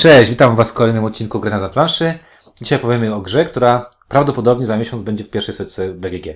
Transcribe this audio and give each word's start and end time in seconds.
Cześć, 0.00 0.30
witam 0.30 0.56
Was 0.56 0.70
w 0.70 0.74
kolejnym 0.74 1.04
odcinku 1.04 1.40
Gry 1.40 1.50
na 1.50 1.68
planszy. 1.68 2.18
Dzisiaj 2.62 2.78
powiemy 2.78 3.14
o 3.14 3.20
grze, 3.20 3.44
która 3.44 3.90
prawdopodobnie 4.08 4.66
za 4.66 4.76
miesiąc 4.76 5.02
będzie 5.02 5.24
w 5.24 5.30
pierwszej 5.30 5.54
setce 5.54 5.94
BGG. 5.94 6.26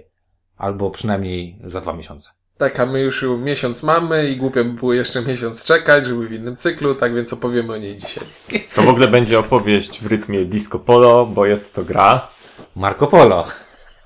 Albo 0.56 0.90
przynajmniej 0.90 1.58
za 1.60 1.80
dwa 1.80 1.92
miesiące. 1.92 2.30
Tak, 2.58 2.80
a 2.80 2.86
my 2.86 3.00
już 3.00 3.22
ją 3.22 3.38
miesiąc 3.38 3.82
mamy 3.82 4.28
i 4.28 4.36
głupio 4.36 4.64
by 4.64 4.70
było 4.70 4.94
jeszcze 4.94 5.22
miesiąc 5.22 5.64
czekać, 5.64 6.06
żeby 6.06 6.28
w 6.28 6.32
innym 6.32 6.56
cyklu, 6.56 6.94
tak 6.94 7.14
więc 7.14 7.32
opowiemy 7.32 7.72
o 7.72 7.76
niej 7.76 7.96
dzisiaj. 7.96 8.24
To 8.74 8.82
w 8.82 8.88
ogóle 8.88 9.08
będzie 9.08 9.38
opowieść 9.38 10.00
w 10.00 10.06
rytmie 10.06 10.44
disco 10.44 10.78
polo, 10.78 11.26
bo 11.26 11.46
jest 11.46 11.74
to 11.74 11.84
gra. 11.84 12.28
Marco 12.76 13.06
Polo. 13.06 13.44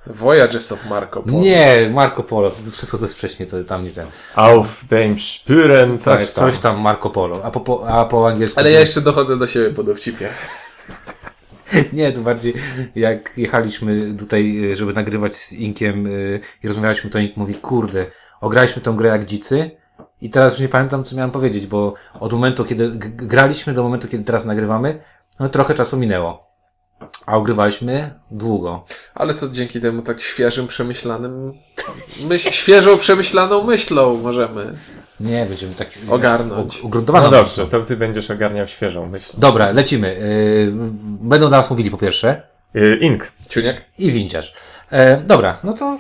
Voyages 0.07 0.73
of 0.73 0.87
Marco 0.87 1.23
Polo. 1.23 1.41
Nie, 1.41 1.91
Marco 1.95 2.23
Polo. 2.23 2.53
Wszystko 2.73 2.99
to 2.99 3.05
jest 3.05 3.15
wcześniej, 3.15 3.49
to 3.49 3.65
tam 3.65 3.85
nie 3.85 3.91
ten. 3.91 4.07
Auf 4.35 4.85
dem 4.85 5.17
Spüren, 5.17 5.99
coś 5.99 6.27
Tak, 6.27 6.35
tam. 6.35 6.45
coś 6.51 6.59
tam 6.59 6.81
Marco 6.81 7.11
Polo. 7.11 7.41
A 7.45 7.51
po, 7.51 7.61
po, 7.61 7.89
a 7.89 8.05
po 8.05 8.29
angielsku... 8.29 8.61
Ale 8.61 8.71
ja 8.71 8.81
jeszcze 8.81 9.01
dochodzę 9.01 9.39
do 9.39 9.47
siebie 9.47 9.71
po 9.71 9.83
dowcipie. 9.83 10.29
Nie, 11.93 12.13
to 12.13 12.21
bardziej 12.21 12.55
jak 12.95 13.39
jechaliśmy 13.39 14.15
tutaj, 14.19 14.71
żeby 14.73 14.93
nagrywać 14.93 15.37
z 15.37 15.53
Inkiem 15.53 16.07
y, 16.07 16.41
i 16.63 16.69
rozmawialiśmy, 16.69 17.11
to 17.11 17.19
Ink 17.19 17.37
mówi, 17.37 17.55
kurde, 17.55 18.07
ograliśmy 18.41 18.83
tą 18.83 18.97
grę 18.97 19.09
jak 19.09 19.25
dzicy 19.25 19.71
i 20.21 20.31
teraz 20.31 20.53
już 20.53 20.61
nie 20.61 20.69
pamiętam, 20.69 21.05
co 21.05 21.17
miałem 21.17 21.31
powiedzieć, 21.31 21.67
bo 21.67 21.95
od 22.21 22.33
momentu, 22.33 22.65
kiedy 22.65 22.91
graliśmy 23.09 23.73
do 23.73 23.83
momentu, 23.83 24.09
kiedy 24.09 24.25
teraz 24.25 24.45
nagrywamy, 24.45 25.01
no 25.41 25.49
trochę 25.49 25.75
czasu 25.75 25.97
minęło. 25.97 26.48
A 27.27 27.37
ogrywaliśmy 27.37 28.15
długo. 28.31 28.85
Ale 29.15 29.35
to 29.35 29.49
dzięki 29.49 29.81
temu 29.81 30.03
tak 30.03 30.21
świeżym, 30.21 30.67
przemyślanym, 30.67 31.53
myśl, 32.29 32.51
świeżą, 32.53 32.99
przemyślaną 32.99 33.63
myślą 33.65 34.17
możemy. 34.17 34.75
Nie, 35.21 35.47
będziemy 35.47 35.75
tak 35.75 35.89
Ogarnąć. 36.11 36.81
ugruntowaną. 36.83 37.25
No 37.27 37.31
dobrze, 37.33 37.67
to 37.67 37.83
ty 37.83 37.97
będziesz 37.97 38.31
ogarniał 38.31 38.67
świeżą 38.67 39.07
myśl. 39.07 39.33
Dobra, 39.39 39.73
lecimy. 39.73 40.09
Y, 40.09 40.73
Będą 41.29 41.49
nas 41.51 41.71
mówili 41.71 41.91
po 41.91 41.97
pierwsze 41.97 42.43
Y, 42.77 42.99
Ink. 43.01 43.33
Ciuniek? 43.49 43.85
i 43.99 44.11
winciarz. 44.13 44.55
E, 44.91 45.17
dobra, 45.17 45.57
no 45.65 45.73
to 45.73 45.99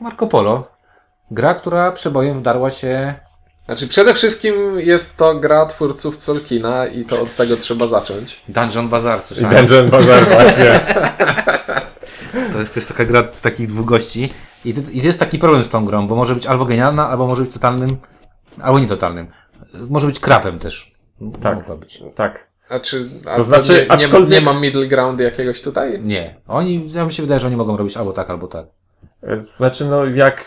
Marco 0.00 0.26
Polo. 0.26 0.70
Gra, 1.30 1.54
która 1.54 1.92
przebojem 1.92 2.38
wdarła 2.38 2.70
się 2.70 3.14
Znaczy, 3.68 3.88
przede 3.88 4.14
wszystkim 4.14 4.54
jest 4.80 5.16
to 5.16 5.34
gra 5.34 5.66
twórców 5.66 6.16
Colkina 6.16 6.86
i 6.86 7.04
to 7.04 7.22
od 7.22 7.36
tego 7.36 7.56
trzeba 7.56 7.86
zacząć. 7.86 8.40
Dungeon 8.48 8.88
Bazaar, 8.88 9.18
I 9.18 9.22
słyszałem. 9.22 9.56
Dungeon 9.56 9.90
Bazaar 9.90 10.28
właśnie. 10.28 10.80
To 12.52 12.58
jest 12.58 12.74
też 12.74 12.86
taka 12.86 13.04
gra 13.04 13.28
z 13.32 13.42
takich 13.42 13.66
dwóch 13.66 13.86
gości. 13.86 14.32
I 14.64 14.72
to, 14.74 14.80
I 14.92 15.00
to 15.00 15.06
jest 15.06 15.20
taki 15.20 15.38
problem 15.38 15.64
z 15.64 15.68
tą 15.68 15.84
grą, 15.84 16.08
bo 16.08 16.16
może 16.16 16.34
być 16.34 16.46
albo 16.46 16.64
genialna, 16.64 17.08
albo 17.08 17.26
może 17.26 17.42
być 17.42 17.52
totalnym, 17.52 17.96
albo 18.62 18.78
nietotalnym. 18.78 19.26
Może 19.88 20.06
być 20.06 20.20
krapem 20.20 20.58
też. 20.58 20.92
Tak. 21.40 21.54
Mogła 21.54 21.76
być. 21.76 22.02
Tak. 22.14 22.48
A 22.68 22.80
czy, 22.80 23.04
a 23.32 23.36
To 23.36 23.42
znaczy, 23.42 23.72
nie, 23.72 23.78
nie, 23.78 23.88
aczkolwiek- 23.88 24.44
ma, 24.44 24.50
nie 24.52 24.56
ma 24.56 24.60
middle 24.60 24.86
ground 24.86 25.20
jakiegoś 25.20 25.62
tutaj? 25.62 26.00
Nie. 26.02 26.40
Oni, 26.46 26.90
ja 26.94 27.04
mi 27.04 27.12
się 27.12 27.22
wydaje, 27.22 27.38
że 27.40 27.46
oni 27.46 27.56
mogą 27.56 27.76
robić 27.76 27.96
albo 27.96 28.12
tak, 28.12 28.30
albo 28.30 28.46
tak. 28.46 28.66
Znaczy, 29.56 29.84
no 29.84 30.04
jak, 30.06 30.44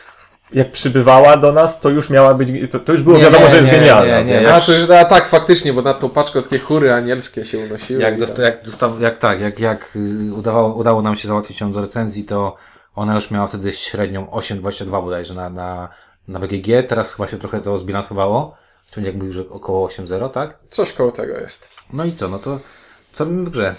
jak 0.53 0.71
przybywała 0.71 1.37
do 1.37 1.51
nas, 1.51 1.79
to 1.79 1.89
już 1.89 2.09
miała 2.09 2.33
być, 2.33 2.71
to, 2.71 2.79
to 2.79 2.91
już 2.91 3.01
było 3.01 3.17
Nie, 3.17 3.23
wiadomo, 3.23 3.43
nie, 3.43 3.49
że 3.49 3.57
jest 3.57 3.71
nie, 3.71 3.77
genialna. 3.77 4.21
nie, 4.21 4.41
nie. 4.41 4.53
A, 4.53 4.59
to, 4.61 4.71
już- 4.71 4.89
a 4.89 5.05
tak, 5.05 5.27
faktycznie, 5.27 5.73
bo 5.73 5.81
na 5.81 5.93
tą 5.93 6.09
paczkę 6.09 6.41
takie 6.41 6.59
chóry 6.59 6.93
anielskie 6.93 7.45
się 7.45 7.59
unosiły. 7.59 8.01
Jak, 8.01 8.19
dosta, 8.19 8.35
tak. 8.35 8.45
jak, 8.45 8.65
dosta, 8.65 8.91
jak 8.99 9.17
tak, 9.17 9.41
jak, 9.41 9.59
jak 9.59 9.95
y, 9.95 10.33
udawało, 10.33 10.73
udało 10.73 11.01
nam 11.01 11.15
się 11.15 11.27
załatwić 11.27 11.61
ją 11.61 11.71
do 11.71 11.81
recenzji, 11.81 12.23
to 12.23 12.55
ona 12.95 13.15
już 13.15 13.31
miała 13.31 13.47
wtedy 13.47 13.71
średnią 13.71 14.25
8,22 14.25 15.03
bodajże 15.03 15.33
na, 15.33 15.49
na, 15.49 15.89
na 16.27 16.39
BGG. 16.39 16.67
Teraz 16.87 17.13
chyba 17.13 17.27
się 17.27 17.37
trochę 17.37 17.61
to 17.61 17.77
zbilansowało. 17.77 18.55
Czyli 18.91 19.05
jak 19.05 19.15
mówił, 19.15 19.33
że 19.33 19.49
około 19.49 19.87
8,0, 19.87 20.29
tak? 20.29 20.57
Coś 20.67 20.93
koło 20.93 21.11
tego 21.11 21.33
jest. 21.37 21.69
No 21.93 22.05
i 22.05 22.11
co? 22.13 22.27
No 22.27 22.39
to 22.39 22.59
co 23.11 23.23
robimy 23.23 23.43
w 23.43 23.49
grze? 23.49 23.75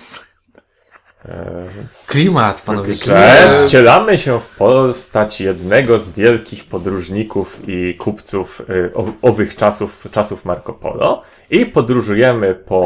E, 1.29 1.65
Klimat, 2.07 2.61
panowie. 2.61 2.95
że 2.95 3.49
wcielamy 3.67 4.19
się 4.19 4.41
w 4.41 4.49
postać 4.57 5.41
jednego 5.41 5.99
z 5.99 6.11
wielkich 6.11 6.65
podróżników 6.65 7.61
i 7.69 7.95
kupców 7.97 8.63
o- 8.95 9.29
owych 9.29 9.57
czasów, 9.57 10.05
czasów 10.11 10.45
Marco 10.45 10.73
Polo 10.73 11.23
i 11.51 11.67
podróżujemy 11.67 12.55
po 12.55 12.77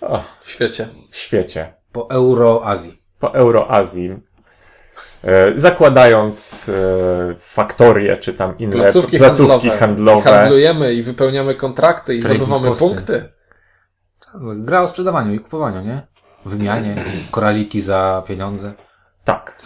o, 0.00 0.22
świecie. 0.44 0.88
świecie, 1.10 1.74
Po 1.92 2.10
Euroazji. 2.10 3.02
po 3.18 3.34
Euroazji, 3.34 4.16
e, 5.24 5.52
zakładając 5.54 6.68
e, 6.68 7.34
faktorie 7.38 8.16
czy 8.16 8.32
tam 8.32 8.58
inne 8.58 8.72
Placówki, 8.72 9.18
placówki 9.18 9.68
handlowe. 9.70 9.78
handlowe. 9.78 10.30
Handlujemy 10.30 10.94
i 10.94 11.02
wypełniamy 11.02 11.54
kontrakty 11.54 12.14
i 12.14 12.20
zdobywamy 12.20 12.66
posty. 12.68 12.84
punkty. 12.84 13.28
Gra 14.56 14.80
o 14.82 14.88
sprzedawaniu 14.88 15.34
i 15.34 15.40
kupowaniu, 15.40 15.80
nie? 15.82 16.06
Wymianie, 16.46 17.04
koraliki 17.30 17.80
za 17.80 18.22
pieniądze. 18.26 18.74
Tak. 19.24 19.62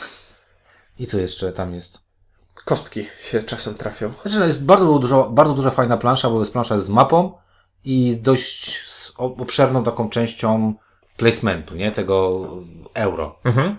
I 0.99 1.07
co 1.07 1.19
jeszcze 1.19 1.53
tam 1.53 1.75
jest? 1.75 2.01
Kostki 2.65 3.05
się 3.23 3.43
czasem 3.43 3.75
trafią. 3.75 4.13
Znaczy, 4.23 4.39
no 4.39 4.47
jest 4.47 4.65
bardzo 4.65 4.99
dużo, 4.99 5.31
bardzo 5.31 5.55
duża 5.55 5.71
fajna 5.71 5.97
plansza, 5.97 6.31
bo 6.31 6.39
jest 6.39 6.53
plansza 6.53 6.81
z 6.81 6.89
mapą 6.89 7.33
i 7.85 8.13
z 8.13 8.23
dość 8.23 8.83
obszerną 9.17 9.85
taką 9.85 10.09
częścią 10.09 10.75
placementu, 11.17 11.75
nie? 11.75 11.93
Tego 11.93 12.47
euro. 12.95 13.39
Mhm. 13.45 13.77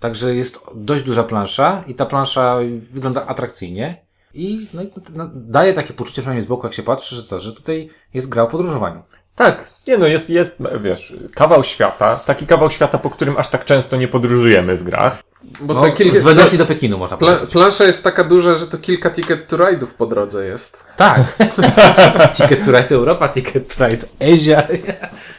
Także 0.00 0.34
jest 0.34 0.60
dość 0.74 1.04
duża 1.04 1.24
plansza 1.24 1.84
i 1.86 1.94
ta 1.94 2.06
plansza 2.06 2.56
wygląda 2.92 3.26
atrakcyjnie 3.26 4.04
i 4.34 4.68
no, 4.74 4.82
no, 5.14 5.30
daje 5.34 5.72
takie 5.72 5.94
poczucie, 5.94 6.22
przynajmniej 6.22 6.42
z 6.42 6.46
boku, 6.46 6.66
jak 6.66 6.74
się 6.74 6.82
patrzy, 6.82 7.14
że 7.14 7.22
co, 7.22 7.40
że 7.40 7.52
tutaj 7.52 7.88
jest 8.14 8.28
gra 8.28 8.42
o 8.42 8.46
podróżowaniu. 8.46 9.02
Tak, 9.34 9.64
nie 9.88 9.98
no, 9.98 10.06
jest, 10.06 10.30
jest, 10.30 10.58
wiesz, 10.80 11.12
kawał 11.34 11.64
świata, 11.64 12.16
taki 12.16 12.46
kawał 12.46 12.70
świata, 12.70 12.98
po 12.98 13.10
którym 13.10 13.36
aż 13.36 13.48
tak 13.48 13.64
często 13.64 13.96
nie 13.96 14.08
podróżujemy 14.08 14.76
w 14.76 14.82
grach. 14.82 15.18
Bo 15.60 15.74
No, 15.74 15.80
to 15.80 15.92
kilka, 15.92 16.18
z 16.18 16.22
Wenecji 16.22 16.58
do 16.58 16.66
Pekinu 16.66 16.98
można 16.98 17.16
pla, 17.16 17.28
powiedzieć. 17.28 17.52
plansza 17.52 17.84
jest 17.84 18.04
taka 18.04 18.24
duża, 18.24 18.54
że 18.54 18.66
to 18.66 18.78
kilka 18.78 19.10
ticket 19.10 19.48
to 19.48 19.56
ride'ów 19.56 19.86
po 19.86 20.06
drodze 20.06 20.46
jest. 20.46 20.86
Tak. 20.96 21.20
Ticket 22.36 22.64
to 22.64 22.72
Ride 22.72 22.94
Europa, 22.94 23.28
Ticket 23.28 23.76
to 23.76 23.88
Ride 23.88 24.06
Asia 24.20 24.62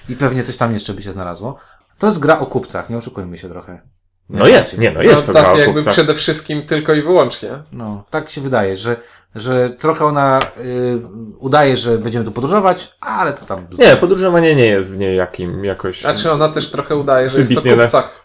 i 0.09 0.15
pewnie 0.15 0.43
coś 0.43 0.57
tam 0.57 0.73
jeszcze 0.73 0.93
by 0.93 1.01
się 1.01 1.11
znalazło. 1.11 1.57
To 1.97 2.07
jest 2.07 2.19
gra 2.19 2.39
o 2.39 2.45
kupcach, 2.45 2.89
nie 2.89 2.97
oszukujmy 2.97 3.37
się 3.37 3.49
trochę. 3.49 3.81
No 4.29 4.47
jest, 4.47 4.77
nie 4.77 4.91
no, 4.91 5.01
jest 5.01 5.27
no, 5.27 5.33
to 5.33 5.33
tak 5.33 5.43
gra 5.43 5.53
o 5.53 5.57
jakby 5.57 5.75
kupcach. 5.75 5.93
przede 5.93 6.15
wszystkim 6.15 6.63
tylko 6.63 6.93
i 6.93 7.01
wyłącznie. 7.01 7.63
No, 7.71 8.05
tak 8.09 8.29
się 8.29 8.41
wydaje, 8.41 8.77
że, 8.77 8.97
że 9.35 9.69
trochę 9.69 10.05
ona 10.05 10.39
y, 10.59 10.99
udaje, 11.39 11.77
że 11.77 11.97
będziemy 11.97 12.25
tu 12.25 12.31
podróżować, 12.31 12.95
ale 12.99 13.33
to 13.33 13.45
tam... 13.45 13.59
Nie, 13.79 13.95
podróżowanie 13.95 14.55
nie 14.55 14.65
jest 14.65 14.91
w 14.93 14.97
niej 14.97 15.17
jakim, 15.17 15.63
jakoś 15.63 16.01
Znaczy 16.01 16.31
ona 16.31 16.49
też 16.49 16.71
trochę 16.71 16.95
udaje, 16.95 17.29
że 17.29 17.39
jest 17.39 17.51
to 17.51 17.61
Wybitnie 17.61 17.77
na- 17.77 17.83
kupcach. 17.83 18.23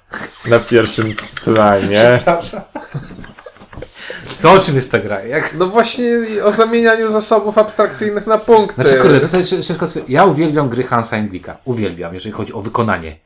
na 0.49 0.59
pierwszym 0.59 1.15
planie. 1.45 2.21
To 4.41 4.53
o 4.53 4.59
czym 4.59 4.75
jest 4.77 4.91
ta 4.91 4.99
gra? 4.99 5.23
Jak... 5.25 5.55
No 5.55 5.67
właśnie 5.67 6.19
o 6.45 6.51
zamienianiu 6.51 7.09
zasobów 7.09 7.59
abstrakcyjnych 7.59 8.27
na 8.27 8.39
punkty. 8.39 8.83
Znaczy, 8.83 8.99
kurde, 8.99 9.21
tutaj 9.21 9.45
ciężko... 9.45 9.87
Ja 10.09 10.25
uwielbiam 10.25 10.69
gry 10.69 10.83
Hansa 10.85 11.17
Englika. 11.17 11.59
Uwielbiam, 11.65 12.15
jeżeli 12.15 12.33
chodzi 12.33 12.53
o 12.53 12.61
wykonanie. 12.63 13.17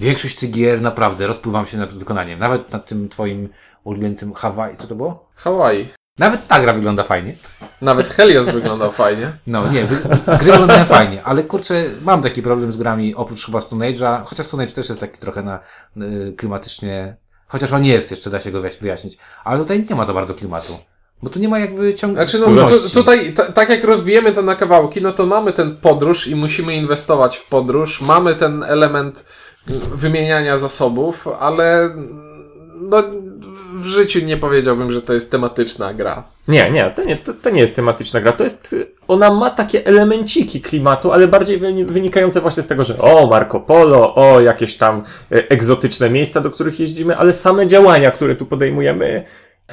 Większość 0.00 0.38
tych 0.38 0.50
gier 0.50 0.82
naprawdę 0.82 1.26
rozpływam 1.26 1.66
się 1.66 1.78
nad 1.78 1.92
wykonaniem. 1.92 2.38
Nawet 2.38 2.72
nad 2.72 2.86
tym 2.86 3.08
twoim 3.08 3.48
ulubieńcym 3.84 4.34
Hawaii. 4.34 4.76
Co 4.76 4.86
to 4.86 4.94
było? 4.94 5.28
Hawaii. 5.34 5.88
Nawet 6.18 6.48
ta 6.48 6.60
gra 6.60 6.72
wygląda 6.72 7.02
fajnie. 7.04 7.34
Nawet 7.82 8.08
Helios 8.08 8.50
wyglądał 8.50 8.92
fajnie. 8.92 9.32
No 9.46 9.68
nie, 9.72 9.84
wy, 9.84 9.96
gry 10.38 10.50
wyglądają 10.52 10.84
fajnie, 10.84 11.22
ale 11.24 11.42
kurczę, 11.42 11.84
mam 12.04 12.22
taki 12.22 12.42
problem 12.42 12.72
z 12.72 12.76
grami, 12.76 13.14
oprócz 13.14 13.46
chyba 13.46 13.60
Stone 13.60 13.90
Age'a, 13.92 14.22
chociaż 14.24 14.46
Stone 14.46 14.62
Age 14.62 14.72
też 14.72 14.88
jest 14.88 15.00
taki 15.00 15.18
trochę 15.18 15.42
na 15.42 15.60
y, 15.96 16.32
klimatycznie, 16.36 17.16
chociaż 17.46 17.72
on 17.72 17.82
nie 17.82 17.92
jest 17.92 18.10
jeszcze, 18.10 18.30
da 18.30 18.40
się 18.40 18.50
go 18.50 18.60
wyjaś- 18.62 18.80
wyjaśnić, 18.80 19.18
ale 19.44 19.58
tutaj 19.58 19.86
nie 19.90 19.96
ma 19.96 20.04
za 20.04 20.14
bardzo 20.14 20.34
klimatu, 20.34 20.78
bo 21.22 21.30
tu 21.30 21.38
nie 21.38 21.48
ma 21.48 21.58
jakby 21.58 21.94
ciągu 21.94 22.16
Znaczy, 22.16 22.38
no, 22.40 22.68
tu, 22.68 22.90
tutaj, 22.90 23.32
t- 23.32 23.52
tak 23.52 23.68
jak 23.68 23.84
rozbijemy 23.84 24.32
to 24.32 24.42
na 24.42 24.56
kawałki, 24.56 25.02
no 25.02 25.12
to 25.12 25.26
mamy 25.26 25.52
ten 25.52 25.76
podróż 25.76 26.26
i 26.26 26.34
musimy 26.36 26.76
inwestować 26.76 27.36
w 27.36 27.46
podróż, 27.48 28.00
mamy 28.00 28.34
ten 28.34 28.62
element 28.62 29.24
wymieniania 29.94 30.56
zasobów, 30.56 31.28
ale 31.40 31.90
no, 32.80 33.02
w 33.74 33.84
życiu 33.84 34.20
nie 34.20 34.36
powiedziałbym, 34.36 34.92
że 34.92 35.02
to 35.02 35.14
jest 35.14 35.30
tematyczna 35.30 35.94
gra. 35.94 36.24
Nie, 36.48 36.70
nie, 36.70 36.92
to 36.96 37.04
nie, 37.04 37.16
to, 37.16 37.34
to 37.34 37.50
nie 37.50 37.60
jest 37.60 37.76
tematyczna 37.76 38.20
gra. 38.20 38.32
To 38.32 38.44
jest, 38.44 38.76
ona 39.08 39.30
ma 39.34 39.50
takie 39.50 39.86
elemenciki 39.86 40.60
klimatu, 40.60 41.12
ale 41.12 41.28
bardziej 41.28 41.58
wyni- 41.60 41.84
wynikające 41.84 42.40
właśnie 42.40 42.62
z 42.62 42.66
tego, 42.66 42.84
że 42.84 42.98
o, 42.98 43.26
Marco 43.26 43.60
Polo, 43.60 44.14
o, 44.14 44.40
jakieś 44.40 44.74
tam 44.76 45.02
e, 45.32 45.48
egzotyczne 45.50 46.10
miejsca, 46.10 46.40
do 46.40 46.50
których 46.50 46.80
jeździmy, 46.80 47.16
ale 47.16 47.32
same 47.32 47.66
działania, 47.66 48.10
które 48.10 48.36
tu 48.36 48.46
podejmujemy, 48.46 49.24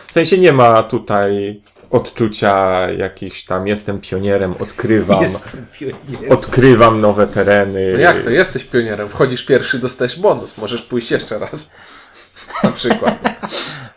w 0.07 0.13
sensie 0.13 0.37
nie 0.37 0.53
ma 0.53 0.83
tutaj 0.83 1.61
odczucia 1.89 2.79
jakichś 2.91 3.43
tam, 3.43 3.67
jestem 3.67 4.01
pionierem, 4.01 4.53
odkrywam, 4.59 5.21
Jestem 5.21 5.65
pionierem. 5.79 6.31
odkrywam 6.31 7.01
nowe 7.01 7.27
tereny. 7.27 7.91
No 7.93 7.99
jak 7.99 8.23
to? 8.23 8.29
Jesteś 8.29 8.63
pionierem, 8.63 9.09
wchodzisz 9.09 9.43
pierwszy, 9.45 9.79
dostajesz 9.79 10.19
bonus, 10.19 10.57
możesz 10.57 10.81
pójść 10.81 11.11
jeszcze 11.11 11.39
raz. 11.39 11.73
Na 12.63 12.71
przykład. 12.71 13.19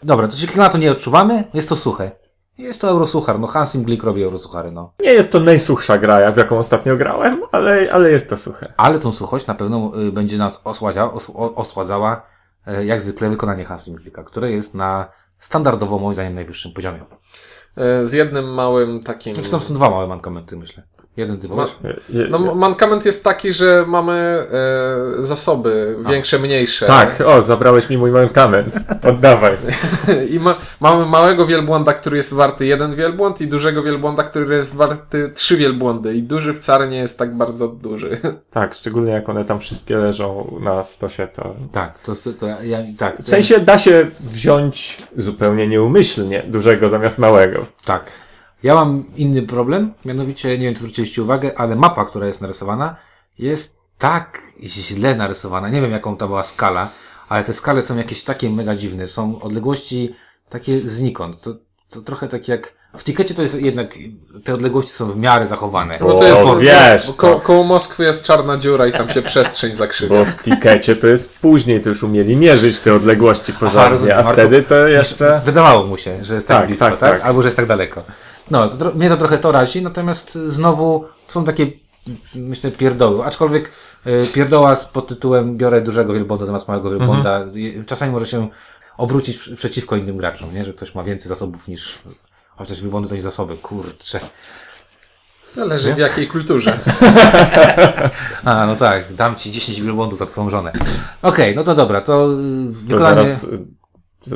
Dobra, 0.03 0.29
to 0.29 0.37
się 0.37 0.47
klimatu 0.47 0.79
nie 0.79 0.91
odczuwamy, 0.93 1.45
jest 1.55 1.69
to 1.69 1.77
suche. 1.77 2.11
Jest 2.59 2.81
to 2.81 2.89
eurosuchar, 2.89 3.39
no 3.41 3.47
Hans 3.47 3.75
Im 3.75 3.83
Glick 3.83 4.05
robi 4.05 4.23
eurosuchary, 4.23 4.71
no. 4.73 4.93
Nie 5.01 5.13
jest 5.13 5.33
to 5.33 5.41
najsuchsza 5.41 5.99
gra, 5.99 6.33
w 6.33 6.37
jaką 6.37 6.59
ostatnio 6.59 6.97
grałem, 6.97 7.43
ale, 7.53 7.89
ale 7.93 8.11
jest 8.11 8.29
to 8.31 8.37
suche. 8.37 8.67
Ale 8.77 8.99
tą 8.99 9.13
suchość 9.13 9.47
na 9.47 9.55
pewno 9.55 9.93
y, 10.09 10.13
będzie 10.13 10.39
nas 10.39 10.61
osładzia, 10.65 11.13
os, 11.13 11.31
o- 11.31 11.55
osładzała 11.55 12.23
y, 12.81 12.85
jak 12.85 13.01
zwykle 13.01 13.31
wykonanie 13.31 13.65
Hans 13.65 13.89
Im 13.89 13.95
Glicka, 13.95 14.25
które 14.25 14.51
jest 14.53 14.75
na 14.75 15.07
standardowo 15.39 15.99
moim 15.99 16.15
zdaniem 16.15 16.35
najwyższym 16.35 16.73
poziomie. 16.73 17.05
E, 17.77 18.05
Z 18.05 18.13
jednym 18.13 18.55
małym 18.55 19.03
takim... 19.03 19.35
Znaczy 19.35 19.51
tam 19.51 19.61
są 19.61 19.75
dwa 19.75 19.91
małe 19.91 20.07
mankamenty, 20.07 20.57
myślę. 20.57 20.83
Jeden 21.17 21.39
ty 21.39 21.49
No, 22.31 22.55
mankament 22.55 23.05
jest 23.07 23.25
taki, 23.25 23.53
że 23.53 23.85
mamy 23.87 24.13
e, 24.13 25.23
zasoby 25.23 25.97
większe, 26.09 26.39
mniejsze. 26.39 26.87
Tak, 26.87 27.21
o, 27.27 27.43
zabrałeś 27.43 27.91
mi 27.91 27.99
mój 27.99 28.11
mankament. 28.11 28.75
Oddawaj. 29.03 29.57
I 30.35 30.41
ma, 30.41 30.55
mamy 30.81 31.07
małego 31.07 31.47
wielbłąda, 31.47 31.93
który 31.93 32.17
jest 32.17 32.35
warty 32.35 32.67
jeden 32.67 32.95
wielbłąd 32.95 33.41
i 33.41 33.47
dużego 33.47 33.83
wielbłąda, 33.83 34.23
który 34.23 34.57
jest 34.57 34.77
warty 34.77 35.31
trzy 35.35 35.57
wielbłądy. 35.57 36.15
I 36.15 36.23
duży 36.23 36.55
wcale 36.55 36.89
nie 36.89 36.99
jest 36.99 37.19
tak 37.19 37.37
bardzo 37.37 37.69
duży. 37.69 38.19
Tak, 38.51 38.75
szczególnie 38.75 39.13
jak 39.13 39.29
one 39.29 39.45
tam 39.45 39.59
wszystkie 39.59 39.97
leżą 39.97 40.59
na 40.61 40.85
stosie, 40.85 41.29
to... 41.33 41.55
Tak, 41.73 41.99
to, 41.99 42.15
to, 42.15 42.33
to 42.33 42.47
ja, 42.63 42.79
tak. 42.99 43.19
W 43.19 43.29
sensie 43.29 43.61
da 43.61 43.79
się 43.79 44.07
wziąć 44.21 44.99
zupełnie 45.17 45.69
nieumyślnie 45.69 46.43
dużego 46.47 46.89
zamiast 46.89 47.19
małego. 47.19 47.67
Tak. 47.85 48.05
Ja 48.65 48.75
mam 48.75 49.05
inny 49.17 49.43
problem, 49.43 49.95
mianowicie, 50.05 50.59
nie 50.59 50.65
wiem, 50.65 50.75
czy 50.75 50.81
zwróciliście 50.81 51.23
uwagę, 51.23 51.59
ale 51.59 51.77
mapa, 51.77 52.05
która 52.05 52.27
jest 52.27 52.41
narysowana, 52.41 52.97
jest 53.39 53.77
tak 53.99 54.43
źle 54.63 55.15
narysowana. 55.15 55.69
Nie 55.69 55.81
wiem, 55.81 55.91
jaką 55.91 56.17
to 56.17 56.27
była 56.27 56.43
skala, 56.43 56.89
ale 57.29 57.43
te 57.45 57.53
skale 57.53 57.83
są 57.83 57.97
jakieś 57.97 58.23
takie 58.23 58.51
mega 58.51 58.75
dziwne. 58.75 59.09
Są 59.09 59.43
odległości 59.43 60.15
takie 60.49 60.81
znikąd. 60.89 61.41
To, 61.41 61.51
to 61.91 62.01
trochę 62.03 62.29
tak 62.29 62.49
jak... 62.49 62.75
W 62.97 63.05
tikecie 63.05 63.35
to 63.35 63.43
jest 63.43 63.55
jednak, 63.55 63.95
te 64.45 64.55
odległości 64.55 64.93
są 64.93 65.11
w 65.11 65.17
miarę 65.19 65.47
zachowane. 65.47 65.99
No 66.01 66.19
to 66.19 66.25
jest, 66.25 66.43
O, 66.43 66.57
wiesz, 66.57 67.07
bo 67.07 67.13
ko, 67.13 67.35
to- 67.35 67.41
koło 67.41 67.65
Moskwy 67.65 68.05
jest 68.05 68.23
czarna 68.23 68.59
dziura 68.59 68.87
i 68.87 68.93
tam 68.93 69.09
się 69.09 69.23
przestrzeń 69.23 69.73
zakrzywia. 69.73 70.17
Bo 70.17 70.25
w 70.25 70.35
tikecie 70.43 70.97
to 70.97 71.07
jest 71.07 71.33
później, 71.39 71.81
to 71.81 71.89
już 71.89 72.03
umieli 72.03 72.37
mierzyć 72.37 72.81
te 72.81 72.95
odległości 72.95 73.53
porządnie, 73.53 74.17
a 74.17 74.33
wtedy 74.33 74.63
to 74.63 74.89
jeszcze... 74.89 75.41
Wydawało 75.45 75.85
mu 75.85 75.97
się, 75.97 76.25
że 76.25 76.35
jest 76.35 76.49
tak, 76.49 76.59
Tak, 76.59 76.67
blisko, 76.67 76.91
tak, 76.91 76.99
tak, 76.99 77.13
tak. 77.13 77.23
Albo 77.29 77.43
że 77.43 77.49
jest 77.49 77.57
tak 77.57 77.67
daleko. 77.67 78.03
No, 78.51 78.69
to, 78.69 78.93
mnie 78.93 79.09
to 79.09 79.17
trochę 79.17 79.39
to 79.39 79.53
razi, 79.53 79.83
natomiast 79.83 80.33
znowu 80.35 81.05
są 81.29 81.45
takie, 81.45 81.67
myślę, 82.35 82.71
pierdoły. 82.71 83.25
Aczkolwiek 83.25 83.71
y, 84.07 84.27
pierdoła 84.35 84.77
z 84.77 84.85
pod 84.85 85.07
tytułem 85.07 85.57
biorę 85.57 85.81
dużego 85.81 86.13
wielbłąda 86.13 86.47
zamiast 86.47 86.69
małego 86.69 86.91
wielbłąda, 86.91 87.37
Mhm. 87.37 87.57
y, 87.81 87.85
czasami 87.87 88.13
może 88.13 88.27
się 88.27 88.49
obrócić 88.97 89.51
przeciwko 89.57 89.97
innym 89.97 90.17
graczom, 90.17 90.55
nie? 90.55 90.65
Że 90.65 90.73
ktoś 90.73 90.95
ma 90.95 91.05
więcej 91.05 91.29
zasobów 91.29 91.69
niż, 91.69 91.99
chociaż 92.57 92.81
wielbłądy 92.81 93.09
to 93.09 93.15
nie 93.15 93.23
zasoby, 93.23 93.57
kurczę. 93.57 94.21
Zależy 95.53 95.95
w 95.95 95.99
jakiej 95.99 96.27
kulturze. 96.27 96.79
A, 98.45 98.67
no 98.67 98.77
tak, 98.77 99.15
dam 99.15 99.37
ci 99.37 99.53
10 99.53 99.81
wielbłądów 99.81 100.19
za 100.19 100.27
twoją 100.27 100.51
żonę. 100.51 100.73
Okej, 101.23 101.55
no 101.57 101.65
to 101.65 101.75
dobra, 101.75 102.01
to 102.01 102.33
y, 102.33 102.37
To 102.67 102.73
wykonanie... 102.73 103.27
zaraz 103.27 103.45
y, 103.45 103.59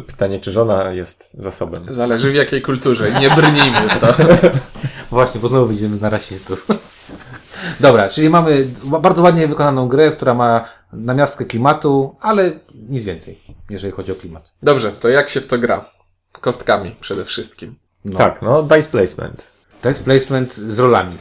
pytanie, 0.06 0.38
czy 0.40 0.52
żona 0.52 0.92
jest 0.92 1.34
zasobem. 1.38 1.82
Zależy 1.88 2.32
w 2.32 2.34
jakiej 2.34 2.62
kulturze. 2.62 3.10
Nie 3.20 3.30
brnijmy 3.30 3.88
w 3.88 4.00
to. 4.00 4.14
Właśnie, 5.10 5.40
bo 5.40 5.48
znowu 5.48 5.66
wyjdziemy 5.66 5.96
na 5.96 6.10
rasistów. 6.10 6.66
Dobra, 7.80 8.08
czyli 8.08 8.30
mamy 8.30 8.68
bardzo 9.00 9.22
ładnie 9.22 9.48
wykonaną 9.48 9.88
grę, 9.88 10.10
która 10.10 10.34
ma 10.34 10.64
namiastkę 10.92 11.44
klimatu, 11.44 12.16
ale 12.20 12.52
nic 12.88 13.04
więcej, 13.04 13.38
jeżeli 13.70 13.92
chodzi 13.92 14.12
o 14.12 14.14
klimat. 14.14 14.52
Dobrze, 14.62 14.92
to 14.92 15.08
jak 15.08 15.28
się 15.28 15.40
w 15.40 15.46
to 15.46 15.58
gra? 15.58 15.90
Kostkami 16.40 16.96
przede 17.00 17.24
wszystkim. 17.24 17.74
No. 18.04 18.18
Tak, 18.18 18.42
no, 18.42 18.62
dice 18.62 18.88
placement. 18.88 19.52
Jest 19.84 20.04
placement 20.04 20.54
z 20.54 20.78
rolami. 20.78 21.18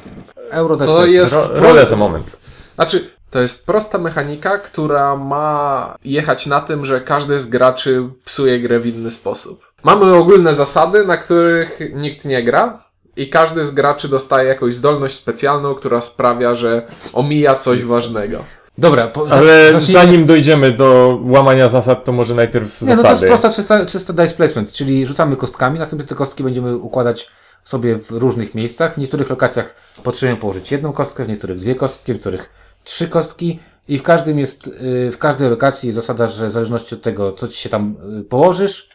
Euro 0.52 0.78
to 0.78 0.84
jest 0.84 0.94
To 0.94 0.98
placement. 0.98 1.13
jest- 1.13 1.36
Ro, 1.36 1.68
rolę 1.68 1.86
za 1.86 1.96
moment. 1.96 2.38
Znaczy, 2.75 3.10
to 3.29 3.39
jest 3.39 3.65
prosta 3.65 3.97
mechanika, 3.97 4.57
która 4.57 5.15
ma 5.15 5.95
jechać 6.06 6.45
na 6.45 6.62
tym, 6.62 6.85
że 6.85 7.01
każdy 7.01 7.39
z 7.39 7.45
graczy 7.45 8.03
psuje 8.25 8.59
grę 8.59 8.79
w 8.79 8.85
inny 8.88 9.12
sposób. 9.12 9.68
Mamy 9.83 10.15
ogólne 10.15 10.56
zasady, 10.56 11.06
na 11.06 11.18
których 11.18 11.79
nikt 11.94 12.25
nie 12.25 12.44
gra. 12.44 12.83
I 13.15 13.29
każdy 13.29 13.65
z 13.65 13.71
graczy 13.71 14.07
dostaje 14.07 14.50
jakąś 14.50 14.75
zdolność 14.75 15.15
specjalną, 15.15 15.75
która 15.75 16.01
sprawia, 16.01 16.56
że 16.56 16.88
omija 17.13 17.56
coś 17.56 17.83
ważnego. 17.83 18.44
Dobra, 18.77 19.07
po, 19.07 19.27
Ale 19.29 19.71
zacznijmy- 19.71 19.94
zanim 19.94 20.25
dojdziemy 20.25 20.71
do 20.71 21.19
łamania 21.24 21.69
zasad, 21.69 22.03
to 22.03 22.12
może 22.12 22.35
najpierw 22.35 22.81
Nie, 22.81 22.89
no 22.89 22.95
zasady. 22.95 23.03
to 23.07 23.09
jest 23.12 23.25
prosta, 23.25 23.50
czysta, 23.53 23.85
czysta 23.85 24.13
dice 24.13 24.33
placement, 24.35 24.71
czyli 24.71 25.06
rzucamy 25.06 25.35
kostkami, 25.35 25.79
następnie 25.79 26.07
te 26.07 26.15
kostki 26.15 26.44
będziemy 26.44 26.77
układać 26.77 27.29
sobie 27.63 27.95
w 28.00 28.12
różnych 28.12 28.56
miejscach. 28.56 28.94
W 28.94 28.97
niektórych 28.97 29.29
lokacjach 29.29 29.75
potrzebujemy 30.03 30.41
położyć 30.41 30.71
jedną 30.71 30.94
kostkę, 30.94 31.25
w 31.25 31.29
niektórych 31.29 31.59
dwie 31.59 31.75
kostki, 31.75 32.06
w 32.06 32.15
niektórych 32.15 32.50
trzy 32.88 33.07
kostki 33.07 33.60
i 33.88 33.98
w 33.98 34.04
każdym 34.04 34.39
jest, 34.39 34.68
y, 34.68 35.12
w 35.12 35.18
każdej 35.18 35.50
lokacji 35.50 35.88
jest 35.88 35.95
zasada, 35.95 36.28
że 36.28 36.48
w 36.48 36.51
zależności 36.51 36.95
od 36.95 37.01
tego, 37.01 37.31
co 37.31 37.48
ci 37.48 37.60
się 37.60 37.69
tam 37.69 37.95
y, 38.19 38.24
położysz, 38.24 38.89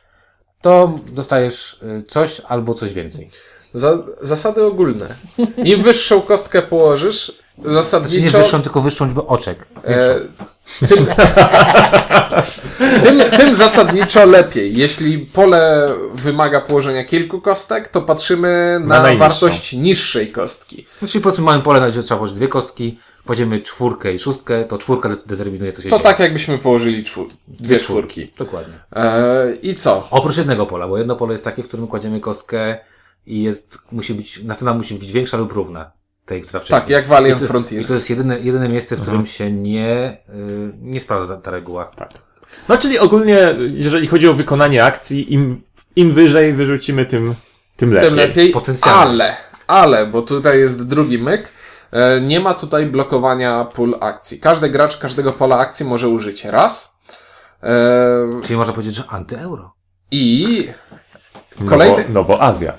to 0.61 0.99
dostajesz 1.06 1.81
y, 1.99 2.03
coś 2.03 2.41
albo 2.41 2.75
coś 2.75 2.94
więcej. 2.94 3.31
Za, 3.75 3.99
zasady 4.21 4.65
ogólne. 4.65 5.09
Im 5.65 5.83
wyższą 5.83 6.23
kostkę 6.23 6.62
położysz, 6.62 7.33
Znaczy 7.59 7.69
nie 7.69 7.83
zasadniczo... 7.83 8.39
wyższą, 8.39 8.62
tylko 8.62 8.81
wyższą 8.81 9.05
liczbę 9.05 9.27
oczek. 9.27 9.67
E, 9.85 10.21
tym, 10.89 11.06
tym, 13.03 13.21
tym 13.37 13.55
zasadniczo 13.55 14.27
lepiej. 14.27 14.77
Jeśli 14.77 15.19
pole 15.19 15.89
wymaga 16.15 16.61
położenia 16.61 17.05
kilku 17.05 17.41
kostek, 17.41 17.89
to 17.89 18.03
patrzymy 18.03 18.81
na, 18.81 19.03
najniższą. 19.03 19.29
wartość 19.29 19.73
niższej 19.73 20.33
kostki. 20.33 20.87
Czyli 21.09 21.25
powiedzmy 21.25 21.44
mamy 21.44 21.62
pole, 21.62 21.81
na 21.81 21.89
gdzie 21.89 22.03
trzeba 22.03 22.19
położyć 22.19 22.37
dwie 22.37 22.49
kostki, 22.49 22.99
kładziemy 23.27 23.61
czwórkę 23.61 24.15
i 24.15 24.19
szóstkę, 24.19 24.65
to 24.65 24.79
czwórka 24.79 25.09
de- 25.09 25.17
determinuje, 25.27 25.73
co 25.73 25.83
się 25.83 25.89
To 25.89 25.97
dzieje. 25.97 26.05
tak 26.05 26.19
jakbyśmy 26.19 26.59
położyli 26.59 27.05
czwór, 27.05 27.29
dwie 27.49 27.77
czwórki. 27.77 28.33
Dokładnie. 28.39 28.75
E, 28.93 29.55
I 29.63 29.75
co? 29.75 30.09
Oprócz 30.11 30.37
jednego 30.37 30.67
pola, 30.67 30.89
bo 30.89 30.99
jedno 30.99 31.17
pole 31.17 31.33
jest 31.33 31.45
takie, 31.45 31.63
w 31.63 31.69
którym 31.69 31.87
kładziemy 31.87 32.21
kostkę 32.21 32.79
i 33.27 33.43
jest, 33.43 33.79
musi 33.93 34.15
być, 34.15 34.43
następna 34.43 34.75
musi 34.75 34.95
być 34.95 35.13
większa 35.13 35.37
lub 35.37 35.53
równa 35.53 35.93
tej, 36.27 36.43
która 36.43 36.61
wcześniej. 36.61 36.81
Tak, 36.81 36.91
jak 36.91 37.09
Valiant 37.09 37.41
I 37.41 37.43
to, 37.43 37.49
Frontiers. 37.49 37.83
I 37.85 37.87
to 37.87 37.93
jest 37.95 38.11
jedyne, 38.11 38.41
jedyne 38.41 38.69
miejsce, 38.69 38.97
w 38.97 39.01
którym 39.03 39.27
się 39.27 39.53
nie, 39.53 40.17
y, 40.29 40.73
nie 40.81 41.01
sprawdza 41.01 41.37
ta, 41.37 41.43
ta 41.43 41.51
reguła. 41.51 41.85
Tak. 41.85 42.11
No, 42.69 42.79
czyli 42.79 42.99
ogólnie, 42.99 43.55
jeżeli 43.73 44.07
chodzi 44.07 44.29
o 44.29 44.35
wykonanie 44.35 44.85
akcji, 44.85 45.33
im, 45.35 45.63
im 45.97 46.11
wyżej 46.13 46.53
wyrzucimy, 46.53 47.05
tym, 47.07 47.35
tym 47.77 47.91
lepiej. 47.95 48.09
Tym 48.11 48.19
lepiej, 48.19 48.51
Potencjalnie. 48.51 49.01
ale, 49.01 49.37
ale, 49.67 50.07
bo 50.07 50.23
tutaj 50.23 50.59
jest 50.59 50.83
drugi 50.87 51.19
myk, 51.19 51.53
nie 52.21 52.41
ma 52.41 52.55
tutaj 52.55 52.87
blokowania 52.87 53.65
pól 53.65 53.97
akcji. 54.00 54.41
Każdy 54.41 54.69
gracz 54.71 54.97
każdego 54.97 55.33
pola 55.33 55.59
akcji 55.59 55.87
może 55.87 56.09
użyć 56.09 56.44
raz. 56.44 56.99
E, 57.63 58.41
Czyli 58.44 58.56
można 58.56 58.72
powiedzieć, 58.72 58.94
że 58.94 59.05
anty-euro. 59.08 59.72
I 60.11 60.69
No, 61.61 61.70
kolejny, 61.70 62.05
bo, 62.05 62.13
no 62.13 62.25
bo 62.25 62.43
Azja. 62.43 62.72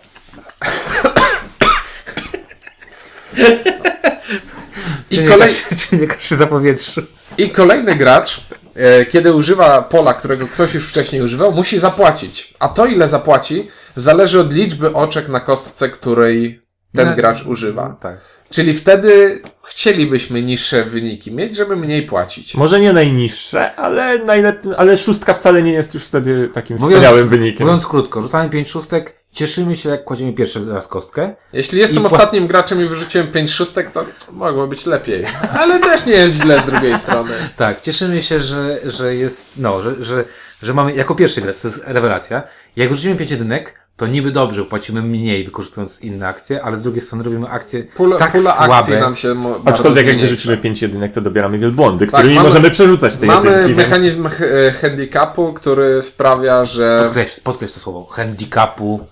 i, 5.12 5.16
Czy, 5.16 5.28
kolej, 5.28 5.50
nie, 5.92 6.08
zapowietrzył? 6.38 7.04
I 7.38 7.50
kolejny 7.50 7.96
gracz, 7.96 8.42
e, 8.76 9.06
kiedy 9.06 9.34
używa 9.34 9.82
pola, 9.82 10.14
którego 10.14 10.48
ktoś 10.48 10.74
już 10.74 10.88
wcześniej 10.90 11.22
używał, 11.22 11.52
musi 11.52 11.80
zapłacić. 11.80 12.54
A 12.60 12.70
to, 12.70 12.86
ile 12.86 13.08
zapłaci, 13.08 13.68
zależy 13.96 14.40
od 14.40 14.54
liczby 14.54 14.94
oczek 14.94 15.28
na 15.28 15.40
kostce, 15.40 15.90
której 15.90 16.63
ten 16.96 17.10
No, 17.10 17.16
gracz 17.16 17.46
używa. 17.46 17.96
Tak. 18.00 18.18
Czyli 18.50 18.74
wtedy 18.74 19.42
chcielibyśmy 19.64 20.42
niższe 20.42 20.84
wyniki 20.86 21.32
mieć, 21.32 21.56
żeby 21.56 21.76
mniej 21.76 22.06
płacić. 22.06 22.56
Może 22.56 22.80
nie 22.80 22.94
najniższe, 22.94 23.76
ale 23.76 24.20
najlepiej, 24.20 24.72
ale 24.78 24.98
szóstka 24.98 25.34
wcale 25.34 25.62
nie 25.62 25.72
jest 25.72 25.94
już 25.94 26.04
wtedy 26.04 26.48
takim 26.48 26.78
Mówiąc, 26.78 26.94
wspaniałym 26.94 27.30
wynikiem. 27.30 27.68
mówiąc 27.68 27.88
krótko, 27.88 28.22
rzucamy 28.22 28.50
pięć 28.50 28.70
szóstek, 28.70 29.16
cieszymy 29.32 29.76
się, 29.76 29.90
jak 29.90 30.04
kładziemy 30.04 30.34
pierwszy 30.34 30.66
raz 30.72 30.88
kostkę. 30.88 31.36
Jeśli 31.54 31.80
jestem 31.80 32.06
ostatnim 32.06 32.48
graczem 32.48 32.82
i 32.82 32.86
wyrzuciłem 32.86 33.28
5 33.28 33.52
szóstek, 33.52 33.92
to 33.92 34.06
mogło 34.32 34.68
być 34.68 34.86
lepiej. 34.86 35.26
Ale 35.60 35.80
też 35.80 36.06
nie 36.06 36.14
jest 36.14 36.42
źle 36.42 36.60
z 36.60 36.66
drugiej 36.66 36.98
strony. 36.98 37.32
Tak, 37.58 37.82
cieszymy 37.82 38.22
się, 38.22 38.40
że, 38.40 38.80
że 38.86 39.16
jest, 39.16 39.48
no, 39.58 39.82
że, 39.82 40.04
że, 40.04 40.24
że 40.62 40.74
mamy 40.74 40.96
jako 40.96 41.16
pierwszy 41.16 41.42
gracz, 41.42 41.58
to 41.60 41.68
jest 41.68 41.82
rewelacja. 41.86 42.44
Jak 42.76 42.90
wrzucimy 42.92 43.16
pięć 43.16 43.32
jedynek, 43.32 43.80
to 43.98 44.08
niby 44.08 44.32
dobrze, 44.32 44.66
płacimy 44.66 45.02
mniej 45.02 45.44
wykorzystując 45.44 46.02
inne 46.02 46.28
akcje, 46.28 46.64
ale 46.64 46.78
z 46.78 46.82
drugiej 46.82 47.02
strony 47.02 47.24
robimy 47.24 47.48
akcje 47.48 47.84
Pula, 47.84 48.18
tak 48.18 48.32
pula 48.32 48.52
słabe. 48.56 48.76
akcji 48.76 48.94
nam 48.94 49.16
się 49.16 49.36
Aczkolwiek 49.66 49.98
jak 49.98 50.16
zmniejsza. 50.16 50.22
wyrzucimy 50.32 50.58
pięć 50.58 50.82
jedynek, 50.82 51.14
to 51.14 51.22
dobieramy 51.22 51.58
wielbłądy, 51.58 52.08
którymi 52.08 52.36
mamy- 52.36 52.44
możemy 52.50 52.72
przerzucać 52.72 53.18
te 53.18 53.26
Mamy 53.26 53.50
jedynki. 53.50 53.68
Więc... 53.76 53.78
mechanizm 53.90 54.30
ch- 54.30 54.42
e, 54.42 54.72
handicapu, 54.72 55.54
który 55.54 56.02
sprawia, 56.02 56.66
że... 56.66 57.02
Podkreśl, 57.04 57.42
podkreśl 57.44 57.74
to 57.74 57.80
słowo. 57.80 58.06
Handicapu, 58.06 59.08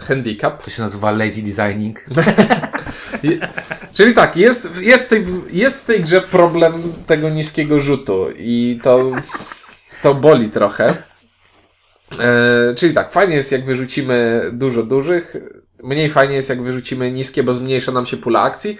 Handicap. 0.00 0.62
to 0.64 0.70
się 0.70 0.82
nazywa 0.82 1.10
lazy 1.10 1.42
designing. 1.42 1.98
Czyli 3.94 4.14
tak, 4.14 4.36
jest, 4.36 4.68
jest, 4.80 5.06
w 5.06 5.08
tej, 5.08 5.26
jest 5.50 5.82
w 5.82 5.84
tej 5.86 6.00
grze 6.02 6.20
problem 6.20 6.92
tego 7.06 7.30
niskiego 7.30 7.80
rzutu 7.80 8.26
i 8.38 8.80
to, 8.82 9.10
to 10.02 10.14
boli 10.14 10.50
trochę. 10.50 11.02
E, 12.20 12.74
czyli 12.74 12.94
tak, 12.94 13.10
fajnie 13.10 13.34
jest 13.34 13.52
jak 13.52 13.64
wyrzucimy 13.64 14.50
dużo 14.52 14.82
dużych, 14.82 15.36
mniej 15.82 16.10
fajnie 16.10 16.34
jest 16.34 16.48
jak 16.48 16.62
wyrzucimy 16.62 17.10
niskie, 17.10 17.42
bo 17.42 17.54
zmniejsza 17.54 17.92
nam 17.92 18.06
się 18.06 18.16
pula 18.16 18.40
akcji. 18.40 18.78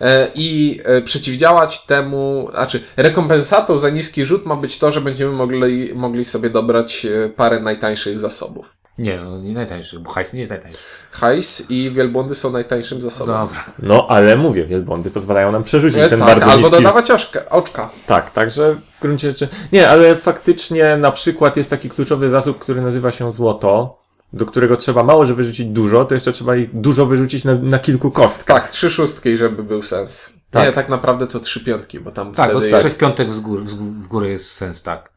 E, 0.00 0.28
I 0.34 0.80
e, 0.84 1.02
przeciwdziałać 1.02 1.86
temu, 1.86 2.48
znaczy 2.50 2.80
rekompensatą 2.96 3.78
za 3.78 3.90
niski 3.90 4.24
rzut 4.24 4.46
ma 4.46 4.56
być 4.56 4.78
to, 4.78 4.90
że 4.90 5.00
będziemy 5.00 5.32
mogli, 5.32 5.94
mogli 5.94 6.24
sobie 6.24 6.50
dobrać 6.50 7.06
parę 7.36 7.60
najtańszych 7.60 8.18
zasobów. 8.18 8.79
Nie, 9.00 9.20
no 9.20 9.38
nie 9.38 9.52
najtańszy, 9.52 10.00
bo 10.00 10.10
hajs 10.10 10.32
nie 10.32 10.40
jest 10.40 10.50
najtańszy. 10.50 10.80
Hajs 11.10 11.70
i 11.70 11.90
wielbłądy 11.90 12.34
są 12.34 12.50
najtańszym 12.50 13.02
zasobem. 13.02 13.36
Dobra. 13.36 13.64
No, 13.78 14.06
ale 14.08 14.36
mówię, 14.36 14.64
wielbłądy 14.64 15.10
pozwalają 15.10 15.52
nam 15.52 15.64
przerzucić 15.64 15.98
E, 15.98 16.08
ten 16.08 16.18
tak, 16.18 16.28
bardzo 16.28 16.50
albo 16.50 16.58
niski... 16.58 16.76
dodawać 16.76 17.10
oczka, 17.10 17.48
oczka. 17.48 17.90
Tak, 18.06 18.30
także 18.30 18.76
w 18.90 19.00
gruncie 19.00 19.30
rzeczy... 19.30 19.48
Nie, 19.72 19.90
ale 19.90 20.16
faktycznie 20.16 20.96
na 20.96 21.10
przykład 21.10 21.56
jest 21.56 21.70
taki 21.70 21.90
kluczowy 21.90 22.30
zasób, 22.30 22.58
który 22.58 22.80
nazywa 22.82 23.10
się 23.10 23.32
złoto, 23.32 23.98
do 24.32 24.46
którego 24.46 24.76
trzeba 24.76 25.04
mało, 25.04 25.26
że 25.26 25.34
wyrzucić 25.34 25.66
dużo, 25.66 26.04
to 26.04 26.14
jeszcze 26.14 26.32
trzeba 26.32 26.56
ich 26.56 26.80
dużo 26.80 27.06
wyrzucić 27.06 27.44
na, 27.44 27.54
na 27.54 27.78
kilku 27.78 28.10
kostkach. 28.10 28.62
Tak, 28.62 28.70
trzy 28.70 28.90
szóstki, 28.90 29.36
żeby 29.36 29.62
był 29.62 29.82
sens. 29.82 30.32
Tak. 30.50 30.66
Nie, 30.66 30.72
tak 30.72 30.88
naprawdę 30.88 31.26
to 31.26 31.40
trzy 31.40 31.64
piątki, 31.64 32.00
bo 32.00 32.10
tam 32.10 32.34
Tak, 32.34 32.50
wtedy 32.50 32.58
od 32.58 32.70
jest... 32.70 32.84
trzech 32.84 32.98
piątek 32.98 33.32
w 33.32 33.40
górę, 33.40 33.62
w 33.76 34.08
górę 34.08 34.28
jest 34.28 34.52
sens, 34.52 34.82
tak. 34.82 35.12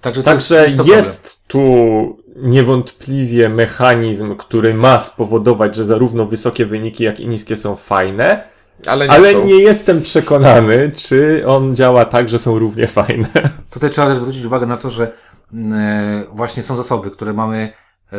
Także 0.00 0.22
to 0.22 0.32
jest, 0.32 0.48
Także 0.48 0.64
jest, 0.64 0.76
to 0.76 0.92
jest 0.92 1.48
tu 1.48 2.23
niewątpliwie 2.36 3.48
mechanizm, 3.48 4.36
który 4.36 4.74
ma 4.74 4.98
spowodować, 4.98 5.74
że 5.74 5.84
zarówno 5.84 6.26
wysokie 6.26 6.66
wyniki, 6.66 7.04
jak 7.04 7.20
i 7.20 7.26
niskie 7.26 7.56
są 7.56 7.76
fajne, 7.76 8.44
Ale 8.86 9.08
nie 9.08 9.12
ale 9.12 9.32
są. 9.32 9.44
nie 9.44 9.62
jestem 9.62 10.02
przekonany, 10.02 10.92
czy 10.94 11.42
on 11.46 11.74
działa 11.74 12.04
tak, 12.04 12.28
że 12.28 12.38
są 12.38 12.58
równie 12.58 12.86
fajne. 12.86 13.28
Tutaj 13.70 13.90
trzeba 13.90 14.08
też 14.08 14.18
zwrócić 14.18 14.44
uwagę 14.44 14.66
na 14.66 14.76
to, 14.76 14.90
że 14.90 15.12
e, 15.54 16.24
właśnie 16.32 16.62
są 16.62 16.76
zasoby, 16.76 17.10
które 17.10 17.32
mamy, 17.32 17.72
e, 18.12 18.16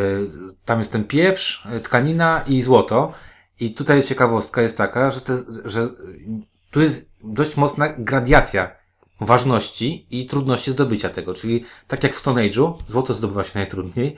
tam 0.65 0.79
jest 0.79 0.91
ten 0.91 1.03
pieprz, 1.03 1.67
e, 1.71 1.79
tkanina 1.79 2.41
i 2.47 2.61
złoto. 2.61 3.13
I 3.59 3.73
tutaj 3.73 4.03
ciekawostka 4.03 4.61
jest 4.61 4.77
taka, 4.77 5.11
że, 5.11 5.21
te, 5.21 5.33
że 5.65 5.89
tu 6.71 6.81
jest 6.81 7.09
dość 7.23 7.57
mocna 7.57 7.89
gradiacja 7.97 8.84
ważności 9.19 10.07
i 10.11 10.25
trudności 10.25 10.71
zdobycia 10.71 11.09
tego. 11.09 11.33
Czyli 11.33 11.65
tak 11.87 12.03
jak 12.03 12.13
w 12.13 12.17
Stone 12.17 12.41
Age'u, 12.41 12.73
złoto 12.87 13.13
zdobywa 13.13 13.43
się 13.43 13.51
najtrudniej, 13.55 14.15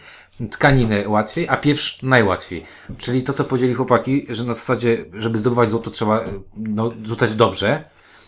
tkaninę 0.51 1.09
łatwiej, 1.09 1.49
a 1.49 1.57
pieprz 1.57 2.01
najłatwiej. 2.03 2.65
Czyli 2.97 3.23
to, 3.23 3.33
co 3.33 3.43
powiedzieli 3.43 3.73
chłopaki, 3.73 4.27
że 4.29 4.43
na 4.43 4.53
zasadzie, 4.53 5.05
żeby 5.13 5.39
zdobywać 5.39 5.69
złoto, 5.69 5.91
trzeba 5.91 6.23
no, 6.57 6.91
rzucać 7.03 7.35
dobrze, 7.35 7.83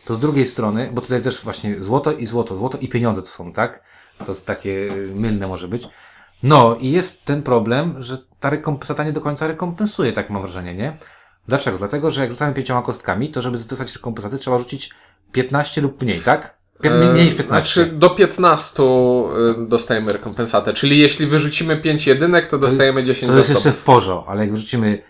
to 0.06 0.16
z 0.16 0.20
drugiej 0.20 0.46
strony, 0.46 0.90
bo 0.94 1.02
tutaj 1.02 1.22
też 1.22 1.44
właśnie 1.44 1.84
złoto 1.84 2.12
i 2.12 2.26
złoto, 2.26 2.56
złoto 2.56 2.78
i 2.78 2.88
pieniądze 2.88 3.22
to 3.22 3.28
są, 3.28 3.52
tak? 3.52 3.84
To 4.26 4.32
jest 4.32 4.48
takie 4.48 4.70
y, 4.70 5.12
mylne 5.16 5.48
może 5.48 5.68
być. 5.68 5.88
No 6.44 6.76
i 6.76 6.92
jest 6.92 7.26
ten 7.26 7.44
problem, 7.44 8.02
że 8.02 8.18
ta 8.40 8.50
rekompensata 8.50 9.04
nie 9.04 9.12
do 9.12 9.22
końca 9.22 9.48
rekompensuje, 9.48 10.14
tak 10.14 10.30
mam 10.30 10.42
wrażenie, 10.42 10.76
nie? 10.76 10.96
Dlaczego? 11.48 11.78
Dlatego, 11.78 12.12
że 12.12 12.22
jak 12.22 12.32
rzucamy 12.32 12.54
pięcioma 12.54 12.82
kostkami, 12.82 13.30
to 13.30 13.42
żeby 13.42 13.58
dostać 13.58 13.96
rekompensaty 13.96 14.38
trzeba 14.38 14.58
rzucić 14.58 14.90
15 15.32 15.82
lub 15.82 16.02
mniej, 16.02 16.22
tak? 16.22 16.59
Pię- 16.84 16.92
mniej, 16.98 17.10
mniej 17.10 17.26
niż 17.26 17.34
15. 17.36 17.74
Znaczy 17.84 17.96
do 17.96 18.10
15 18.10 18.84
y, 18.84 19.68
dostajemy 19.68 20.14
rekompensatę. 20.14 20.74
Czyli 20.74 21.00
jeśli 21.00 21.26
wyrzucimy 21.28 21.78
5 21.78 22.08
jedynek, 22.08 22.48
to 22.48 22.58
dostajemy 22.58 23.04
10 23.04 23.32
to 23.32 23.38
jest 23.38 23.50
zasobów. 23.50 23.66
jeszcze 23.66 23.82
w 23.82 23.84
porzo, 23.84 24.26
ale 24.28 24.42
jak 24.42 24.54
wrzucimy 24.54 25.02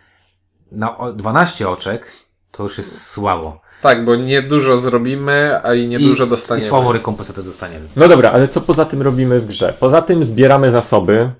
na 0.71 0.97
o- 0.97 1.13
12 1.13 1.69
oczek, 1.69 2.11
to 2.51 2.63
już 2.63 2.77
jest 2.77 3.07
słabo. 3.07 3.61
Tak, 3.81 4.05
bo 4.05 4.15
nie 4.15 4.41
dużo 4.41 4.77
zrobimy, 4.77 5.59
a 5.63 5.73
i 5.73 5.87
nie 5.87 5.99
dużo 5.99 6.25
I 6.25 6.29
dostaniemy. 6.29 6.67
słabą 6.69 6.91
rekompensatę 6.93 7.43
dostaniemy. 7.43 7.87
No 7.95 8.07
dobra, 8.07 8.31
ale 8.31 8.47
co 8.47 8.61
poza 8.61 8.85
tym 8.85 9.01
robimy 9.01 9.39
w 9.39 9.45
grze? 9.45 9.73
Poza 9.79 10.01
tym 10.01 10.23
zbieramy 10.23 10.71
zasoby, 10.71 11.31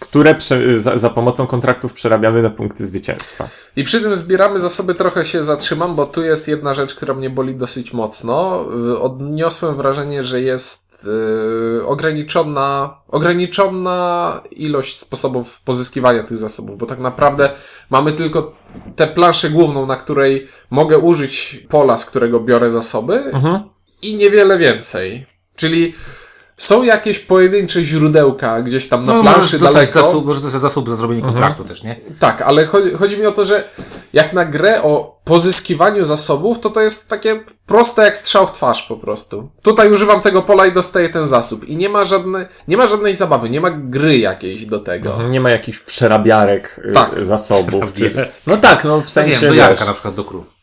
które 0.00 0.34
prze, 0.34 0.80
za, 0.80 0.98
za 0.98 1.10
pomocą 1.10 1.46
kontraktów 1.46 1.92
przerabiamy 1.92 2.42
na 2.42 2.50
punkty 2.50 2.86
zwycięstwa. 2.86 3.48
I 3.76 3.84
przy 3.84 4.00
tym 4.00 4.16
zbieramy 4.16 4.58
zasoby, 4.58 4.94
trochę 4.94 5.24
się 5.24 5.44
zatrzymam, 5.44 5.94
bo 5.94 6.06
tu 6.06 6.22
jest 6.22 6.48
jedna 6.48 6.74
rzecz, 6.74 6.94
która 6.94 7.14
mnie 7.14 7.30
boli 7.30 7.54
dosyć 7.54 7.92
mocno. 7.92 8.66
Odniosłem 9.00 9.76
wrażenie, 9.76 10.22
że 10.22 10.40
jest 10.40 10.90
yy, 11.76 11.86
ograniczona, 11.86 12.96
ograniczona 13.08 14.40
ilość 14.50 14.98
sposobów 14.98 15.60
pozyskiwania 15.60 16.22
tych 16.22 16.38
zasobów, 16.38 16.78
bo 16.78 16.86
tak 16.86 16.98
naprawdę 16.98 17.50
mamy 17.90 18.12
tylko 18.12 18.52
tę 18.96 19.06
planszę 19.06 19.50
główną, 19.50 19.86
na 19.86 19.96
której 19.96 20.46
mogę 20.70 20.98
użyć 20.98 21.66
pola, 21.68 21.98
z 21.98 22.04
którego 22.04 22.40
biorę 22.40 22.70
zasoby 22.70 23.14
Mhm. 23.14 23.60
i 24.02 24.16
niewiele 24.16 24.58
więcej. 24.58 25.26
Czyli 25.56 25.94
są 26.60 26.82
jakieś 26.82 27.18
pojedyncze 27.18 27.84
źródełka 27.84 28.62
gdzieś 28.62 28.88
tam 28.88 29.04
na 29.04 29.14
No, 29.14 29.22
planszy 29.22 29.38
możesz 29.40 29.60
dostać 29.60 29.74
daleko. 29.92 29.92
zasób, 30.02 30.26
możesz 30.26 30.42
dostać 30.42 30.60
zasób 30.62 30.88
za 30.88 30.96
zrobienie 30.96 31.22
kontraktu 31.22 31.64
też, 31.64 31.82
nie? 31.82 31.96
Tak, 32.18 32.42
ale 32.42 32.66
chodzi, 32.66 32.90
chodzi 32.90 33.18
mi 33.18 33.26
o 33.26 33.32
to, 33.32 33.44
że 33.44 33.64
jak 34.12 34.32
na 34.32 34.44
grę 34.44 34.82
o 34.82 35.20
pozyskiwaniu 35.24 36.04
zasobów, 36.04 36.60
to 36.60 36.70
to 36.70 36.80
jest 36.80 37.10
takie 37.10 37.40
proste 37.66 38.02
jak 38.02 38.16
strzał 38.16 38.46
w 38.46 38.52
twarz 38.52 38.82
po 38.82 38.96
prostu. 38.96 39.48
Tutaj 39.62 39.92
używam 39.92 40.20
tego 40.20 40.42
pola 40.42 40.66
i 40.66 40.72
dostaję 40.72 41.08
ten 41.08 41.26
zasób. 41.26 41.64
I 41.68 41.76
nie 41.76 41.88
ma 41.88 42.04
żadnej, 42.04 42.46
nie 42.68 42.76
ma 42.76 42.86
żadnej 42.86 43.14
zabawy, 43.14 43.50
nie 43.50 43.60
ma 43.60 43.70
gry 43.70 44.18
jakiejś 44.18 44.66
do 44.66 44.78
tego. 44.78 45.22
Nie 45.28 45.40
ma 45.40 45.50
jakichś 45.50 45.78
przerabiarek 45.78 46.80
y, 46.90 46.92
Tak. 46.92 47.24
zasobów. 47.24 47.92
Przerabiarek. 47.94 48.32
No 48.46 48.56
tak, 48.56 48.84
no 48.84 49.00
w 49.00 49.04
Ja 49.04 49.10
sensie 49.10 49.30
wiem, 49.40 49.40
do 49.40 49.54
wiesz, 49.54 49.56
Jarka 49.68 49.84
na 49.84 49.92
przykład 49.92 50.14
do 50.14 50.24
krów. 50.24 50.59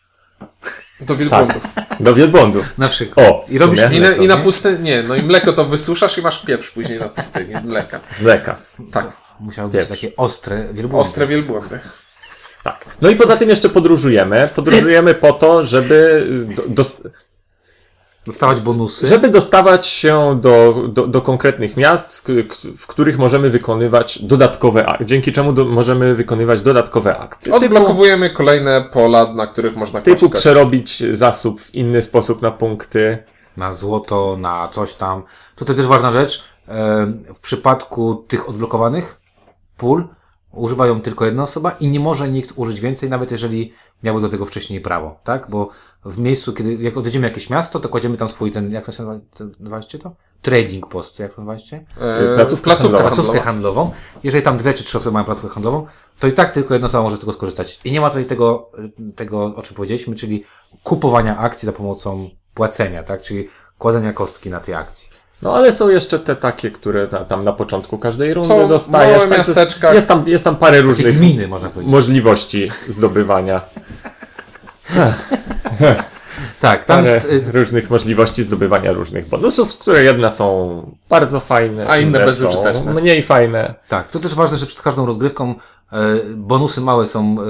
Do 1.02 1.16
wielbłądów. 1.16 1.64
do 2.00 2.16
wielbłądów. 2.16 2.78
Na 2.78 2.88
przykład. 2.88 3.28
O, 3.28 3.46
I 3.50 3.58
robisz. 3.58 3.80
I 3.92 4.00
na, 4.02 4.12
I 4.16 4.28
na 4.28 4.36
nie? 4.36 4.42
pustyni, 4.42 4.80
nie, 4.80 5.04
no 5.04 5.16
i 5.16 5.24
mleko 5.24 5.54
to 5.54 5.66
wysuszasz 5.66 6.18
i 6.18 6.22
masz 6.22 6.40
pieprz 6.46 6.72
później 6.72 7.00
na 7.00 7.10
pustyni 7.10 7.56
z 7.56 7.64
mleka. 7.64 8.00
Z 8.10 8.22
mleka. 8.22 8.56
Tak, 8.92 9.12
Musiały 9.40 9.70
być 9.70 9.88
takie 9.88 10.16
ostre 10.16 10.58
wielbłądy. 10.74 10.98
ostre 11.10 11.28
wielbłądy. 11.28 11.80
Tak. 12.64 12.86
No 13.02 13.10
i 13.10 13.16
poza 13.16 13.38
tym 13.38 13.50
jeszcze 13.50 13.70
podróżujemy. 13.70 14.50
Podróżujemy 14.56 15.14
po 15.14 15.34
to, 15.34 15.66
żeby, 15.66 16.28
do, 16.56 16.64
dos, 16.68 16.98
Dostawać 18.28 18.60
bonusy. 18.60 19.08
żeby 19.08 19.30
dostawać 19.30 19.88
się 19.88 20.40
do, 20.42 20.84
do, 20.88 21.08
do 21.08 21.22
konkretnych 21.22 21.78
miast, 21.78 22.32
w 22.78 22.88
których 22.88 23.18
możemy 23.18 23.50
wykonywać 23.50 24.20
dodatkowe 24.24 24.86
akcje, 24.86 25.06
dzięki 25.06 25.32
czemu 25.32 25.54
do, 25.54 25.66
możemy 25.66 26.16
wykonywać 26.16 26.62
dodatkowe 26.62 27.18
akcje. 27.18 27.54
Typu, 27.54 27.66
Odblokowujemy 27.66 28.30
kolejne 28.30 28.82
pola, 28.94 29.34
na 29.34 29.48
których 29.48 29.76
można 29.78 30.02
typu 30.02 30.30
przerobić 30.30 31.04
zasób 31.12 31.62
w 31.62 31.76
inny 31.76 32.02
sposób 32.02 32.42
na 32.42 32.52
punkty. 32.52 33.18
Na 33.58 33.74
złoto, 33.74 34.38
na 34.40 34.68
coś 34.72 34.94
tam. 34.94 35.24
Tutaj 35.56 35.76
też 35.76 35.88
ważna 35.88 36.12
rzecz. 36.12 36.44
em, 36.68 37.24
W 37.36 37.40
przypadku 37.40 38.16
tych 38.28 38.50
odblokowanych 38.50 39.22
pól 39.78 40.08
używają 40.52 41.02
tylko 41.02 41.26
jedna 41.26 41.44
osoba 41.44 41.72
i 41.72 41.88
nie 41.88 42.00
może 42.00 42.30
nikt 42.30 42.54
użyć 42.56 42.80
więcej, 42.80 43.10
nawet 43.10 43.32
jeżeli 43.32 43.74
miałby 44.04 44.22
do 44.22 44.30
tego 44.30 44.46
wcześniej 44.46 44.82
prawo, 44.82 45.20
tak? 45.24 45.50
Bo 45.50 45.70
w 46.06 46.20
miejscu, 46.20 46.54
kiedy, 46.54 46.74
jak 46.74 46.98
odwiedzimy 46.98 47.28
jakieś 47.28 47.50
miasto, 47.50 47.80
to 47.80 47.90
kładziemy 47.90 48.18
tam 48.18 48.30
swój 48.30 48.52
ten, 48.52 48.72
jak 48.72 48.86
to 48.86 48.92
się 48.92 49.04
nazywa, 49.04 49.26
nazwaliście 49.60 50.00
to? 50.00 50.12
Trading 50.42 50.88
post, 50.88 51.20
jak 51.20 51.34
to 51.34 51.42
nazwaliście? 51.42 51.86
E, 51.98 52.36
Placówkę 52.36 52.64
placówka 52.64 52.98
handlową. 52.98 53.16
placówkę 53.16 53.40
handlowa. 53.40 53.82
handlową. 53.82 53.92
Jeżeli 54.24 54.44
tam 54.44 54.58
dwie 54.58 54.74
czy 54.74 54.84
trzy 54.84 54.98
osoby 54.98 55.14
mają 55.14 55.26
placówkę 55.26 55.50
handlową, 55.54 55.86
to 56.20 56.28
i 56.28 56.34
tak 56.34 56.50
tylko 56.50 56.74
jedna 56.74 56.86
osoba 56.86 57.04
może 57.04 57.18
z 57.18 57.20
tego 57.20 57.34
skorzystać. 57.34 57.80
I 57.86 57.92
nie 57.92 58.02
ma 58.02 58.10
tutaj 58.10 58.26
tego, 58.26 58.72
y, 59.10 59.14
tego 59.14 59.46
o 59.56 59.62
czym 59.62 59.76
powiedzieliśmy, 59.76 60.16
czyli 60.16 60.44
kupowania 60.84 61.38
akcji 61.38 61.66
za 61.66 61.72
pomocą 61.72 62.30
płacenia, 62.54 63.04
tak? 63.04 63.22
Czyli 63.22 63.48
kładzenia 63.78 64.14
kostki 64.14 64.50
na 64.50 64.60
tej 64.60 64.74
akcji. 64.76 65.10
No 65.42 65.56
ale 65.56 65.72
są 65.72 65.90
jeszcze 65.90 66.20
te 66.20 66.36
takie, 66.36 66.72
które 66.72 67.08
na, 67.12 67.18
tam 67.18 67.42
na 67.42 67.54
początku 67.54 67.98
każdej 67.98 68.34
rundy 68.34 68.48
Są 68.50 68.68
dostajesz. 68.68 69.24
małe 69.24 69.38
tak, 69.38 69.38
jest-. 69.48 69.84
Jest 69.94 70.08
tam, 70.08 70.28
jest 70.28 70.44
tam 70.44 70.56
parę 70.56 70.82
różnych 70.82 71.18
gminy, 71.18 71.48
można 71.48 71.70
powiedzieć. 71.70 71.92
możliwości 71.92 72.72
zdobywania. 72.88 73.62
Tak, 76.60 76.86
tam 76.86 77.04
Parę 77.04 77.14
jest, 77.14 77.50
y, 77.50 77.52
różnych 77.52 77.90
możliwości 77.90 78.44
zdobywania 78.44 78.92
różnych 78.94 79.28
bonusów, 79.30 79.74
z 79.74 79.78
które 79.78 80.04
jedne 80.04 80.30
są 80.32 80.82
bardzo 81.10 81.40
fajne, 81.40 81.88
A 81.90 81.98
inne 81.98 82.20
są 82.20 82.26
bezużyteczne. 82.26 82.94
mniej 82.94 83.22
fajne. 83.22 83.74
tak, 83.88 84.12
to 84.12 84.20
też 84.20 84.36
ważne, 84.36 84.58
że 84.58 84.66
przed 84.66 84.82
każdą 84.82 85.06
rozgrywką 85.06 85.56
e, 85.94 85.98
bonusy 86.36 86.82
małe 86.82 87.06
są 87.06 87.36
e, 87.42 87.44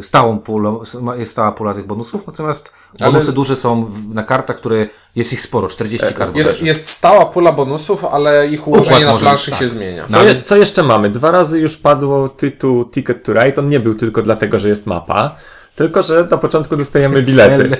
stałą 0.00 0.38
pulą, 0.38 0.80
jest 1.18 1.32
stała 1.32 1.52
pula 1.52 1.74
tych 1.74 1.86
bonusów, 1.86 2.26
natomiast 2.26 2.72
Ale- 3.00 3.12
bonusy 3.12 3.32
duże 3.32 3.56
są 3.56 3.90
na 4.14 4.22
kartach, 4.22 4.56
które 4.56 4.86
jest 5.16 5.32
ich 5.32 5.40
sporo, 5.42 5.68
40 5.68 6.14
kart. 6.14 6.36
Jest, 6.36 6.62
jest 6.62 6.88
stała 6.88 7.26
pula 7.26 7.52
bonusów, 7.52 8.04
ale 8.04 8.48
ich 8.48 8.68
ułożenie 8.68 9.04
na 9.04 9.12
może 9.12 9.24
planszy 9.24 9.50
być, 9.50 9.58
się 9.60 9.64
tak. 9.64 9.74
zmienia. 9.74 10.04
Co, 10.04 10.12
No, 10.12 10.20
ale- 10.20 10.34
je, 10.34 10.42
co 10.42 10.56
jeszcze 10.56 10.82
mamy? 10.82 11.10
Dwa 11.10 11.30
razy 11.30 11.60
już 11.60 11.76
padło 11.76 12.28
tytuł 12.28 12.84
Ticket 12.90 13.24
to 13.24 13.32
Ride. 13.32 13.60
On 13.60 13.68
nie 13.68 13.80
był 13.80 13.94
tylko 13.94 14.22
dlatego, 14.22 14.58
że 14.58 14.68
jest 14.68 14.86
mapa, 14.86 15.36
tylko 15.74 16.02
że 16.02 16.26
na 16.30 16.38
początku 16.38 16.76
dostajemy 16.76 17.22
bilety. 17.22 17.70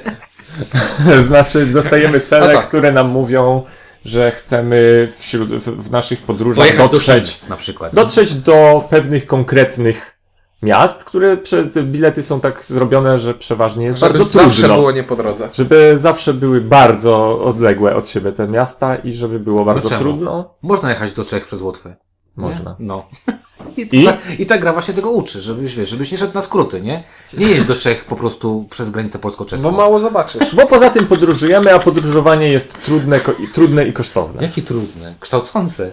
znaczy, 1.28 1.66
dostajemy 1.66 2.20
cele, 2.20 2.54
tak. 2.54 2.68
które 2.68 2.92
nam 2.92 3.08
mówią, 3.08 3.64
że 4.04 4.30
chcemy 4.30 5.08
wśród, 5.18 5.48
w, 5.48 5.82
w 5.86 5.90
naszych 5.90 6.22
podróżach 6.22 6.66
Pojechać 6.66 6.90
dotrzeć, 6.90 7.30
do 7.34 7.38
Chin, 7.40 7.48
na 7.48 7.56
przykład. 7.56 7.94
dotrzeć 7.94 8.34
do 8.34 8.84
pewnych 8.90 9.26
konkretnych 9.26 10.17
miast, 10.62 11.04
które 11.04 11.36
prze, 11.36 11.64
te 11.68 11.82
bilety 11.82 12.22
są 12.22 12.40
tak 12.40 12.64
zrobione, 12.64 13.18
że 13.18 13.34
przeważnie 13.34 13.84
jest 13.86 13.98
Żeby 13.98 14.12
bardzo 14.12 14.24
zawsze 14.30 14.58
trudno. 14.60 14.76
było 14.76 14.90
nie 14.90 15.02
po 15.02 15.16
drodze. 15.16 15.48
Żeby 15.52 15.92
zawsze 15.96 16.34
były 16.34 16.60
bardzo 16.60 17.40
odległe 17.44 17.96
od 17.96 18.08
siebie 18.08 18.32
te 18.32 18.48
miasta 18.48 18.96
i 18.96 19.12
żeby 19.12 19.40
było 19.40 19.64
bardzo 19.64 19.88
czemu? 19.88 20.00
trudno. 20.00 20.54
Można 20.62 20.90
jechać 20.90 21.12
do 21.12 21.24
Czech 21.24 21.44
przez 21.46 21.60
Łotwę. 21.60 21.96
Można. 22.36 22.76
No. 22.78 23.08
I, 23.76 23.88
I? 23.92 24.04
Ta, 24.04 24.16
I 24.38 24.46
ta 24.46 24.58
gra 24.58 24.72
właśnie 24.72 24.94
tego 24.94 25.10
uczy, 25.10 25.40
żebyś, 25.40 25.74
wiesz, 25.76 25.88
żebyś 25.88 26.12
nie 26.12 26.18
szedł 26.18 26.34
na 26.34 26.42
skróty, 26.42 26.80
nie? 26.80 27.02
Nie 27.38 27.46
jeźdź 27.46 27.66
do 27.66 27.74
Czech 27.74 28.04
po 28.04 28.16
prostu 28.16 28.66
przez 28.70 28.90
granicę 28.90 29.18
polsko-czeską. 29.18 29.70
Bo 29.70 29.76
mało 29.76 30.00
zobaczysz. 30.00 30.54
Bo 30.54 30.66
poza 30.66 30.90
tym 30.90 31.06
podróżujemy, 31.06 31.74
a 31.74 31.78
podróżowanie 31.78 32.48
jest 32.48 32.84
trudne, 32.84 33.20
ko- 33.20 33.32
i- 33.32 33.48
trudne 33.48 33.88
i 33.88 33.92
kosztowne. 33.92 34.42
Jakie 34.42 34.62
trudne. 34.62 35.14
Kształcące. 35.20 35.90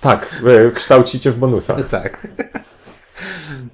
Tak, 0.00 0.42
e, 0.66 0.70
kształcicie 0.70 1.30
w 1.30 1.36
bonusach. 1.38 1.88
tak. 1.88 2.26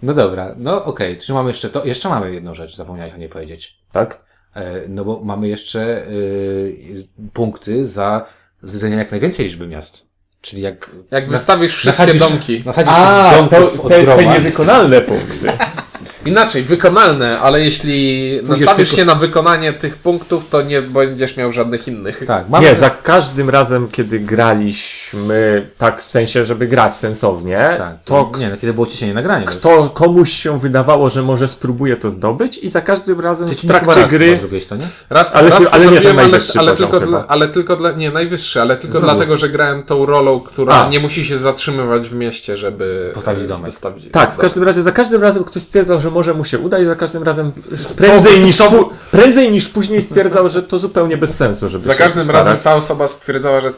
No 0.02 0.14
dobra, 0.14 0.54
no 0.58 0.84
okej, 0.84 1.16
czy 1.18 1.32
mamy 1.32 1.50
jeszcze 1.50 1.70
to? 1.70 1.84
Jeszcze 1.84 2.08
mamy 2.08 2.34
jedną 2.34 2.54
rzecz, 2.54 2.76
zapomniałeś 2.76 3.14
o 3.14 3.16
niej 3.16 3.28
powiedzieć. 3.28 3.76
Tak? 3.92 4.24
E, 4.54 4.80
no 4.88 5.04
bo 5.04 5.20
mamy 5.24 5.48
jeszcze 5.48 6.06
y, 6.08 7.08
punkty 7.32 7.84
za 7.86 8.26
zwiedzenie 8.62 8.96
jak 8.96 9.10
najwięcej 9.10 9.46
liczby 9.46 9.66
miast. 9.66 10.04
Czyli 10.40 10.62
jak... 10.62 10.90
Jak 11.10 11.24
na- 11.24 11.30
wystawisz 11.30 11.74
wszystkie 11.76 12.04
nasadzisz- 12.04 12.30
domki. 12.30 12.62
Nasadzisz 12.66 12.94
A, 12.96 13.30
to, 13.30 13.36
domków 13.36 13.80
od 13.80 13.88
te, 13.88 14.06
te 14.16 14.26
niewykonalne 14.26 15.00
punkty. 15.00 15.52
Inaczej, 16.26 16.62
wykonalne, 16.62 17.40
ale 17.40 17.60
jeśli 17.64 18.30
Pójdziesz 18.46 18.60
nastawisz 18.66 18.88
tylko- 18.88 19.00
się 19.00 19.04
na 19.04 19.14
wykonanie 19.14 19.72
tych 19.72 19.96
punktów, 19.96 20.48
to 20.50 20.62
nie 20.62 20.82
będziesz 20.82 21.36
miał 21.36 21.52
żadnych 21.52 21.88
innych. 21.88 22.24
Tak, 22.26 22.48
mamy... 22.48 22.66
Nie, 22.66 22.74
za 22.74 22.90
każdym 22.90 23.50
razem, 23.50 23.88
kiedy 23.92 24.20
graliśmy, 24.20 25.66
tak 25.78 26.02
w 26.02 26.10
sensie, 26.12 26.44
żeby 26.44 26.66
grać 26.66 26.96
sensownie, 26.96 27.74
Tak, 27.78 27.96
to. 28.04 28.32
Nie, 28.38 28.48
no 28.48 28.56
kiedy 28.56 28.72
było 28.72 28.86
ciśnienie 28.86 29.14
nagranie. 29.14 29.44
to 29.46 29.50
już- 29.52 29.60
kto, 29.60 29.90
komuś 29.90 30.32
się 30.32 30.58
wydawało, 30.58 31.10
że 31.10 31.22
może 31.22 31.48
spróbuje 31.48 31.96
to 31.96 32.10
zdobyć 32.10 32.58
i 32.58 32.68
za 32.68 32.80
każdym 32.80 33.20
razem 33.20 33.48
Ty 33.48 33.54
w 33.54 33.66
trakcie 33.66 34.00
raz 34.00 34.10
gry... 34.10 34.36
zrobiłeś 34.36 34.66
to, 34.66 34.76
nie? 34.76 34.88
Raz, 35.10 35.36
Ale 35.36 35.50
raz 35.50 35.66
ale 35.72 35.86
nie 35.86 36.00
ten 36.00 36.06
ale, 36.18 36.22
najwyższy 36.22 36.58
ale, 36.58 36.70
poziom 36.72 36.90
tylko 36.90 37.06
dla, 37.06 37.26
ale 37.26 37.48
tylko 37.48 37.76
dla, 37.76 37.92
nie, 37.92 38.10
najwyższy, 38.10 38.60
ale 38.60 38.76
tylko 38.76 38.98
Znowu. 38.98 39.06
dlatego, 39.14 39.36
że 39.36 39.48
grałem 39.48 39.82
tą 39.82 40.06
rolą, 40.06 40.40
która 40.40 40.74
A. 40.74 40.88
nie 40.88 41.00
musi 41.00 41.24
się 41.24 41.36
zatrzymywać 41.36 42.08
w 42.08 42.14
mieście, 42.14 42.56
żeby 42.56 43.10
Postawić 43.14 43.44
e, 43.44 43.46
domek. 43.46 43.66
Dostawić, 43.66 44.04
Tak, 44.12 44.34
w 44.34 44.38
każdym 44.38 44.62
razie 44.64 44.82
za 44.82 44.92
każdym 44.92 45.22
razem 45.22 45.44
ktoś 45.44 45.62
stwierdzał, 45.62 46.00
że 46.00 46.09
może 46.10 46.34
mu 46.34 46.44
się 46.44 46.58
uda 46.58 46.78
i 46.78 46.84
za 46.84 46.96
każdym 46.96 47.22
razem 47.22 47.52
prędzej 47.96 48.40
niż, 48.40 48.62
prędzej 49.10 49.50
niż 49.50 49.68
później 49.68 50.02
stwierdzał, 50.02 50.48
że 50.48 50.62
to 50.62 50.78
zupełnie 50.78 51.16
bez 51.16 51.36
sensu, 51.36 51.68
żeby 51.68 51.84
Za 51.84 51.92
się 51.92 51.98
każdym 51.98 52.22
starać. 52.22 52.46
razem 52.46 52.64
ta 52.64 52.74
osoba 52.74 53.06
stwierdzała, 53.06 53.60
że 53.60 53.72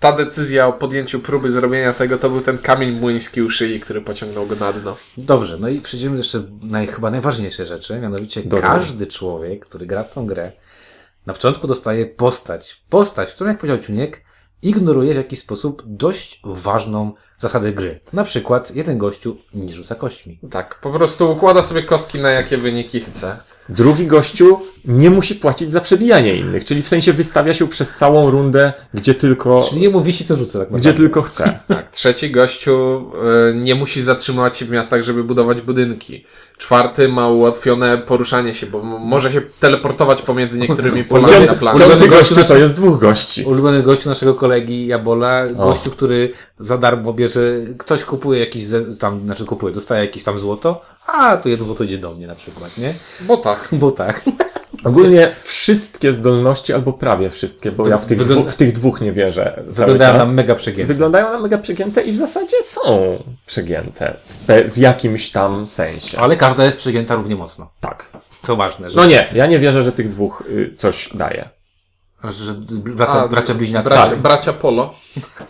ta 0.00 0.12
decyzja 0.12 0.66
o 0.66 0.72
podjęciu 0.72 1.20
próby 1.20 1.50
zrobienia 1.50 1.92
tego 1.92 2.18
to 2.18 2.30
był 2.30 2.40
ten 2.40 2.58
kamień 2.58 2.90
młyński 2.92 3.42
u 3.42 3.50
szyi, 3.50 3.80
który 3.80 4.00
pociągnął 4.00 4.46
go 4.46 4.56
na 4.56 4.72
dno. 4.72 4.96
Dobrze, 5.18 5.56
no 5.60 5.68
i 5.68 5.80
przejdziemy 5.80 6.16
do 6.16 6.22
jeszcze 6.22 6.42
naj, 6.62 6.86
chyba 6.86 7.10
najważniejsze 7.10 7.66
rzeczy, 7.66 7.98
mianowicie 8.00 8.42
Dobra. 8.42 8.68
każdy 8.68 9.06
człowiek, 9.06 9.66
który 9.66 9.86
gra 9.86 10.04
w 10.04 10.14
tą 10.14 10.26
grę, 10.26 10.52
na 11.26 11.32
początku 11.32 11.66
dostaje 11.66 12.06
postać. 12.06 12.82
Postać, 12.88 13.32
którą, 13.32 13.48
jak 13.50 13.58
powiedział 13.58 13.78
Ciuniek, 13.78 14.22
ignoruje 14.62 15.12
w 15.14 15.16
jakiś 15.16 15.38
sposób 15.38 15.82
dość 15.86 16.40
ważną 16.44 17.12
zasadę 17.40 17.72
gry. 17.72 18.00
Na 18.12 18.24
przykład 18.24 18.76
jeden 18.76 18.98
gościu 18.98 19.36
nie 19.54 19.72
rzuca 19.72 19.94
kośćmi. 19.94 20.38
Tak, 20.50 20.80
po 20.80 20.90
prostu 20.90 21.32
układa 21.32 21.62
sobie 21.62 21.82
kostki 21.82 22.18
na 22.18 22.30
jakie 22.30 22.56
wyniki 22.56 23.00
chce. 23.00 23.36
Drugi 23.68 24.06
gościu 24.06 24.60
nie 24.84 25.10
musi 25.10 25.34
płacić 25.34 25.70
za 25.70 25.80
przebijanie 25.80 26.36
innych, 26.36 26.64
czyli 26.64 26.82
w 26.82 26.88
sensie 26.88 27.12
wystawia 27.12 27.54
się 27.54 27.68
przez 27.68 27.88
całą 27.88 28.30
rundę, 28.30 28.72
gdzie 28.94 29.14
tylko, 29.14 29.62
Czyli 29.70 29.80
jemu 29.82 30.00
wisi 30.00 30.24
co 30.24 30.36
rzuca 30.36 30.58
tak 30.58 30.68
naprawdę. 30.70 30.90
gdzie 30.90 30.98
tylko 31.02 31.22
chce. 31.22 31.58
Tak, 31.68 31.88
trzeci 31.90 32.30
gościu 32.30 33.06
y, 33.50 33.54
nie 33.54 33.74
musi 33.74 34.02
zatrzymywać 34.02 34.56
się 34.56 34.64
w 34.64 34.70
miastach, 34.70 35.02
żeby 35.02 35.24
budować 35.24 35.60
budynki. 35.60 36.24
Czwarty 36.58 37.08
ma 37.08 37.28
ułatwione 37.28 37.98
poruszanie 37.98 38.54
się, 38.54 38.66
bo 38.66 38.82
może 38.82 39.32
się 39.32 39.40
teleportować 39.60 40.22
pomiędzy 40.22 40.58
niektórymi 40.58 41.04
polami 41.04 41.32
na 41.34 41.40
Piąty, 41.40 41.56
planie. 41.56 41.76
Ulubiony 41.78 42.00
piąty 42.00 42.16
gościu 42.16 42.34
to 42.48 42.56
jest 42.56 42.76
dwóch 42.76 43.00
gości. 43.00 43.44
Ulubiony 43.44 43.82
gościu 43.82 44.08
naszego 44.08 44.34
kolegi 44.34 44.86
Jabola, 44.86 45.46
gościu, 45.46 45.90
który 45.90 46.32
za 46.58 46.78
darmo 46.78 47.12
bierze, 47.12 47.29
ktoś 47.78 48.04
kupuje 48.04 48.40
jakiś, 48.40 48.64
tam, 49.00 49.24
znaczy 49.24 49.44
kupuje, 49.44 49.74
dostaje 49.74 50.04
jakieś 50.04 50.22
tam 50.22 50.38
złoto, 50.38 50.82
a 51.06 51.36
to 51.36 51.48
jedno 51.48 51.64
złoto 51.64 51.84
idzie 51.84 51.98
do 51.98 52.14
mnie 52.14 52.26
na 52.26 52.34
przykład, 52.34 52.78
nie? 52.78 52.94
Bo 53.20 53.36
tak. 53.36 53.68
Bo 53.72 53.90
tak. 53.90 54.22
Ogólnie 54.84 55.28
wszystkie 55.42 56.12
zdolności, 56.12 56.72
albo 56.72 56.92
prawie 56.92 57.30
wszystkie, 57.30 57.72
bo 57.72 57.88
ja 57.88 57.98
w 57.98 58.06
tych, 58.06 58.18
Wygląda- 58.18 58.42
dwu, 58.42 58.52
w 58.52 58.54
tych 58.54 58.72
dwóch 58.72 59.00
nie 59.00 59.12
wierzę. 59.12 59.62
Wyglądają 59.66 60.18
nam 60.18 60.34
mega 60.34 60.54
przegięte. 60.54 60.86
Wyglądają 60.86 61.32
na 61.32 61.38
mega 61.38 61.58
przegięte 61.58 62.02
i 62.02 62.12
w 62.12 62.16
zasadzie 62.16 62.56
są 62.62 63.16
przegięte 63.46 64.16
w, 64.26 64.72
w 64.72 64.78
jakimś 64.78 65.30
tam 65.30 65.66
sensie. 65.66 66.18
Ale 66.18 66.36
każda 66.36 66.64
jest 66.64 66.78
przegięta 66.78 67.14
równie 67.14 67.36
mocno. 67.36 67.70
Tak. 67.80 68.12
To 68.42 68.56
ważne, 68.56 68.90
że, 68.90 68.96
No 68.96 69.06
nie, 69.06 69.28
ja 69.34 69.46
nie 69.46 69.58
wierzę, 69.58 69.82
że 69.82 69.92
tych 69.92 70.08
dwóch 70.08 70.42
y, 70.48 70.74
coś 70.76 71.10
daje. 71.14 71.48
Że 72.24 72.54
bracia, 72.70 73.12
A, 73.12 73.28
bracia 73.28 73.54
bliźniacy. 73.54 73.88
Bracia, 73.88 74.10
Tak. 74.10 74.18
bracia 74.18 74.52
Polo. 74.52 74.94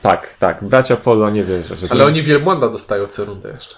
Tak, 0.02 0.34
tak. 0.38 0.64
Bracia 0.64 0.96
Polo 0.96 1.30
nie 1.30 1.44
wierzę, 1.44 1.76
że 1.76 1.86
Ale 1.90 2.04
oni 2.04 2.22
wielbłąda 2.22 2.68
dostają 2.68 3.06
co 3.06 3.24
rundę 3.24 3.48
jeszcze. 3.48 3.76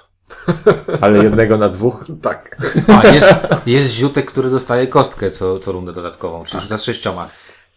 ale 1.00 1.24
jednego 1.24 1.58
na 1.58 1.68
dwóch. 1.68 2.04
Tak. 2.22 2.56
A, 3.02 3.06
jest, 3.06 3.34
jest 3.66 3.92
ziutek, 3.92 4.26
który 4.30 4.50
dostaje 4.50 4.86
kostkę 4.86 5.30
co, 5.30 5.58
co 5.58 5.72
rundę 5.72 5.92
dodatkową, 5.92 6.44
czyli 6.44 6.62
rzuca 6.62 6.78
z 6.78 6.84
sześcioma. 6.84 7.28